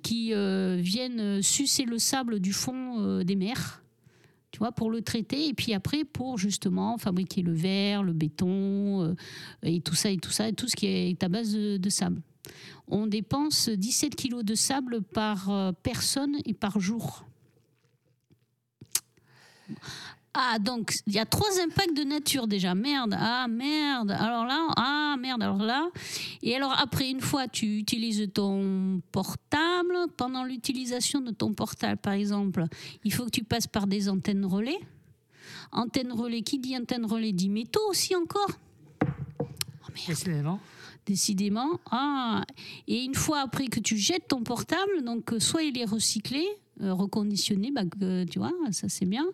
qui 0.02 0.32
viennent 0.32 1.42
sucer 1.42 1.84
le 1.84 1.98
sable 1.98 2.40
du 2.40 2.52
fond 2.52 3.22
des 3.22 3.34
mers. 3.34 3.82
Tu 4.52 4.60
vois, 4.60 4.72
pour 4.72 4.88
le 4.88 5.02
traiter, 5.02 5.48
et 5.48 5.52
puis 5.52 5.74
après, 5.74 6.04
pour 6.04 6.38
justement 6.38 6.96
fabriquer 6.96 7.42
le 7.42 7.52
verre, 7.52 8.04
le 8.04 8.12
béton, 8.12 9.16
et 9.64 9.80
tout 9.80 9.96
ça, 9.96 10.10
et 10.10 10.16
tout 10.16 10.30
ça, 10.30 10.48
et 10.48 10.52
tout 10.52 10.68
ce 10.68 10.76
qui 10.76 10.86
est 10.86 11.22
à 11.24 11.28
base 11.28 11.52
de, 11.52 11.76
de 11.76 11.90
sable. 11.90 12.22
On 12.86 13.08
dépense 13.08 13.68
17 13.68 14.14
kilos 14.14 14.44
de 14.44 14.54
sable 14.54 15.02
par 15.02 15.74
personne 15.82 16.36
et 16.46 16.54
par 16.54 16.78
jour. 16.78 17.24
Ah, 20.32 20.58
donc, 20.60 20.94
il 21.08 21.14
y 21.14 21.18
a 21.18 21.26
trois 21.26 21.60
impacts 21.60 21.96
de 21.96 22.04
nature 22.04 22.46
déjà. 22.46 22.74
Merde, 22.76 23.16
ah 23.18 23.48
merde. 23.48 24.12
Alors 24.12 24.46
là, 24.46 24.68
ah 24.76 25.16
merde, 25.18 25.42
alors 25.42 25.58
là. 25.58 25.88
Et 26.42 26.54
alors 26.54 26.72
après, 26.78 27.10
une 27.10 27.20
fois, 27.20 27.48
tu 27.48 27.78
utilises 27.78 28.28
ton 28.32 29.02
portable. 29.10 29.96
Pendant 30.16 30.44
l'utilisation 30.44 31.20
de 31.20 31.32
ton 31.32 31.52
portable, 31.52 32.00
par 32.00 32.12
exemple, 32.12 32.64
il 33.02 33.12
faut 33.12 33.24
que 33.24 33.30
tu 33.30 33.42
passes 33.42 33.66
par 33.66 33.88
des 33.88 34.08
antennes 34.08 34.44
relais. 34.44 34.78
Antenne 35.72 36.12
relais, 36.12 36.42
qui 36.42 36.58
dit 36.58 36.76
antenne 36.76 37.06
relais 37.06 37.32
dit 37.32 37.48
métaux 37.48 37.88
aussi 37.88 38.14
encore. 38.14 38.50
Décidément. 40.06 40.60
Décidément. 41.06 41.80
Ah. 41.90 42.44
Et 42.86 43.02
une 43.02 43.16
fois 43.16 43.40
après 43.40 43.66
que 43.66 43.80
tu 43.80 43.96
jettes 43.96 44.28
ton 44.28 44.44
portable, 44.44 45.02
donc 45.04 45.34
soit 45.38 45.64
il 45.64 45.76
est 45.76 45.84
recyclé, 45.84 46.46
reconditionné, 46.82 47.70
bah, 47.70 47.82
que, 47.84 48.24
tu 48.24 48.38
vois, 48.38 48.52
ça 48.72 48.88
c'est 48.88 49.06
bien. 49.06 49.26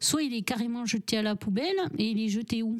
Soit 0.00 0.22
il 0.22 0.34
est 0.34 0.42
carrément 0.42 0.84
jeté 0.86 1.18
à 1.18 1.22
la 1.22 1.34
poubelle 1.36 1.76
et 1.98 2.10
il 2.10 2.20
est 2.20 2.28
jeté 2.28 2.62
où? 2.62 2.76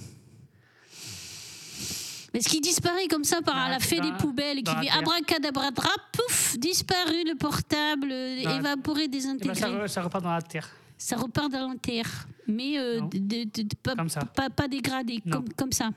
Est-ce 2.35 2.49
qu'il 2.49 2.63
disparaît 2.63 3.09
comme 3.09 3.25
ça 3.25 3.43
par 3.43 3.55
Dans 3.55 3.69
la- 3.69 3.79
fée 3.79 4.01
des 4.01 4.09
la- 4.09 4.17
poubelles 4.17 4.63
qui 4.63 4.75
fait 4.75 4.89
abracadabradra, 4.91 5.91
pouf, 6.13 6.57
disparu 6.59 7.25
le 7.27 7.35
portable, 7.37 8.09
euh, 8.11 8.59
évaporé, 8.59 9.03
Eh 9.05 9.09
ben, 9.09 9.11
désintégré. 9.13 9.55
ça, 9.55 9.69
re- 9.69 9.87
ça 9.89 10.03
repart 10.03 10.25
dans 10.25 10.33
la 10.33 10.41
terre. 10.41 10.71
Ça 10.97 11.17
repart 11.17 11.53
dans 11.53 11.69
la 11.69 11.75
terre, 11.77 12.27
mais 12.47 12.79
euh, 12.79 13.01
de- 13.03 13.19
de- 13.19 13.63
de- 13.65 13.77
pas, 13.83 13.95
Comme 13.97 14.09
ça. 14.09 14.21
pas, 14.25 14.49
pas 14.49 14.67
dégradé, 14.67 15.21
Non. 15.27 15.37
comme, 15.39 15.49
comme 15.55 15.73
ça. 15.73 15.91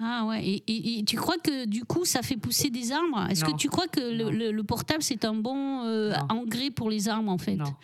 Ah 0.00 0.24
ouais, 0.26 0.44
et, 0.44 0.62
et- 0.68 0.98
et 1.00 1.04
tu 1.04 1.16
crois 1.16 1.38
que 1.42 1.64
du 1.66 1.84
coup 1.84 2.04
ça 2.04 2.22
fait 2.22 2.36
pousser 2.36 2.70
des 2.70 2.92
arbres? 2.92 3.26
Est-ce 3.30 3.44
que 3.44 3.56
tu 3.56 3.68
crois 3.68 3.88
que 3.88 3.98
le, 3.98 4.24
Non. 4.24 4.30
le- 4.30 4.52
le 4.52 4.62
portable 4.62 5.02
c'est 5.02 5.24
un 5.24 5.34
bon 5.34 5.82
euh, 5.86 6.12
engrais 6.28 6.70
pour 6.70 6.88
les 6.88 7.08
arbres 7.08 7.30
en 7.32 7.38
fait? 7.38 7.56
Non. 7.56 7.74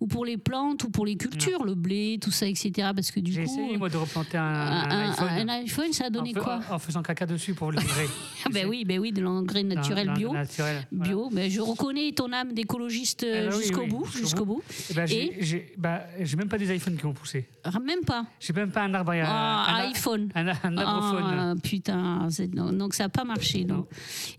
Ou 0.00 0.06
pour 0.06 0.26
les 0.26 0.36
plantes, 0.36 0.84
ou 0.84 0.90
pour 0.90 1.06
les 1.06 1.16
cultures, 1.16 1.64
le 1.64 1.74
blé, 1.74 2.18
tout 2.20 2.30
ça, 2.30 2.46
etc. 2.46 2.90
Parce 2.94 3.10
que 3.10 3.20
du 3.20 3.32
J'ai 3.32 3.44
coup. 3.44 3.50
essayé, 3.50 3.78
moi, 3.78 3.88
de 3.88 3.96
replanter 3.96 4.36
un, 4.36 4.42
un, 4.44 4.90
un 4.90 5.10
iPhone. 5.10 5.28
un 5.28 5.48
iPhone, 5.48 5.92
ça 5.94 6.04
a 6.06 6.10
donné 6.10 6.34
en, 6.36 6.40
quoi? 6.42 6.60
en 6.70 6.78
faisant 6.78 7.02
caca 7.02 7.24
dessus 7.24 7.54
pour 7.54 7.72
le 7.72 7.78
livrer. 7.78 8.08
Ah 8.46 8.50
ben 8.52 8.68
oui, 8.68 8.84
ben 8.84 8.98
oui, 9.00 9.10
de 9.10 9.22
l'engrais 9.22 9.62
naturel 9.62 10.12
bio. 10.14 10.30
naturel, 10.34 10.86
voilà. 10.92 11.08
Bio, 11.10 11.30
ben 11.32 11.50
je 11.50 11.62
reconnais 11.62 12.12
ton 12.12 12.30
âme 12.30 12.52
d'écologiste 12.52 13.22
euh, 13.24 13.46
Ah 13.46 13.50
bah 13.50 13.56
oui, 13.56 13.62
jusqu'au 13.62 13.80
oui, 13.80 13.88
bout, 13.88 14.04
jusqu'au 14.04 14.18
jusqu'au 14.20 14.44
bout. 14.44 14.62
Eh 14.90 14.92
ben, 14.94 15.06
j'ai- 15.06 15.36
j'ai 15.40 15.72
bah, 15.78 16.02
j'ai 16.20 16.36
même 16.36 16.48
pas 16.50 16.58
des 16.58 16.74
iPhones 16.76 16.98
qui 16.98 17.06
ont 17.06 17.14
poussé. 17.14 17.48
Ah, 17.64 17.70
Même 17.80 18.04
pas? 18.04 18.26
J'ai 18.38 18.52
même 18.52 18.70
pas 18.70 18.82
un 18.82 18.92
arbre. 18.92 19.12
Ah, 19.24 19.76
un, 19.78 19.88
iPhone. 19.88 20.28
Un, 20.34 20.46
un 20.48 20.76
arbophone. 20.76 21.53
Ah, 21.56 21.60
putain, 21.62 22.28
donc 22.72 22.94
ça 22.94 23.04
n'a 23.04 23.08
pas 23.08 23.24
marché. 23.24 23.64
Donc. 23.64 23.88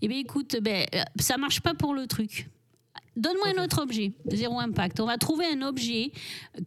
Eh 0.02 0.08
bien, 0.08 0.18
écoute, 0.18 0.56
ben, 0.62 0.84
ça 1.18 1.36
marche 1.36 1.60
pas 1.60 1.74
pour 1.74 1.94
le 1.94 2.06
truc. 2.06 2.48
donne-moi 3.16 3.48
un 3.56 3.64
autre 3.64 3.80
objet, 3.82 4.12
zéro 4.30 4.60
impact. 4.60 5.00
On 5.00 5.06
va 5.06 5.16
trouver 5.16 5.46
un 5.46 5.62
objet 5.62 6.12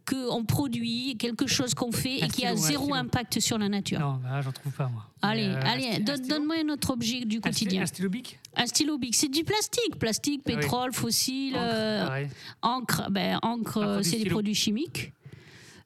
qu'on 0.07 0.43
produit, 0.45 1.15
quelque 1.17 1.45
chose 1.47 1.73
qu'on 1.75 1.91
fait 1.91 2.17
et 2.23 2.27
qui 2.27 2.43
a 2.45 2.55
zéro 2.55 2.93
impact 2.95 3.39
sur 3.39 3.57
la 3.59 3.69
nature. 3.69 3.99
Non, 3.99 4.19
bah 4.23 4.41
j'en 4.41 4.51
trouve 4.51 4.71
pas, 4.73 4.87
moi. 4.87 5.05
Allez, 5.21 5.47
euh, 5.49 5.59
allez, 5.63 5.99
donne-moi 5.99 6.55
un 6.65 6.69
autre 6.69 6.91
objet 6.91 7.23
du 7.25 7.39
quotidien. 7.39 7.83
Un 7.83 7.85
stylo 7.85 8.09
bic? 8.09 8.39
Un 8.55 8.65
stylo 8.65 8.97
bic, 8.97 9.15
c'est 9.15 9.27
du 9.29 9.43
plastique, 9.43 9.97
plastique, 9.99 10.41
Ah 10.45 10.49
oui. 10.49 10.55
pétrole, 10.55 10.93
fossile, 10.93 11.55
Encre, 11.55 11.61
euh, 11.61 12.25
encre, 12.63 13.11
ben, 13.11 13.39
encre, 13.43 13.99
c'est 14.01 14.17
des 14.17 14.29
produits 14.29 14.55
chimiques. 14.55 15.13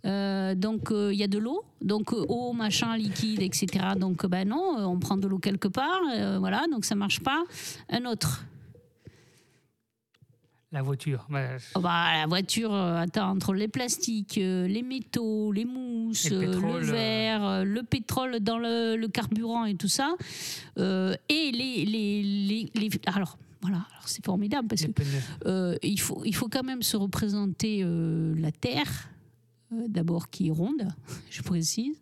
Euh, 0.06 0.54
donc 0.54 0.91
euh, 0.91 1.14
il 1.14 1.20
y 1.20 1.24
a 1.24 1.28
de 1.28 1.38
l'eau, 1.38 1.64
donc 1.82 2.12
euh, 2.12 2.26
eau, 2.28 2.51
machin, 2.51 2.97
liquide, 2.97 3.41
etc. 3.41 3.68
Donc 3.97 4.26
ben 4.26 4.47
non, 4.47 4.76
on 4.86 4.99
prend 4.99 5.16
de 5.16 5.28
l'eau 5.30 5.39
quelque 5.39 5.70
part, 5.70 6.01
euh, 6.14 6.38
voilà, 6.39 6.64
donc 6.72 6.84
ça 6.84 6.95
marche 6.95 7.22
pas. 7.22 7.41
Un 7.89 8.04
autre, 8.06 8.43
La 10.74 10.82
voiture. 10.82 11.26
Bah, 11.30 11.41
Oh 11.76 11.80
bah, 11.80 12.18
la 12.20 12.26
voiture, 12.28 12.74
attends, 12.74 13.30
entre 13.30 13.54
les 13.54 13.68
plastiques, 13.70 14.36
les 14.36 14.82
métaux, 14.82 15.51
les 15.54 15.66
mousses, 15.66 16.30
le 16.32 16.39
pétrole, 16.39 16.82
le 16.82 16.91
verre, 16.91 17.64
le 17.66 17.84
pétrole 17.84 18.39
dans 18.39 18.58
le, 18.58 18.95
le 18.97 19.08
carburant 19.08 19.66
et 19.66 19.76
tout 19.76 19.88
ça, 19.88 20.16
et 20.78 21.16
les, 21.30 21.86
les, 21.86 22.24
les, 22.24 22.72
les- 22.76 22.89
alors 23.06 23.38
voilà, 23.62 23.78
alors 23.78 24.08
c'est 24.08 24.26
formidable 24.26 24.68
parce 24.68 24.82
que 24.84 24.91
euh, 25.45 25.78
il, 25.84 25.99
faut, 26.01 26.22
il 26.26 26.36
faut 26.36 26.49
quand 26.49 26.64
même 26.64 26.82
se 26.82 26.97
représenter 26.97 27.82
euh, 27.84 28.34
la 28.38 28.51
Terre, 28.51 28.91
d'abord 29.88 30.30
qui 30.30 30.48
est 30.48 30.52
ronde, 30.52 30.88
je 31.30 31.42
précise. 31.42 32.00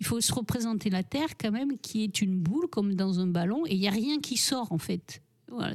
Il 0.00 0.06
faut 0.06 0.20
se 0.20 0.34
représenter 0.34 0.90
la 0.90 1.02
Terre 1.02 1.36
quand 1.40 1.52
même 1.52 1.78
qui 1.78 2.02
est 2.02 2.20
une 2.20 2.36
boule 2.36 2.68
comme 2.68 2.94
dans 2.94 3.20
un 3.20 3.26
ballon 3.26 3.64
et 3.66 3.74
il 3.74 3.80
n'y 3.80 3.88
a 3.88 3.92
rien 3.92 4.20
qui 4.20 4.36
sort 4.36 4.72
en 4.72 4.78
fait. 4.78 5.22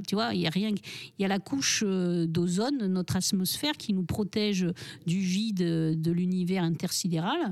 Tu 0.07 0.15
vois, 0.15 0.33
il 0.33 0.41
y 0.41 0.47
a 0.47 0.49
rien. 0.49 0.69
Il 0.69 1.21
y 1.21 1.25
a 1.25 1.27
la 1.27 1.39
couche 1.39 1.83
euh, 1.85 2.25
d'ozone, 2.25 2.87
notre 2.87 3.15
atmosphère, 3.15 3.73
qui 3.73 3.93
nous 3.93 4.03
protège 4.03 4.67
du 5.05 5.19
vide 5.19 5.61
euh, 5.61 5.95
de 5.95 6.11
l'univers 6.11 6.63
intersidéral. 6.63 7.51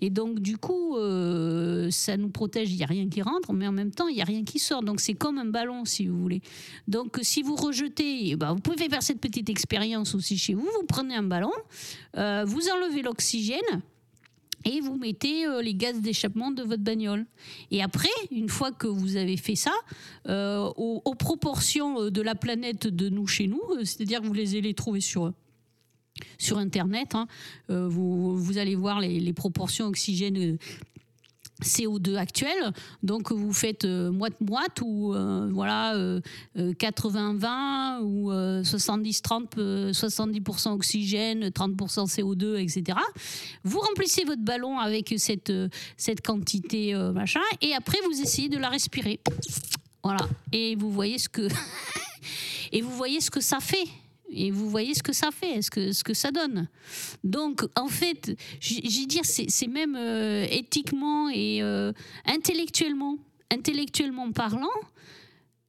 Et 0.00 0.10
donc, 0.10 0.40
du 0.40 0.56
coup, 0.56 0.96
euh, 0.96 1.90
ça 1.90 2.16
nous 2.16 2.30
protège. 2.30 2.70
Il 2.72 2.76
n'y 2.76 2.84
a 2.84 2.86
rien 2.86 3.08
qui 3.08 3.22
rentre, 3.22 3.52
mais 3.52 3.66
en 3.66 3.72
même 3.72 3.90
temps, 3.90 4.08
il 4.08 4.16
n'y 4.16 4.22
a 4.22 4.26
rien 4.26 4.44
qui 4.44 4.58
sort. 4.58 4.82
Donc, 4.82 5.00
c'est 5.00 5.14
comme 5.14 5.38
un 5.38 5.46
ballon, 5.46 5.84
si 5.84 6.06
vous 6.06 6.18
voulez. 6.18 6.40
Donc, 6.88 7.18
si 7.22 7.42
vous 7.42 7.56
rejetez, 7.56 8.30
eh 8.30 8.36
ben, 8.36 8.52
vous 8.52 8.60
pouvez 8.60 8.88
faire 8.88 9.02
cette 9.02 9.20
petite 9.20 9.48
expérience 9.48 10.14
aussi 10.14 10.38
chez 10.38 10.54
vous. 10.54 10.68
Vous 10.78 10.86
prenez 10.86 11.14
un 11.14 11.22
ballon, 11.22 11.52
vous 12.14 12.68
enlevez 12.68 13.02
l'oxygène 13.02 13.82
et 14.64 14.80
vous 14.80 14.96
mettez 14.96 15.46
euh, 15.46 15.62
les 15.62 15.74
gaz 15.74 16.00
d'échappement 16.00 16.50
de 16.50 16.62
votre 16.62 16.82
bagnole. 16.82 17.26
Et 17.70 17.82
après, 17.82 18.08
une 18.30 18.48
fois 18.48 18.72
que 18.72 18.86
vous 18.86 19.16
avez 19.16 19.36
fait 19.36 19.56
ça, 19.56 19.72
euh, 20.28 20.70
aux, 20.76 21.14
proportions 21.14 22.02
euh, 22.02 22.10
de 22.10 22.22
la 22.22 22.34
planète 22.34 22.86
de 22.86 23.08
nous 23.08 23.26
chez 23.26 23.46
nous, 23.46 23.62
c'est-à-dire 23.84 24.20
que 24.20 24.26
vous 24.26 24.34
les 24.34 24.56
allez 24.56 24.74
trouver 24.74 25.00
sur 25.00 25.32
sur 26.38 26.58
Internet, 26.58 27.16
hein, 27.16 27.26
vous, 27.68 28.36
vous 28.36 28.58
allez 28.58 28.76
voir 28.76 29.00
les, 29.00 29.18
les 29.18 29.32
proportions 29.32 29.86
oxygène 29.86 30.58
CO2 31.62 32.16
actuelles. 32.16 32.72
Donc 33.02 33.32
vous 33.32 33.52
faites 33.52 33.84
euh, 33.84 34.10
moite-moite 34.10 34.80
ou 34.82 35.14
euh, 35.14 35.48
voilà 35.52 35.94
euh, 35.94 36.20
euh, 36.58 36.72
80-20 36.72 38.02
ou 38.02 38.32
euh, 38.32 38.62
70-30, 38.62 39.46
euh, 39.58 39.92
70% 39.92 40.72
oxygène, 40.72 41.48
30% 41.48 42.06
CO2, 42.06 42.56
etc. 42.56 42.98
Vous 43.62 43.78
remplissez 43.78 44.24
votre 44.24 44.42
ballon 44.42 44.78
avec 44.78 45.14
cette, 45.16 45.50
euh, 45.50 45.68
cette 45.96 46.24
quantité 46.26 46.94
euh, 46.94 47.12
machin 47.12 47.40
et 47.60 47.74
après 47.74 47.98
vous 48.04 48.20
essayez 48.20 48.48
de 48.48 48.58
la 48.58 48.68
respirer. 48.68 49.20
Voilà. 50.02 50.26
Et 50.52 50.76
vous 50.76 50.90
voyez 50.90 51.18
ce 51.18 51.28
que 51.28 51.48
et 52.72 52.82
vous 52.82 52.90
voyez 52.90 53.20
ce 53.20 53.30
que 53.30 53.40
ça 53.40 53.60
fait. 53.60 53.86
Et 54.34 54.50
vous 54.50 54.68
voyez 54.68 54.94
ce 54.94 55.02
que 55.02 55.12
ça 55.12 55.30
fait, 55.30 55.62
ce 55.62 55.70
que, 55.70 55.92
ce 55.92 56.04
que 56.04 56.14
ça 56.14 56.30
donne. 56.30 56.68
Donc, 57.22 57.62
en 57.76 57.88
fait, 57.88 58.36
j'ai 58.60 59.06
dire, 59.06 59.24
c'est 59.24 59.46
c'est 59.48 59.66
même 59.66 59.96
euh, 59.96 60.46
éthiquement 60.50 61.28
et 61.28 61.62
euh, 61.62 61.92
intellectuellement, 62.26 63.18
intellectuellement 63.50 64.30
parlant, 64.32 64.68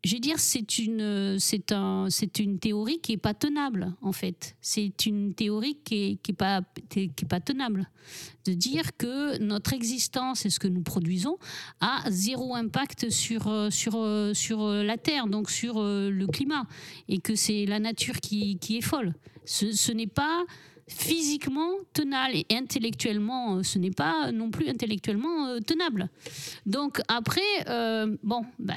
je 0.05 0.13
veux 0.13 0.19
dire, 0.19 0.37
c'est 0.37 0.77
une, 0.77 1.39
c'est 1.39 1.71
un, 1.71 2.07
c'est 2.09 2.39
une 2.39 2.59
théorie 2.59 2.99
qui 2.99 3.13
est 3.13 3.17
pas 3.17 3.33
tenable, 3.33 3.93
en 4.03 4.11
fait. 4.11 4.55
C'est 4.61 5.07
une 5.07 5.33
théorie 5.33 5.79
qui 5.83 5.95
est, 5.95 6.15
qui 6.21 6.31
est 6.31 6.35
pas, 6.35 6.61
qui 6.89 7.05
est 7.05 7.27
pas 7.27 7.39
tenable. 7.39 7.89
De 8.45 8.53
dire 8.53 8.95
que 8.97 9.39
notre 9.39 9.73
existence 9.73 10.45
et 10.45 10.51
ce 10.51 10.59
que 10.59 10.67
nous 10.67 10.83
produisons 10.83 11.37
a 11.81 12.03
zéro 12.09 12.53
impact 12.53 13.09
sur, 13.09 13.67
sur, 13.71 14.31
sur 14.35 14.67
la 14.67 14.97
Terre, 14.97 15.25
donc 15.25 15.49
sur 15.49 15.79
euh, 15.79 16.11
le 16.11 16.27
climat, 16.27 16.67
et 17.09 17.17
que 17.17 17.33
c'est 17.33 17.65
la 17.65 17.79
nature 17.79 18.19
qui, 18.19 18.59
qui 18.59 18.77
est 18.77 18.81
folle. 18.81 19.15
Ce, 19.43 19.71
ce 19.71 19.91
n'est 19.91 20.05
pas 20.05 20.45
physiquement 20.87 21.71
tenable 21.93 22.35
et 22.35 22.45
intellectuellement, 22.51 23.57
euh, 23.57 23.63
ce 23.63 23.79
n'est 23.79 23.91
pas 23.91 24.31
non 24.31 24.51
plus 24.51 24.69
intellectuellement 24.69 25.47
euh, 25.47 25.59
tenable. 25.59 26.09
Donc 26.65 27.01
après, 27.07 27.41
euh, 27.67 28.15
bon, 28.21 28.45
bah, 28.59 28.75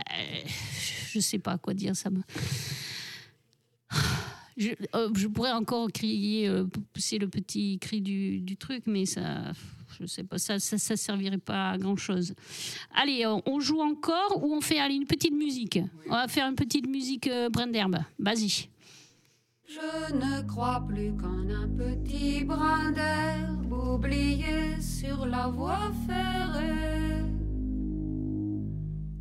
je 1.12 1.20
sais 1.20 1.38
pas 1.38 1.58
quoi 1.58 1.74
dire, 1.74 1.94
ça 1.94 2.10
me... 2.10 2.22
Je, 4.56 4.70
euh, 4.96 5.10
je 5.14 5.28
pourrais 5.28 5.52
encore 5.52 5.86
crier, 5.92 6.50
pousser 6.92 7.18
le 7.18 7.28
petit 7.28 7.78
cri 7.78 8.00
du, 8.00 8.40
du 8.40 8.56
truc, 8.56 8.82
mais 8.86 9.06
ça, 9.06 9.52
je 10.00 10.06
sais 10.06 10.24
pas, 10.24 10.38
ça, 10.38 10.58
ça, 10.58 10.78
ça 10.78 10.96
servirait 10.96 11.38
pas 11.38 11.70
à 11.70 11.78
grand 11.78 11.94
chose. 11.94 12.34
Allez, 12.92 13.24
on, 13.24 13.40
on 13.46 13.60
joue 13.60 13.80
encore 13.80 14.42
ou 14.42 14.52
on 14.52 14.60
fait 14.60 14.80
allez, 14.80 14.96
une 14.96 15.06
petite 15.06 15.34
musique? 15.34 15.78
On 16.06 16.14
va 16.14 16.26
faire 16.26 16.48
une 16.48 16.56
petite 16.56 16.88
musique 16.88 17.28
euh, 17.28 17.48
brin 17.50 17.68
d'herbe. 17.68 17.98
Vas-y. 18.18 18.68
Je 19.70 20.14
ne 20.14 20.40
crois 20.46 20.82
plus 20.88 21.14
qu'en 21.14 21.46
un 21.50 21.68
petit 21.68 22.42
brin 22.42 22.90
d'herbe 22.92 23.70
oublié 23.70 24.80
sur 24.80 25.26
la 25.26 25.48
voie 25.48 25.90
ferrée. 26.06 27.22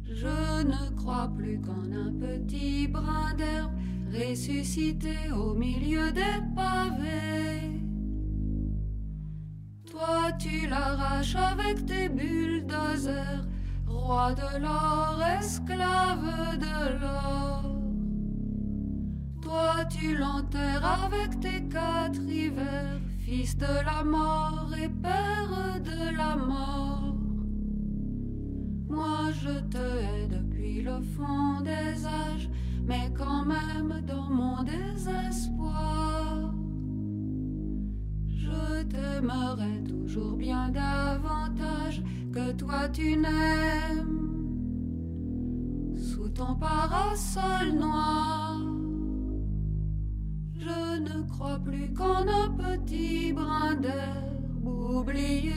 Je 0.05 0.63
ne 0.63 0.95
crois 0.95 1.29
plus 1.35 1.59
qu'en 1.59 1.91
un 1.91 2.13
petit 2.13 2.87
brin 2.87 3.33
d'herbe 3.37 3.73
ressuscité 4.09 5.17
au 5.35 5.53
milieu 5.53 6.13
des 6.13 6.39
pavés. 6.55 7.81
Toi 9.91 10.31
tu 10.39 10.65
l'arraches 10.69 11.35
avec 11.35 11.85
tes 11.85 12.07
bulldozers, 12.07 13.45
roi 13.85 14.33
de 14.33 14.61
l'or, 14.61 15.21
esclave 15.41 16.57
de 16.57 17.01
l'or. 17.01 17.76
Toi 19.47 19.85
tu 19.89 20.17
l'enterres 20.17 21.05
avec 21.05 21.39
tes 21.39 21.63
quatre 21.69 22.21
hivers, 22.21 22.99
fils 23.19 23.55
de 23.57 23.85
la 23.85 24.03
mort 24.03 24.69
et 24.77 24.89
père 24.89 25.79
de 25.79 26.17
la 26.17 26.35
mort. 26.35 27.15
Moi 28.89 29.31
je 29.41 29.57
te 29.69 29.77
hais 29.77 30.27
depuis 30.27 30.81
le 30.81 30.99
fond 31.15 31.61
des 31.61 32.05
âges, 32.05 32.49
mais 32.83 33.09
quand 33.17 33.45
même 33.45 34.01
dans 34.05 34.29
mon 34.29 34.63
désespoir. 34.63 36.51
Je 38.27 38.83
t'aimerai 38.83 39.81
toujours 39.85 40.35
bien 40.35 40.67
davantage 40.71 42.03
que 42.33 42.51
toi 42.51 42.89
tu 42.89 43.15
n'aimes. 43.15 44.27
Sous 45.95 46.27
ton 46.27 46.55
parasol 46.55 47.71
noir, 47.79 48.46
je 50.97 51.01
ne 51.13 51.21
crois 51.29 51.59
plus 51.59 51.93
qu'en 51.93 52.27
un 52.27 52.49
petit 52.49 53.31
brin 53.33 53.75
d'herbe 53.75 54.65
oublié. 54.65 55.53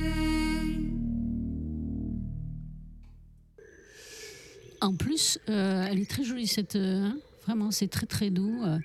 En 4.82 4.94
plus, 4.94 5.38
euh, 5.48 5.86
elle 5.90 5.98
est 5.98 6.08
très 6.10 6.24
jolie 6.24 6.46
cette. 6.46 6.76
euh, 6.76 7.04
hein, 7.06 7.16
vraiment, 7.46 7.70
c'est 7.70 7.88
très 7.88 8.06
très 8.06 8.30
doux. 8.30 8.62
euh. 8.64 8.78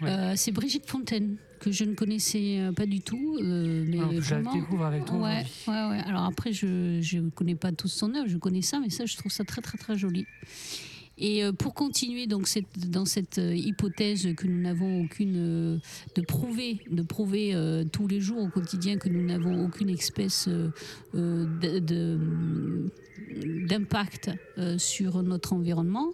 Ouais. 0.00 0.08
Euh, 0.08 0.32
c'est 0.36 0.50
Brigitte 0.52 0.88
Fontaine 0.88 1.36
que 1.60 1.70
je 1.70 1.84
ne 1.84 1.94
connaissais 1.94 2.70
pas 2.74 2.86
du 2.86 3.00
tout, 3.02 3.36
euh, 3.42 3.84
mais 3.86 3.98
Alors, 3.98 4.12
je 4.12 4.34
la 4.34 4.40
vraiment. 4.40 4.54
découvre 4.54 4.84
avec 4.86 5.04
toi 5.04 5.18
ouais, 5.18 5.44
ouais. 5.66 6.00
Alors 6.06 6.24
après, 6.24 6.52
je 6.54 7.18
ne 7.18 7.28
connais 7.30 7.54
pas 7.54 7.70
tout 7.70 7.86
son 7.88 8.14
œuvre, 8.14 8.26
je 8.28 8.38
connais 8.38 8.62
ça, 8.62 8.80
mais 8.80 8.88
ça, 8.88 9.04
je 9.04 9.14
trouve 9.18 9.30
ça 9.30 9.44
très 9.44 9.60
très 9.60 9.76
très 9.76 9.98
joli. 9.98 10.24
Et 11.20 11.44
euh, 11.44 11.52
pour 11.52 11.74
continuer 11.74 12.26
donc 12.26 12.48
cette, 12.48 12.90
dans 12.90 13.04
cette 13.04 13.38
euh, 13.38 13.54
hypothèse 13.54 14.26
que 14.34 14.46
nous 14.46 14.60
n'avons 14.60 15.02
aucune 15.04 15.36
euh, 15.36 15.78
de 16.16 16.22
prouver, 16.22 16.78
de 16.90 17.02
prouver 17.02 17.54
tous 17.92 18.08
les 18.08 18.20
jours 18.20 18.42
au 18.42 18.48
quotidien 18.48 18.96
que 18.96 19.10
nous 19.10 19.22
n'avons 19.24 19.64
aucune 19.64 19.90
espèce 19.90 20.48
d'impact 23.66 24.30
sur 24.78 25.22
notre 25.22 25.52
environnement. 25.52 26.12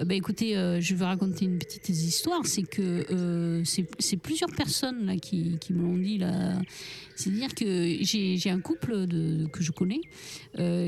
Ben, 0.00 0.12
écoutez, 0.12 0.54
je 0.80 0.94
vais 0.94 1.04
raconter 1.04 1.44
une 1.44 1.58
petite 1.58 1.88
histoire. 1.88 2.44
C'est 2.44 2.62
que 2.62 3.62
c'est 3.64 4.16
plusieurs 4.16 4.50
personnes 4.50 5.06
là, 5.06 5.16
qui, 5.16 5.58
qui 5.60 5.72
me 5.72 5.82
l'ont 5.82 5.98
dit. 5.98 6.18
là. 6.18 6.60
C'est-à-dire 7.14 7.54
que 7.54 7.98
j'ai 8.02 8.50
un 8.50 8.60
couple 8.60 9.06
de, 9.06 9.46
que 9.46 9.62
je 9.62 9.70
connais 9.70 10.00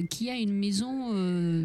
qui 0.08 0.30
a 0.30 0.36
une 0.36 0.58
maison 0.58 1.10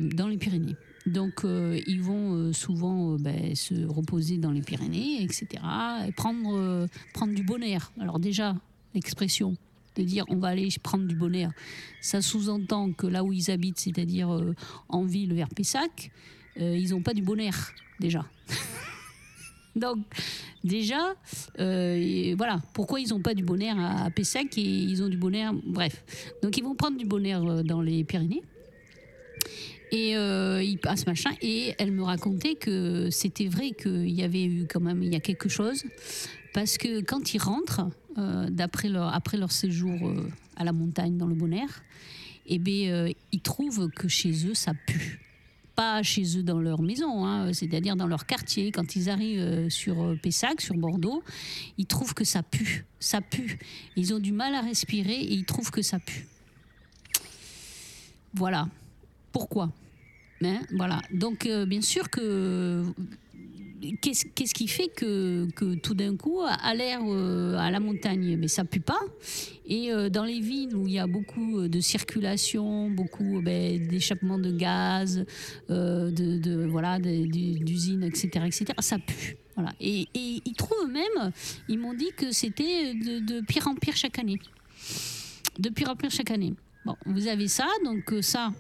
dans 0.10 0.28
les 0.28 0.38
Pyrénées. 0.38 0.76
Donc, 1.08 1.46
euh, 1.46 1.80
ils 1.88 2.02
vont 2.02 2.34
euh, 2.34 2.54
souvent 2.54 3.14
euh, 3.14 3.18
ben, 3.18 3.56
se 3.56 3.86
reposer 3.86 4.38
dans 4.38 4.52
les 4.52 4.62
Pyrénées, 4.62 5.24
etc. 5.24 5.48
Et 6.06 6.12
prendre, 6.12 6.88
prendre 7.14 7.34
du 7.34 7.44
bon 7.44 7.64
air. 7.64 7.94
Alors, 8.00 8.20
déjà, 8.20 8.56
l'expression 8.94 9.56
de 9.96 10.04
dire 10.04 10.26
on 10.28 10.36
va 10.36 10.50
aller 10.50 10.68
prendre 10.84 11.06
du 11.06 11.16
bon 11.16 11.34
air, 11.34 11.52
ça 12.02 12.22
sous-entend 12.22 12.92
que 12.92 13.08
là 13.08 13.24
où 13.24 13.32
ils 13.32 13.50
habitent, 13.50 13.80
c'est-à-dire 13.80 14.30
en 14.90 15.06
ville 15.06 15.34
vers 15.34 15.50
Pessac, 15.50 16.12
ils 16.60 16.90
n'ont 16.90 17.02
pas 17.02 17.14
du 17.14 17.24
bon 17.24 17.40
air, 17.40 17.74
déjà. 18.00 18.26
Donc, 19.76 19.98
déjà, 20.64 21.16
voilà, 21.58 22.62
pourquoi 22.74 23.00
ils 23.00 23.10
n'ont 23.10 23.22
pas 23.22 23.34
du 23.34 23.44
bon 23.44 23.60
air 23.60 23.80
à, 23.80 24.12
Pessac 24.12 24.58
et 24.58 24.62
ils 24.62 25.02
ont 25.02 25.10
du 25.10 25.18
bon 25.18 25.34
air, 25.34 25.54
bref. 25.54 26.04
Donc, 26.44 26.58
ils 26.58 26.64
vont 26.64 26.76
prendre 26.76 26.98
du 26.98 27.06
bon 27.06 27.26
air 27.26 27.64
dans 27.64 27.82
les 27.82 28.04
Pyrénées. 28.04 28.44
Et 29.92 30.18
euh, 30.18 30.62
il 30.64 30.80
machin. 31.06 31.32
Et 31.42 31.74
elle 31.78 31.92
me 31.92 32.04
racontait 32.04 32.56
que 32.56 33.10
c'était 33.10 33.48
vrai 33.48 33.72
qu'il 33.72 34.10
y 34.10 34.24
avait 34.24 34.44
eu 34.44 34.66
quand 34.68 34.82
même 34.82 35.02
il 35.02 35.12
y 35.12 35.16
a 35.16 35.20
quelque 35.20 35.50
chose. 35.50 35.84
Parce 36.54 36.78
que 36.78 37.02
quand 37.02 37.34
ils 37.34 37.40
rentrent, 37.40 37.88
euh, 38.18 38.50
d'après 38.50 38.90
leur, 38.90 39.14
après 39.14 39.38
leur 39.38 39.52
séjour 39.52 40.08
euh, 40.08 40.28
à 40.56 40.64
la 40.64 40.72
montagne 40.72 41.18
dans 41.18 41.28
le 41.28 41.36
bon 41.36 41.54
air, 41.54 41.84
eh 42.48 42.58
bien, 42.58 42.92
euh, 42.92 43.12
ils 43.32 43.42
trouvent 43.42 43.90
que 43.90 44.08
chez 44.08 44.48
eux, 44.48 44.56
ça 44.56 44.74
pue. 44.74 45.20
Pas 45.76 46.02
chez 46.02 46.40
eux 46.40 46.42
dans 46.42 46.60
leur 46.60 46.82
maison, 46.82 47.28
hein, 47.28 47.54
c'est-à-dire 47.54 47.96
dans 47.96 48.08
leur 48.08 48.26
quartier. 48.26 48.72
Quand 48.72 48.96
ils 48.96 49.12
arrivent 49.12 49.70
sur 49.70 50.16
Pessac, 50.24 50.60
sur 50.60 50.74
Bordeaux, 50.74 51.22
ils 51.78 51.86
trouvent 51.86 52.16
que 52.16 52.24
ça 52.24 52.42
pue. 52.42 52.86
Ça 53.00 53.22
pue. 53.22 53.60
Ils 53.96 54.16
ont 54.16 54.20
du 54.20 54.32
mal 54.32 54.56
à 54.56 54.62
respirer 54.62 55.14
et 55.22 55.34
ils 55.34 55.46
trouvent 55.46 55.70
que 55.70 55.84
ça 55.84 56.00
pue. 56.00 56.26
Voilà. 58.34 58.68
Pourquoi 59.32 59.72
Hein, 60.44 60.60
Voilà. 60.76 61.02
Donc, 61.12 61.46
euh, 61.46 61.66
bien 61.66 61.82
sûr 61.82 62.10
que. 62.10 62.84
Qu'est-ce 64.02 64.56
qui 64.56 64.68
fait 64.68 64.88
que, 64.88 65.48
que 65.56 65.76
tout 65.76 65.94
d'un 65.94 66.18
coup, 66.18 66.42
à 66.42 66.74
l'air, 66.74 67.00
euh, 67.06 67.56
à 67.58 67.70
la 67.70 67.80
montagne, 67.80 68.36
mais 68.36 68.48
ça 68.48 68.66
pue 68.66 68.80
pas 68.80 69.00
Et 69.68 69.94
euh, 69.94 70.10
dans 70.10 70.24
les 70.24 70.40
villes 70.40 70.76
où 70.76 70.88
il 70.88 70.94
y 70.94 71.00
a 71.00 71.06
beaucoup 71.06 71.68
de 71.68 71.80
circulation, 71.80 72.90
beaucoup 72.90 73.40
ben, 73.40 73.88
d'échappements 73.88 74.40
de 74.40 74.52
gaz, 74.52 75.24
de, 75.70 76.66
voilà, 76.66 76.98
d'usines, 76.98 78.04
etc., 78.04 78.46
etc., 78.48 78.66
ça 78.80 78.98
pue. 78.98 79.38
Et, 79.80 80.08
ils 80.16 80.54
trouvent 80.56 80.92
même, 80.92 81.32
ils 81.70 81.78
m'ont 81.78 81.94
dit 81.94 82.10
que 82.18 82.32
c'était 82.32 82.96
de, 82.96 83.20
de 83.20 83.42
pire 83.42 83.68
en 83.68 83.76
pire 83.76 83.96
chaque 83.96 84.18
année. 84.18 84.40
De 85.60 85.70
pire 85.70 85.92
en 85.92 85.96
pire 85.96 86.10
chaque 86.10 86.32
année. 86.32 86.56
Bon, 86.84 86.96
vous 87.06 87.28
avez 87.28 87.48
ça, 87.48 87.68
donc 87.86 88.12
ça, 88.22 88.52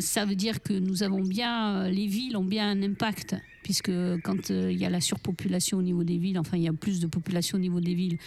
ça 0.00 0.24
veut 0.24 0.34
dire 0.34 0.62
que 0.62 0.72
nous 0.72 1.02
avons 1.02 1.22
bien, 1.22 1.76
euh, 1.76 1.90
les 1.90 2.06
villes 2.06 2.36
ont 2.36 2.44
bien 2.44 2.70
un 2.70 2.82
impact, 2.82 3.36
puisque 3.62 3.90
quand 4.22 4.50
euh, 4.50 4.72
il 4.72 4.78
y 4.78 4.84
a 4.84 4.90
la 4.90 5.00
surpopulation 5.00 5.78
au 5.78 5.82
niveau 5.82 6.04
des 6.04 6.16
villes, 6.16 6.38
enfin 6.38 6.56
il 6.56 6.62
y 6.62 6.68
a 6.68 6.72
plus 6.72 7.00
de 7.00 7.06
population 7.06 7.58
au 7.58 7.60
niveau 7.60 7.80
des 7.80 7.94
villes, 7.94 8.18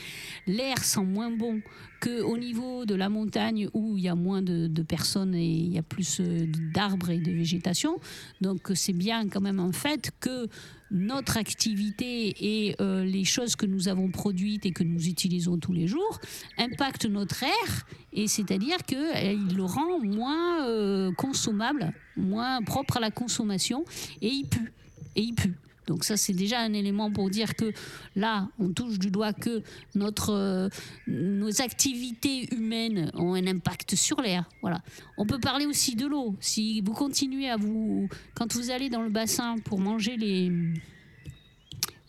l'air 0.47 0.77
sent 0.83 1.03
moins 1.03 1.31
bon 1.31 1.61
qu'au 2.01 2.37
niveau 2.37 2.85
de 2.85 2.95
la 2.95 3.09
montagne 3.09 3.67
où 3.73 3.97
il 3.97 4.03
y 4.03 4.07
a 4.07 4.15
moins 4.15 4.41
de, 4.41 4.67
de 4.67 4.81
personnes 4.83 5.35
et 5.35 5.45
il 5.45 5.73
y 5.73 5.77
a 5.77 5.83
plus 5.83 6.19
euh, 6.19 6.45
d'arbres 6.73 7.09
et 7.09 7.19
de 7.19 7.31
végétation. 7.31 7.99
Donc 8.41 8.71
c'est 8.75 8.93
bien 8.93 9.27
quand 9.27 9.41
même 9.41 9.59
un 9.59 9.71
fait 9.71 10.11
que 10.19 10.47
notre 10.91 11.37
activité 11.37 12.35
et 12.39 12.75
euh, 12.81 13.03
les 13.03 13.23
choses 13.23 13.55
que 13.55 13.65
nous 13.65 13.87
avons 13.87 14.11
produites 14.11 14.65
et 14.65 14.71
que 14.71 14.83
nous 14.83 15.07
utilisons 15.07 15.57
tous 15.57 15.73
les 15.73 15.87
jours 15.87 16.19
impactent 16.57 17.05
notre 17.05 17.43
air 17.43 17.85
et 18.13 18.27
c'est-à-dire 18.27 18.77
qu'il 18.85 19.55
le 19.55 19.63
rend 19.63 19.99
moins 19.99 20.67
euh, 20.67 21.11
consommable, 21.13 21.93
moins 22.17 22.61
propre 22.61 22.97
à 22.97 22.99
la 22.99 23.11
consommation 23.11 23.85
et 24.21 24.27
il 24.27 24.47
pue. 24.47 24.73
Et 25.15 25.21
il 25.21 25.33
pue. 25.33 25.55
Donc 25.88 26.03
ça, 26.03 26.15
c'est 26.17 26.34
déjà 26.34 26.59
un 26.59 26.73
élément 26.73 27.11
pour 27.11 27.29
dire 27.29 27.55
que 27.55 27.71
là, 28.15 28.49
on 28.59 28.69
touche 28.69 28.99
du 28.99 29.09
doigt 29.09 29.34
que 29.34 29.63
notre, 29.95 30.32
euh, 30.32 30.69
nos 31.07 31.61
activités 31.61 32.53
humaines 32.53 33.11
ont 33.15 33.34
un 33.34 33.47
impact 33.47 33.95
sur 33.95 34.21
l'air. 34.21 34.47
Voilà. 34.61 34.82
On 35.17 35.25
peut 35.25 35.39
parler 35.39 35.65
aussi 35.65 35.95
de 35.95 36.05
l'eau. 36.05 36.36
Si 36.39 36.82
vous 36.82 36.93
continuez 36.93 37.49
à 37.49 37.57
vous... 37.57 38.07
Quand 38.36 38.53
vous 38.53 38.69
allez 38.69 38.89
dans 38.89 39.01
le 39.01 39.09
bassin 39.09 39.55
pour 39.65 39.79
manger 39.79 40.17
les, 40.17 40.51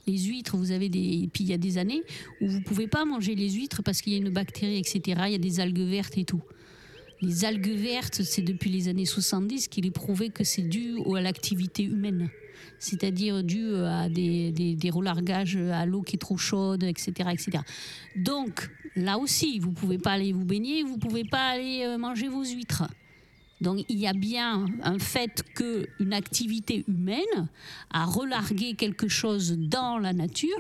les 0.07 0.19
huîtres, 0.19 0.57
vous 0.57 0.71
avez 0.71 0.89
des... 0.89 1.29
Puis 1.33 1.45
il 1.45 1.51
y 1.51 1.55
a 1.55 1.59
des 1.59 1.79
années 1.79 2.03
où 2.41 2.49
vous 2.49 2.61
pouvez 2.61 2.89
pas 2.89 3.05
manger 3.05 3.35
les 3.35 3.51
huîtres 3.51 3.83
parce 3.83 4.03
qu'il 4.03 4.13
y 4.13 4.17
a 4.17 4.19
une 4.19 4.31
bactérie, 4.31 4.79
etc. 4.79 5.23
Il 5.27 5.33
y 5.33 5.35
a 5.35 5.39
des 5.39 5.61
algues 5.61 5.89
vertes 5.89 6.19
et 6.19 6.25
tout. 6.25 6.43
Les 7.23 7.45
algues 7.45 7.77
vertes, 7.77 8.23
c'est 8.23 8.43
depuis 8.43 8.69
les 8.69 8.89
années 8.89 9.07
70 9.07 9.69
qu'il 9.69 9.87
est 9.87 9.93
prouvé 9.93 10.31
que 10.31 10.45
c'est 10.45 10.63
dû 10.63 10.97
à 11.17 11.21
l'activité 11.21 11.85
humaine. 11.85 12.29
C'est-à-dire 12.79 13.43
dû 13.43 13.75
à 13.77 14.09
des, 14.09 14.53
des, 14.53 14.75
des 14.75 14.91
relargages 14.91 15.57
à 15.57 15.87
l'eau 15.87 16.03
qui 16.03 16.17
est 16.17 16.19
trop 16.19 16.37
chaude, 16.37 16.83
etc., 16.83 17.31
etc. 17.33 17.59
Donc, 18.17 18.71
là 18.97 19.19
aussi, 19.19 19.59
vous 19.59 19.73
pouvez 19.73 19.99
pas 19.99 20.13
aller 20.13 20.33
vous 20.33 20.45
baigner, 20.45 20.83
vous 20.83 20.99
pouvez 20.99 21.25
pas 21.25 21.51
aller 21.51 21.85
euh, 21.85 21.99
manger 21.99 22.29
vos 22.29 22.45
huîtres. 22.45 22.85
Donc 23.63 23.85
il 23.89 23.99
y 23.99 24.09
a 24.09 24.13
bien 24.13 24.67
un 24.83 24.99
fait 24.99 25.45
qu'une 25.55 26.13
activité 26.13 26.85
humaine 26.89 27.49
a 27.93 28.05
relargué 28.05 28.75
quelque 28.75 29.07
chose 29.07 29.57
dans 29.57 29.99
la 29.99 30.13
nature 30.13 30.59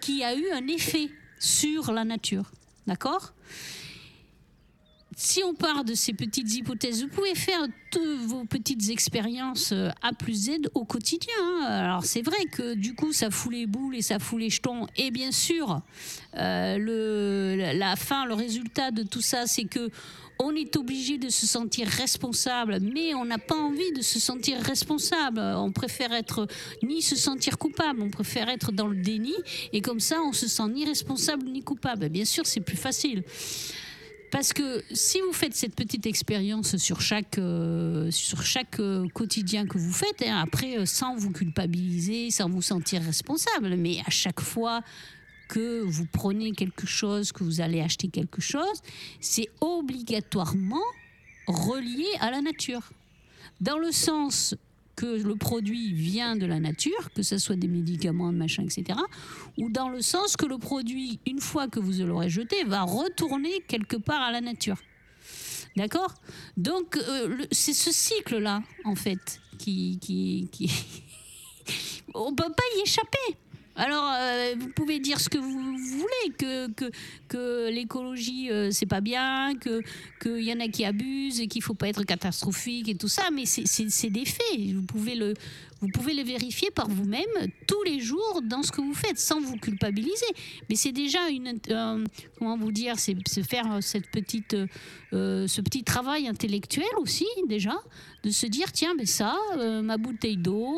qui 0.00 0.22
a 0.22 0.36
eu 0.36 0.48
un 0.52 0.66
effet 0.68 1.10
sur 1.40 1.92
la 1.92 2.04
nature. 2.04 2.52
D'accord? 2.86 3.32
Si 5.16 5.42
on 5.44 5.54
part 5.54 5.84
de 5.84 5.94
ces 5.94 6.12
petites 6.12 6.52
hypothèses, 6.54 7.02
vous 7.02 7.08
pouvez 7.08 7.34
faire 7.34 7.60
toutes 7.90 8.20
vos 8.26 8.44
petites 8.44 8.88
expériences 8.90 9.72
euh, 9.72 9.90
A 10.02 10.12
plus 10.12 10.46
Z 10.46 10.50
au 10.74 10.84
quotidien. 10.84 11.32
hein. 11.40 11.64
Alors 11.64 12.04
c'est 12.04 12.22
vrai 12.22 12.44
que 12.50 12.74
du 12.74 12.94
coup 12.94 13.12
ça 13.12 13.30
fout 13.30 13.52
les 13.52 13.66
boules 13.66 13.96
et 13.96 14.02
ça 14.02 14.18
fout 14.18 14.40
les 14.40 14.50
jetons. 14.50 14.86
Et 14.96 15.10
bien 15.10 15.30
sûr, 15.32 15.80
euh, 16.36 16.78
le, 16.78 17.72
la- 17.78 17.96
fin, 17.96 18.26
le 18.26 18.34
résultat 18.34 18.90
de 18.90 19.02
tout 19.04 19.20
ça, 19.22 19.46
c'est 19.46 19.64
que 19.64 19.90
on 20.40 20.56
est 20.56 20.74
obligé 20.74 21.16
de 21.16 21.28
se 21.28 21.46
sentir 21.46 21.86
responsable, 21.86 22.80
mais 22.80 23.14
on 23.14 23.24
n'a 23.24 23.38
pas 23.38 23.54
envie 23.54 23.92
de 23.92 24.02
se 24.02 24.18
sentir 24.18 24.60
responsable. 24.60 25.38
On 25.38 25.70
préfère 25.70 26.12
être 26.12 26.48
ni 26.82 27.02
se 27.02 27.14
sentir 27.14 27.56
coupable, 27.56 28.02
on 28.02 28.10
préfère 28.10 28.48
être 28.48 28.72
dans 28.72 28.88
le 28.88 28.96
déni, 28.96 29.32
et 29.72 29.80
comme 29.80 30.00
ça, 30.00 30.20
on 30.22 30.32
se 30.32 30.48
sent 30.48 30.68
ni 30.70 30.84
responsable 30.84 31.46
ni 31.46 31.62
coupable. 31.62 32.08
Bien 32.08 32.24
sûr, 32.24 32.46
c'est 32.46 32.60
plus 32.60 32.76
facile. 32.76 33.22
Parce 34.34 34.52
que 34.52 34.82
si 34.90 35.20
vous 35.20 35.32
faites 35.32 35.54
cette 35.54 35.76
petite 35.76 36.06
expérience 36.06 36.76
sur 36.76 37.00
chaque, 37.00 37.38
euh, 37.38 38.10
sur 38.10 38.42
chaque 38.42 38.80
euh, 38.80 39.06
quotidien 39.10 39.64
que 39.64 39.78
vous 39.78 39.92
faites, 39.92 40.24
hein, 40.26 40.42
après, 40.42 40.76
euh, 40.76 40.86
sans 40.86 41.14
vous 41.14 41.30
culpabiliser, 41.30 42.32
sans 42.32 42.50
vous 42.50 42.60
sentir 42.60 43.00
responsable, 43.00 43.76
mais 43.76 44.00
à 44.04 44.10
chaque 44.10 44.40
fois 44.40 44.80
que 45.48 45.82
vous 45.84 46.06
prenez 46.10 46.50
quelque 46.50 46.84
chose, 46.84 47.30
que 47.30 47.44
vous 47.44 47.60
allez 47.60 47.80
acheter 47.80 48.08
quelque 48.08 48.40
chose, 48.40 48.82
c'est 49.20 49.48
obligatoirement 49.60 50.82
relié 51.46 52.08
à 52.18 52.32
la 52.32 52.40
nature. 52.40 52.90
Dans 53.60 53.78
le 53.78 53.92
sens 53.92 54.56
que 54.96 55.06
le 55.06 55.36
produit 55.36 55.92
vient 55.92 56.36
de 56.36 56.46
la 56.46 56.60
nature, 56.60 57.12
que 57.14 57.22
ce 57.22 57.38
soit 57.38 57.56
des 57.56 57.68
médicaments, 57.68 58.32
machin, 58.32 58.64
etc., 58.64 58.98
ou 59.58 59.68
dans 59.70 59.88
le 59.88 60.02
sens 60.02 60.36
que 60.36 60.46
le 60.46 60.58
produit, 60.58 61.20
une 61.26 61.40
fois 61.40 61.68
que 61.68 61.80
vous 61.80 62.04
l'aurez 62.04 62.30
jeté, 62.30 62.64
va 62.64 62.82
retourner 62.82 63.60
quelque 63.66 63.96
part 63.96 64.22
à 64.22 64.32
la 64.32 64.40
nature. 64.40 64.78
D'accord? 65.76 66.14
Donc, 66.56 66.96
euh, 66.96 67.38
c'est 67.50 67.74
ce 67.74 67.92
cycle-là, 67.92 68.62
en 68.84 68.94
fait, 68.94 69.40
qui... 69.58 69.98
qui, 70.00 70.48
qui... 70.52 70.70
On 72.14 72.30
ne 72.30 72.36
peut 72.36 72.44
pas 72.44 72.62
y 72.78 72.82
échapper. 72.82 73.38
Alors, 73.76 74.12
euh, 74.20 74.54
vous 74.58 74.68
pouvez 74.68 75.00
dire 75.00 75.20
ce 75.20 75.28
que 75.28 75.38
vous 75.38 75.76
voulez, 75.76 76.34
que, 76.38 76.70
que, 76.72 76.90
que 77.28 77.70
l'écologie, 77.70 78.50
euh, 78.50 78.70
c'est 78.70 78.86
pas 78.86 79.00
bien, 79.00 79.54
que 79.56 79.80
qu'il 80.22 80.44
y 80.44 80.52
en 80.52 80.60
a 80.60 80.68
qui 80.68 80.84
abusent 80.84 81.40
et 81.40 81.48
qu'il 81.48 81.62
faut 81.62 81.74
pas 81.74 81.88
être 81.88 82.04
catastrophique 82.04 82.88
et 82.88 82.94
tout 82.94 83.08
ça, 83.08 83.30
mais 83.32 83.46
c'est 83.46 84.10
des 84.10 84.24
faits. 84.24 84.72
Vous 84.74 84.82
pouvez, 84.82 85.16
le, 85.16 85.34
vous 85.84 85.90
pouvez 85.90 86.14
le 86.14 86.22
vérifier 86.22 86.70
par 86.70 86.88
vous-même 86.88 87.50
tous 87.66 87.82
les 87.82 88.00
jours 88.00 88.40
dans 88.42 88.62
ce 88.62 88.72
que 88.72 88.80
vous 88.80 88.94
faites, 88.94 89.18
sans 89.18 89.38
vous 89.38 89.56
culpabiliser. 89.56 90.26
Mais 90.70 90.76
c'est 90.76 90.92
déjà 90.92 91.28
une... 91.28 91.60
comment 92.38 92.56
vous 92.56 92.72
dire 92.72 92.98
C'est 92.98 93.14
faire 93.42 93.82
cette 93.82 94.10
petite, 94.10 94.56
euh, 95.12 95.46
ce 95.46 95.60
petit 95.60 95.84
travail 95.84 96.26
intellectuel 96.26 96.86
aussi, 96.96 97.26
déjà, 97.48 97.74
de 98.22 98.30
se 98.30 98.46
dire, 98.46 98.72
tiens, 98.72 98.94
mais 98.96 99.04
ça, 99.04 99.36
euh, 99.58 99.82
ma 99.82 99.98
bouteille 99.98 100.38
d'eau, 100.38 100.74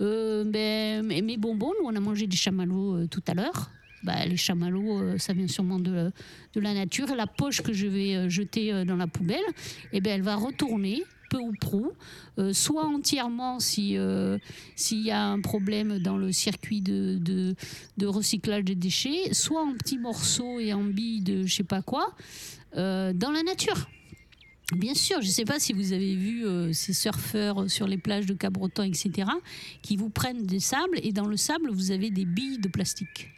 euh, 0.00 0.44
ben, 0.44 1.06
mes 1.06 1.36
bonbons, 1.36 1.72
nous 1.80 1.86
on 1.86 1.94
a 1.94 2.00
mangé 2.00 2.26
des 2.26 2.36
chamallows 2.36 3.06
tout 3.06 3.22
à 3.28 3.34
l'heure. 3.34 3.70
Bah, 4.02 4.26
les 4.26 4.36
chamallows, 4.36 5.18
ça 5.18 5.32
vient 5.34 5.48
sûrement 5.48 5.78
de, 5.78 6.10
de 6.52 6.60
la 6.60 6.74
nature. 6.74 7.14
La 7.14 7.28
poche 7.28 7.62
que 7.62 7.72
je 7.72 7.86
vais 7.86 8.28
jeter 8.28 8.84
dans 8.84 8.96
la 8.96 9.06
poubelle, 9.06 9.46
eh 9.92 10.00
ben, 10.00 10.14
elle 10.14 10.22
va 10.22 10.34
retourner 10.34 11.04
peu 11.28 11.38
ou 11.38 11.52
prou, 11.52 11.92
euh, 12.38 12.52
soit 12.52 12.86
entièrement 12.86 13.58
euh, 13.78 14.38
s'il 14.74 15.02
y 15.02 15.10
a 15.10 15.24
un 15.24 15.40
problème 15.40 15.98
dans 15.98 16.16
le 16.16 16.32
circuit 16.32 16.80
de, 16.80 17.18
de, 17.18 18.06
recyclage 18.06 18.64
des 18.64 18.74
déchets, 18.74 19.32
soit 19.32 19.62
en 19.62 19.72
petits 19.74 19.98
morceaux 19.98 20.60
et 20.60 20.72
en 20.72 20.84
billes 20.84 21.22
de 21.22 21.46
je 21.46 21.54
sais 21.54 21.64
pas 21.64 21.82
quoi, 21.82 22.14
euh, 22.76 23.12
dans 23.12 23.30
la 23.30 23.42
nature. 23.42 23.88
Bien 24.74 24.94
sûr, 24.94 25.22
je 25.22 25.28
ne 25.28 25.32
sais 25.32 25.44
pas 25.44 25.60
si 25.60 25.72
vous 25.72 25.92
avez 25.92 26.16
vu 26.16 26.44
ces 26.74 26.92
surfeurs 26.92 27.70
sur 27.70 27.86
les 27.86 27.98
plages 27.98 28.26
de 28.26 28.34
Cabreton, 28.34 28.82
etc., 28.82 29.30
qui 29.80 29.96
vous 29.96 30.10
prennent 30.10 30.44
des 30.44 30.58
sables 30.58 30.98
et 31.04 31.12
dans 31.12 31.26
le 31.28 31.36
sable, 31.36 31.70
vous 31.70 31.92
avez 31.92 32.10
des 32.10 32.24
billes 32.24 32.58
de 32.58 32.66
plastique. 32.66 33.35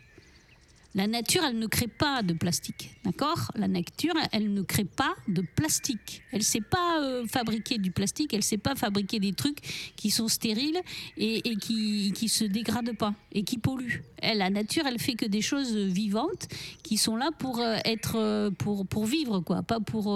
La 0.99 1.07
nature, 1.07 1.45
elle 1.49 1.61
ne 1.61 1.69
crée 1.69 1.87
pas 1.87 2.25
de 2.25 2.33
plastique, 2.33 2.91
d'accord? 3.05 3.53
La 3.55 3.69
nature, 3.69 4.15
elle 4.33 4.53
ne 4.53 4.63
crée 4.63 4.83
pas 4.83 5.15
de 5.29 5.43
plastique. 5.43 6.23
Elle 6.33 6.41
ne 6.41 6.45
sait 6.45 6.61
pas 6.61 7.01
euh, 7.01 7.25
fabriquer 7.29 7.79
du 7.79 7.93
plastique, 7.93 8.33
elle 8.35 8.41
ne 8.41 8.45
sait 8.45 8.59
pas 8.59 8.75
fabriquer 8.75 9.21
des 9.21 9.33
trucs 9.33 9.59
qui 9.95 10.11
sont 10.11 10.27
stériles 10.27 10.81
et, 11.17 11.41
qui 11.59 12.13
ne 12.21 12.27
se 12.27 12.43
dégradent 12.43 12.97
pas 12.97 13.15
et 13.31 13.45
qui 13.45 13.59
polluent. 13.59 14.03
La 14.21 14.51
nature, 14.51 14.87
elle 14.89 14.99
fait 14.99 15.15
que 15.15 15.25
des 15.25 15.41
choses 15.41 15.77
vivantes 15.77 16.49
qui 16.83 16.97
sont 16.97 17.15
là 17.15 17.31
pour 17.39 17.61
euh, 17.61 17.77
être 17.85 18.17
euh, 18.17 18.51
pour, 18.51 19.05
vivre, 19.07 19.39
quoi, 19.39 19.63
pas 19.63 19.79
pour, 19.79 20.07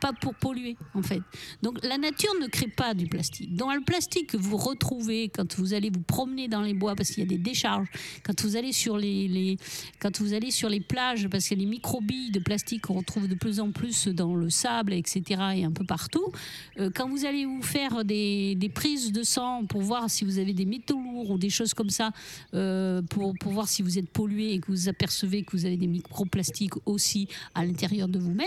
pas 0.00 0.12
pour 0.20 0.34
polluer, 0.36 0.76
en 0.94 1.02
fait. 1.02 1.20
Donc 1.62 1.84
la 1.84 1.98
nature 1.98 2.32
ne 2.40 2.46
crée 2.46 2.68
pas 2.68 2.94
du 2.94 3.06
plastique. 3.08 3.52
Dans 3.56 3.74
le 3.74 3.80
plastique 3.80 4.28
que 4.28 4.36
vous 4.36 4.58
retrouvez 4.58 5.28
quand 5.28 5.56
vous 5.56 5.74
allez 5.74 5.90
vous 5.90 6.02
promener 6.02 6.46
dans 6.46 6.62
les 6.62 6.74
bois 6.74 6.94
parce 6.94 7.10
qu'il 7.10 7.24
y 7.24 7.26
a 7.26 7.28
des 7.28 7.38
décharges, 7.38 7.88
quand 8.22 8.40
vous 8.42 8.54
allez 8.54 8.70
sur 8.70 8.96
les, 8.96 9.26
les- 9.26 9.55
quand 10.00 10.20
vous 10.20 10.32
allez 10.34 10.50
sur 10.50 10.68
les 10.68 10.80
plages 10.80 11.28
parce 11.28 11.48
que 11.48 11.54
les 11.54 11.66
microbilles 11.66 12.30
de 12.30 12.38
plastique 12.38 12.82
qu'on 12.82 12.94
retrouve 12.94 13.28
de 13.28 13.34
plus 13.34 13.60
en 13.60 13.70
plus 13.70 14.08
dans 14.08 14.34
le 14.34 14.50
sable, 14.50 14.92
etc. 14.92 15.22
et 15.56 15.64
un 15.64 15.72
peu 15.72 15.84
partout, 15.84 16.32
euh, 16.78 16.90
quand 16.94 17.08
vous 17.08 17.24
allez 17.24 17.44
vous 17.44 17.62
faire 17.62 18.04
des, 18.04 18.56
prises 18.74 19.12
de 19.12 19.22
sang 19.22 19.64
pour 19.64 19.80
voir 19.80 20.10
si 20.10 20.24
vous 20.24 20.38
avez 20.38 20.52
des 20.52 20.66
métaux 20.66 21.00
lourds 21.00 21.30
ou 21.30 21.38
des 21.38 21.50
choses 21.50 21.72
comme 21.72 21.90
ça, 21.90 22.10
euh, 22.54 23.00
pour 23.02 23.34
voir 23.44 23.68
si 23.68 23.82
vous 23.82 23.98
êtes 23.98 24.10
pollué 24.10 24.52
et 24.52 24.60
que 24.60 24.66
vous 24.66 24.88
apercevez 24.88 25.42
que 25.42 25.56
vous 25.56 25.66
avez 25.66 25.76
des 25.76 25.86
microplastiques 25.86 26.74
aussi 26.84 27.28
à 27.54 27.64
l'intérieur 27.64 28.08
de 28.08 28.18
vous-même, 28.18 28.46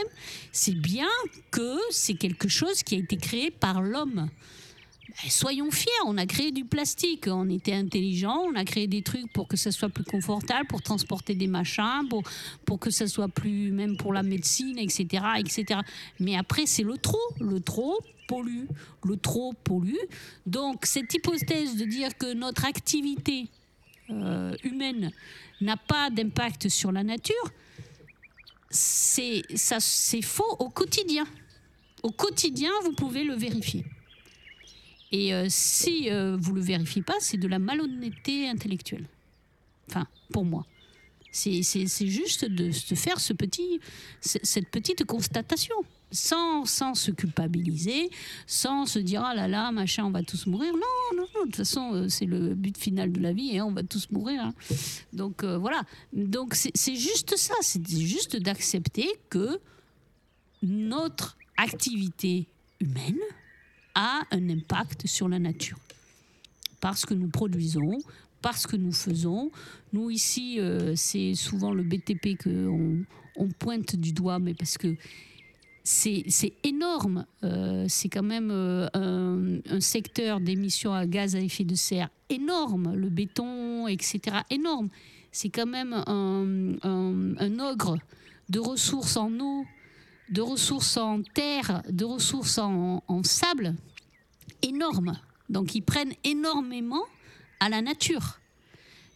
c'est 0.52 0.76
bien 0.76 1.08
que 1.52 1.78
c'est 1.92 2.16
quelque 2.16 2.48
chose 2.48 2.84
qui 2.84 2.96
a 2.96 2.98
été 3.00 3.18
créé 3.18 3.52
par 3.52 3.82
l'homme. 3.82 4.30
Ben, 5.10 5.30
soyons 5.30 5.72
fiers, 5.72 5.92
on 6.06 6.18
a 6.18 6.26
créé 6.28 6.52
du 6.52 6.66
plastique, 6.66 7.26
on 7.28 7.50
était 7.50 7.74
intelligent, 7.74 8.44
on 8.46 8.56
a 8.56 8.64
créé 8.64 8.86
des 8.86 9.02
trucs 9.02 9.32
pour 9.34 9.48
que 9.48 9.58
ça 9.58 9.72
soit 9.72 9.90
plus 9.90 10.04
confortable, 10.04 10.68
pour 10.68 10.84
transporter 10.84 11.34
des 11.34 11.48
machins, 11.48 12.08
pour, 12.10 12.22
pour 12.66 12.80
que 12.80 12.92
ça 12.92 13.08
soit 13.08 13.28
plus, 13.28 13.72
même 13.72 13.98
pour 13.98 14.14
la 14.14 14.22
médecine, 14.22 14.78
etc. 14.78 15.24
etc. 15.40 15.80
Mais 16.20 16.38
après, 16.38 16.68
c'est 16.68 16.84
le 16.84 16.98
trop. 16.98 17.18
Le 17.40 17.60
trop 17.60 18.00
pollue, 18.28 18.66
le 19.04 19.18
trop 19.18 19.54
pollue. 19.64 19.96
Donc, 20.46 20.86
cette 20.86 21.12
hypothèse 21.12 21.76
de 21.76 21.86
dire 21.86 22.16
que 22.16 22.32
notre 22.34 22.66
activité 22.66 23.50
euh, 24.12 24.56
humaine 24.64 25.12
n'a 25.62 25.76
pas 25.76 26.12
d'impact 26.12 26.70
sur 26.70 26.92
la 26.92 27.04
nature, 27.04 27.36
c'est 28.70 29.42
faux 30.22 30.56
au 30.60 30.70
quotidien. 30.70 31.26
Au 32.04 32.12
quotidien, 32.12 32.70
vous 32.84 32.94
pouvez 32.94 33.24
le 33.24 33.34
vérifier. 33.34 33.84
Et 35.12 35.34
euh, 35.34 35.46
si 35.50 36.10
euh, 36.10 36.38
vous 36.40 36.54
le 36.54 36.62
vérifiez 36.62 37.02
pas, 37.02 37.16
c'est 37.20 37.38
de 37.38 37.48
la 37.48 37.60
malhonnêteté 37.60 38.48
intellectuelle. 38.48 39.06
Enfin, 39.90 40.08
pour 40.32 40.46
moi. 40.46 40.66
C'est 41.32 41.62
juste 42.08 42.46
de, 42.46 42.72
faire 42.72 43.20
cette 43.20 44.70
petite 44.72 45.06
constatation, 45.06 45.76
sans, 46.12 46.66
se 46.66 47.12
culpabiliser, 47.12 48.10
sans 48.48 48.88
se 48.88 48.98
dire 48.98 49.24
ah 49.24 49.36
là 49.36 49.48
là, 49.48 49.72
machin, 49.72 50.06
on 50.06 50.10
va 50.10 50.24
tous 50.24 50.48
mourir. 50.48 50.74
Non, 50.74 51.18
non, 51.18 51.28
non, 51.36 51.42
de 51.42 51.46
toute 51.46 51.58
façon, 51.58 51.94
euh, 51.94 52.10
c'est 52.10 52.26
le 52.26 52.56
but 52.56 52.76
final 52.76 53.12
de 53.12 53.20
la 53.22 53.32
vie, 53.32 53.56
et 53.56 53.62
on 53.62 53.72
va 53.72 53.84
tous 53.84 54.10
mourir. 54.10 54.42
hein. 54.42 54.54
Donc 55.14 55.44
voilà. 55.44 55.84
Donc 56.14 56.56
c'est 56.56 56.96
juste 56.96 57.38
ça, 57.38 57.54
c'est 57.62 57.88
juste 57.88 58.36
d'accepter 58.36 59.08
que 59.30 59.60
notre 60.64 61.38
activité 61.58 62.48
humaine 62.80 63.20
a 64.00 64.24
un 64.32 64.50
impact 64.50 65.06
sur 65.08 65.28
la 65.28 65.40
nature. 65.40 65.78
Parce 66.80 67.06
que 67.06 67.14
nous 67.14 67.28
produisons, 67.28 68.00
parce 68.42 68.66
que 68.66 68.78
nous 68.78 68.94
faisons. 68.94 69.52
Nous, 69.92 70.10
ici, 70.10 70.60
euh, 70.60 70.94
c'est 70.96 71.36
souvent 71.36 71.74
le 71.74 71.84
BTP 71.84 72.42
qu'on 72.42 73.04
on 73.36 73.48
pointe 73.50 73.98
du 73.98 74.14
doigt, 74.14 74.40
mais 74.40 74.54
parce 74.54 74.78
que 74.78 74.96
c'est 75.84 76.54
énorme. 76.64 77.26
Euh, 77.44 77.86
c'est 77.90 78.08
quand 78.08 78.24
même 78.24 78.52
euh, 78.52 78.88
un, 78.94 79.82
secteur 79.82 80.40
d'émissions 80.40 80.94
à 80.94 81.06
gaz 81.06 81.36
à 81.36 81.42
effet 81.42 81.66
de 81.66 81.76
serre 81.76 82.10
énorme. 82.30 82.96
Le 82.96 83.10
béton, 83.10 83.88
etc. 83.88 84.38
énorme. 84.50 84.88
C'est 85.32 85.50
quand 85.50 85.68
même 85.68 85.94
un 85.94 87.60
ogre 87.60 87.98
de 88.50 88.60
ressources 88.60 89.18
en 89.18 89.32
eau, 89.40 89.66
de 90.32 90.42
ressources 90.42 90.98
en 90.98 91.22
terre, 91.22 91.82
de 91.90 92.06
ressources 92.06 92.58
en, 92.58 93.02
sable 93.24 93.76
énorme. 94.62 95.18
Donc 95.50 95.76
ils 95.76 95.82
prennent 95.82 96.14
énormément 96.24 97.04
à 97.60 97.70
la 97.70 97.82
nature. 97.82 98.40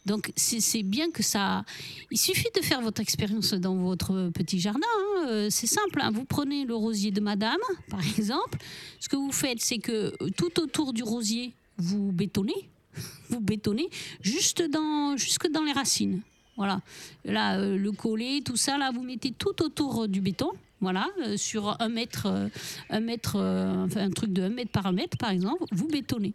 Donc 0.05 0.33
c'est 0.35 0.59
c'est 0.59 0.83
bien 0.83 1.11
que 1.11 1.23
ça... 1.23 1.63
Il 2.11 2.17
suffit 2.17 2.49
de 2.55 2.61
faire 2.61 2.81
votre 2.81 2.99
expérience 3.01 3.53
dans 3.53 3.75
votre 3.75 4.29
petit 4.33 4.59
jardin. 4.59 4.81
hein. 4.97 5.25
Euh, 5.29 5.47
C'est 5.49 5.67
simple. 5.67 5.99
hein. 6.01 6.11
Vous 6.11 6.25
prenez 6.25 6.65
le 6.65 6.75
rosier 6.75 7.11
de 7.11 7.21
madame, 7.21 7.61
par 7.89 8.01
exemple. 8.17 8.57
Ce 8.99 9.07
que 9.07 9.15
vous 9.15 9.31
faites, 9.31 9.61
c'est 9.61 9.77
que 9.77 10.13
euh, 10.21 10.29
tout 10.35 10.59
autour 10.59 10.91
du 10.93 11.03
rosier, 11.03 11.53
vous 11.77 12.11
bétonnez. 12.11 12.69
Vous 13.29 13.39
bétonnez 13.39 13.89
juste 14.21 14.61
dans, 14.61 15.17
jusque 15.17 15.49
dans 15.49 15.63
les 15.63 15.71
racines. 15.71 16.21
Voilà. 16.57 16.79
Là, 17.25 17.57
euh, 17.57 17.75
le 17.75 17.91
collet, 17.91 18.41
tout 18.45 18.55
ça, 18.55 18.77
là, 18.77 18.91
vous 18.93 19.01
mettez 19.01 19.31
tout 19.31 19.63
autour 19.63 20.07
du 20.07 20.21
béton. 20.21 20.51
Voilà, 20.83 21.07
euh, 21.19 21.37
sur 21.37 21.77
un 21.79 21.87
mètre, 21.87 22.25
euh, 22.25 22.49
un 22.89 22.99
mètre, 22.99 23.37
euh, 23.37 23.85
enfin 23.85 24.01
un 24.01 24.09
truc 24.09 24.33
de 24.33 24.43
un 24.43 24.49
mètre 24.49 24.71
par 24.73 24.91
mètre, 24.91 25.17
par 25.17 25.29
exemple, 25.29 25.63
vous 25.71 25.87
bétonnez. 25.87 26.33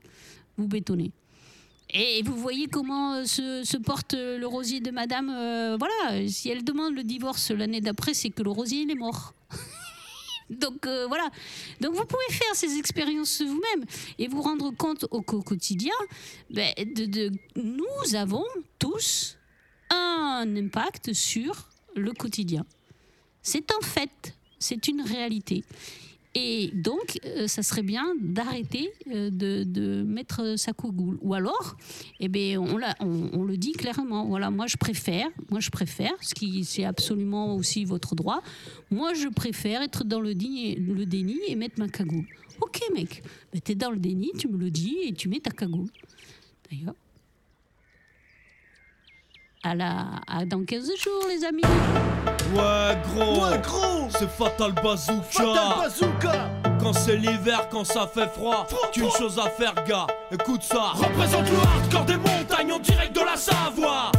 Vous 0.57 0.67
bétonnez. 0.67 1.13
Et 1.91 2.23
vous 2.23 2.35
voyez 2.35 2.67
comment 2.67 3.27
se, 3.27 3.77
porte 3.77 4.15
le 4.15 4.47
rosier 4.47 4.81
de 4.81 4.91
madame. 4.91 5.27
voilà, 5.79 6.27
si 6.29 6.49
elle 6.49 6.65
demande 6.65 6.95
le 6.95 7.05
divorce 7.05 7.51
l'année 7.51 7.83
d'après, 7.83 8.15
c'est 8.15 8.31
que 8.31 8.43
le 8.43 8.51
rosier, 8.51 8.91
est 8.91 8.95
mort. 8.95 9.35
Donc 10.51 10.87
voilà. 10.87 11.29
Donc 11.83 11.95
vous 11.95 12.07
pouvez 12.07 12.31
faire 12.31 12.55
ces 12.55 12.79
expériences 12.79 13.43
vous-même 13.43 13.85
et 14.19 14.29
vous 14.29 14.41
rendre 14.41 14.71
compte 14.71 15.05
au, 15.11 15.21
quotidien, 15.21 15.95
ben, 16.51 16.73
de- 16.79 17.33
nous 17.57 18.15
avons 18.15 18.45
tous 18.79 19.37
un 19.91 20.47
impact 20.57 21.13
sur 21.13 21.69
le 21.95 22.13
quotidien. 22.13 22.65
C'est 23.43 23.71
un 23.73 23.81
fait, 23.81 24.38
c'est 24.59 24.89
une 24.89 25.03
réalité. 25.03 25.65
Et 26.35 26.71
donc, 26.75 27.19
euh, 27.25 27.47
ça 27.49 27.63
serait 27.63 27.83
bien 27.83 28.15
d'arrêter 28.21 28.93
euh, 29.13 29.31
de, 29.31 30.03
mettre 30.03 30.57
sa 30.57 30.73
cougoule. 30.73 31.19
Ou 31.23 31.35
alors, 31.35 31.77
eh 32.21 32.29
ben, 32.29 32.59
on, 32.59 33.43
le 33.43 33.57
dit 33.57 33.73
clairement. 33.73 34.27
Voilà, 34.27 34.51
moi 34.51 34.67
je 34.67 34.77
préfère, 34.77 35.27
ce 36.21 36.35
qui 36.35 36.65
c'est 36.65 36.85
absolument 36.85 37.57
aussi 37.57 37.85
votre 37.85 38.15
droit. 38.15 38.43
Moi 38.91 39.15
je 39.15 39.29
préfère 39.29 39.83
être 39.83 40.05
dans 40.05 40.21
le, 40.21 40.35
déni- 40.35 41.39
et 41.49 41.57
mettre 41.57 41.79
ma 41.79 41.89
cagoule. 41.89 42.27
Ok 42.61 42.83
mec, 42.95 43.23
ben, 43.53 43.61
t'es 43.61 43.75
dans 43.75 43.91
le 43.91 43.99
déni, 43.99 44.31
tu 44.39 44.49
me 44.49 44.59
le 44.59 44.71
dis 44.71 44.97
et 45.05 45.13
tu 45.15 45.29
mets 45.29 45.41
ta 45.41 45.51
cagoule. 45.51 45.89
D'ailleurs. 46.71 46.95
À 49.69 49.75
la, 49.75 50.07
à 50.27 50.47
dans 50.47 50.65
15 50.65 50.87
jours, 50.97 51.27
les 51.29 51.45
amis. 51.45 51.61
Ouais 52.55 52.97
gros, 53.05 53.45
Ouais, 53.45 53.59
gros. 53.63 54.09
C'est 54.09 54.31
Fatal 54.31 54.73
Bazooka. 54.73 55.21
Fatal 55.31 55.79
Bazooka. 55.79 56.51
Quand 56.81 56.95
c'est 56.95 57.17
l'hiver, 57.17 57.69
quand 57.71 57.85
ça 57.85 58.07
fait 58.07 58.29
froid, 58.29 58.67
qu'une 58.95 59.11
chose 59.11 59.39
à 59.39 59.51
faire 59.51 59.75
gars, 59.87 60.07
écoute 60.33 60.63
ça. 60.63 60.93
Représente 60.95 61.51
le 61.51 61.57
hardcore 61.59 62.05
des 62.07 62.17
montagnes 62.17 62.73
en 62.73 62.79
direct 62.79 63.15
de 63.15 63.21
la 63.21 63.37
Savoie. 63.37 64.11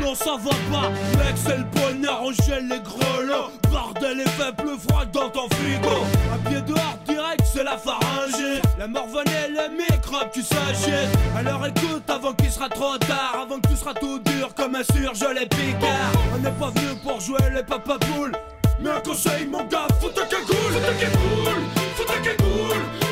Non 0.00 0.16
ça 0.16 0.32
va 0.36 0.50
pas, 0.50 0.88
mec 0.90 1.36
c'est 1.36 1.58
le 1.58 1.64
bonheur, 1.64 2.20
on 2.24 2.32
gèle 2.32 2.66
les 2.68 2.80
grelots. 2.80 3.50
Bordel 3.70 4.20
et 4.20 4.28
fait 4.30 4.56
plus 4.56 4.78
froid 4.78 5.04
que 5.06 5.12
dans 5.12 5.28
ton 5.28 5.48
frigo. 5.50 6.02
Un 6.34 6.50
pied 6.50 6.60
dehors 6.62 6.98
direct 7.06 7.42
c'est 7.52 7.62
la 7.64 7.76
pharyngée 7.76 8.62
La 8.78 8.86
morvonne 8.86 9.26
et 9.26 9.50
les 9.50 9.76
microbes 9.76 10.30
qui 10.32 10.40
s'agitent 10.40 11.18
Alors 11.36 11.66
écoute 11.66 12.08
avant 12.08 12.32
qu'il 12.34 12.48
sera 12.48 12.68
trop 12.68 12.96
tard 12.96 13.40
Avant 13.42 13.58
que 13.58 13.66
tu 13.66 13.74
seras 13.74 13.94
tout 13.94 14.20
dur 14.20 14.54
comme 14.54 14.76
un 14.76 14.84
surgelé 14.84 15.40
les 15.40 15.46
picards 15.46 16.12
On 16.32 16.38
n'est 16.38 16.52
pas 16.52 16.70
venu 16.70 16.96
pour 17.02 17.20
jouer 17.20 17.40
les 17.52 17.64
papapoules 17.64 18.36
Mais 18.80 18.90
un 18.90 19.00
conseil 19.00 19.46
mon 19.46 19.64
gars, 19.64 19.88
faut 20.00 20.10
ta 20.10 20.22
cagoule 20.26 20.46
Faut 20.54 20.80
ta 20.80 20.94
cagoule, 20.94 21.62
faut 21.96 22.04
ta 22.04 22.18
cagoule 22.20 23.07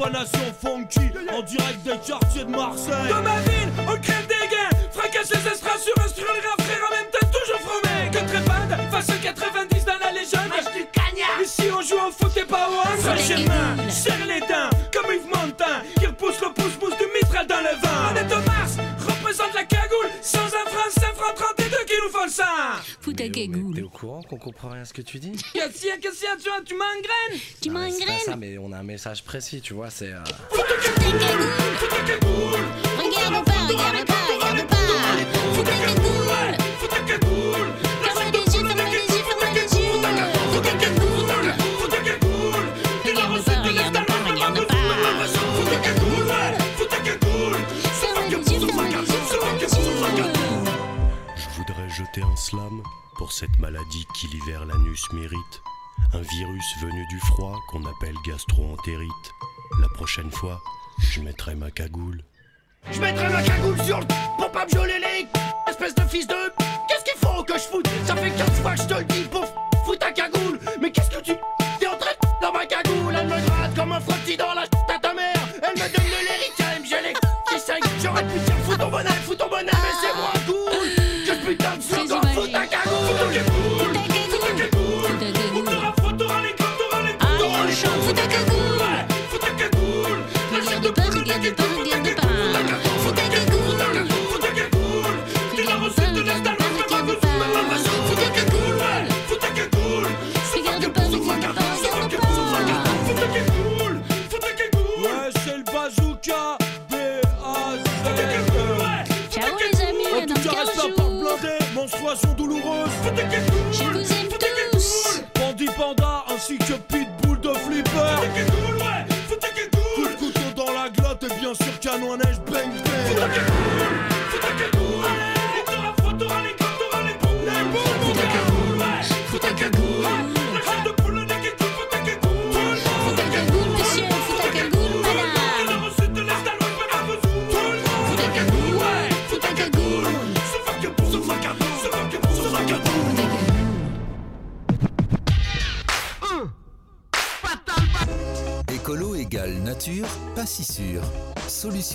profanation 0.00 0.52
funky 0.60 1.12
En 1.32 1.42
direct 1.42 1.82
des 1.84 1.98
quartiers 1.98 2.44
de 2.44 2.50
Marseille. 2.50 3.08
Dans 3.08 3.22
ma 3.22 3.40
ville, 3.40 3.70
on 3.80 4.00
crève 4.00 4.26
des 4.26 4.48
gains 4.48 4.78
Fracasse 4.92 5.30
les 5.30 5.52
estrades 5.52 5.78
sur 5.78 6.04
instruire 6.04 6.28
les 6.34 6.64
frère 6.64 6.80
En 6.86 6.96
même 6.96 7.10
temps 7.12 7.26
toujours 7.38 7.60
fromé 7.60 8.10
Que 8.10 8.18
trépade, 8.18 8.90
façon 8.90 9.12
90 9.22 9.84
dans 9.84 9.98
la 10.00 10.12
légende. 10.12 10.40
Ici 11.42 11.62
on 11.76 11.82
joue 11.82 11.96
au 11.96 12.10
foot 12.10 12.36
et 12.36 12.44
pas 12.44 12.68
au 12.68 12.78
hand 12.80 13.90
Serre 13.90 14.26
les 14.26 14.40
dents. 14.40 14.69
ça 22.30 22.80
Fous 23.00 23.12
ta 23.12 23.28
cagoule. 23.28 23.74
T'es 23.74 23.82
au 23.82 23.88
courant 23.88 24.22
qu'on 24.22 24.38
comprend 24.38 24.70
rien 24.70 24.82
à 24.82 24.84
ce 24.84 24.92
que 24.92 25.02
tu 25.02 25.18
dis 25.18 25.32
Qu'est-ce 25.52 25.80
qu'il 25.80 25.88
y 25.88 25.92
a, 25.92 25.96
tu 25.98 26.48
vois, 26.48 26.60
tu 26.64 26.74
m'engraines 26.74 27.02
ah, 27.32 27.58
Tu 27.60 27.70
m'engraines 27.70 28.18
C'est 28.18 28.30
ça, 28.30 28.36
mais 28.36 28.56
on 28.58 28.72
a 28.72 28.78
un 28.78 28.82
message 28.82 29.24
précis, 29.24 29.60
tu 29.60 29.74
vois, 29.74 29.90
c'est. 29.90 30.12
Euh... 30.12 30.24
Fous 30.50 30.62
ta 30.62 30.76
cagoule 30.76 31.40
Fous 31.76 31.86
ta 31.88 31.96
cagoule 31.96 32.64
Regarde 32.98 33.44
pas, 33.44 33.52
regarde 33.66 34.06
pas, 34.06 34.14
regarde 34.34 34.66
pas 34.68 34.76
Fous 35.54 35.62
ta 35.62 35.72
cagoule 35.72 36.56
Fous 36.78 36.88
ta 36.88 37.00
cagoule 37.00 37.68
Ferme 38.02 38.32
les 38.32 38.54
yeux, 38.54 38.66
ferme 38.66 38.90
les 38.90 39.14
yeux, 39.14 39.22
ferme 39.38 39.54
les 39.54 39.78
yeux 39.78 39.92
Fous 40.52 40.60
ta 40.60 40.72
cagoule 40.72 40.99
jeter 52.10 52.26
un 52.26 52.36
slam 52.36 52.82
pour 53.16 53.32
cette 53.32 53.58
maladie 53.58 54.06
qui 54.14 54.26
l'hiver 54.28 54.64
l'anus 54.64 55.12
mérite. 55.12 55.62
Un 56.12 56.20
virus 56.20 56.64
venu 56.80 57.06
du 57.08 57.18
froid 57.20 57.58
qu'on 57.68 57.84
appelle 57.84 58.14
gastroentérite. 58.26 59.30
La 59.80 59.88
prochaine 59.88 60.30
fois, 60.30 60.60
je 60.98 61.20
mettrai 61.20 61.54
ma 61.54 61.70
cagoule. 61.70 62.22
Je 62.90 63.00
mettrai 63.00 63.28
ma 63.28 63.42
cagoule 63.42 63.80
sur 63.82 64.00
le 64.00 64.06
pour 64.36 64.50
pas 64.50 64.64
me 64.64 64.86
les 64.86 65.28
Espèce 65.68 65.94
de 65.94 66.02
fils 66.02 66.26
de. 66.26 66.34
Qu'est-ce 66.88 67.04
qu'il 67.04 67.18
faut 67.20 67.42
que 67.44 67.54
je 67.54 67.64
foute? 67.64 67.88
Ça 68.06 68.16
fait 68.16 68.30
15 68.30 68.60
fois 68.60 68.74
que 68.74 68.82
je 68.82 68.86
te 68.86 68.94
le 68.94 69.04
dis 69.04 69.28
pour 69.30 69.46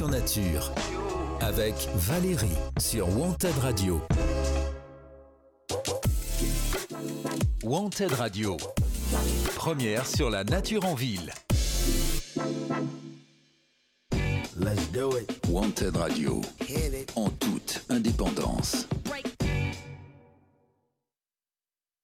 nature 0.08 0.72
avec 1.42 1.74
Valérie 1.96 2.58
sur 2.80 3.08
Wanted 3.18 3.58
Radio. 3.62 4.02
Wanted 7.64 8.12
Radio, 8.14 8.58
première 9.56 10.06
sur 10.06 10.30
la 10.30 10.44
nature 10.44 10.86
en 10.86 10.96
ville. 10.96 11.32
Let's 14.58 14.92
do 14.92 15.18
it. 15.18 15.30
Wanted 15.50 15.98
Radio. 15.98 16.42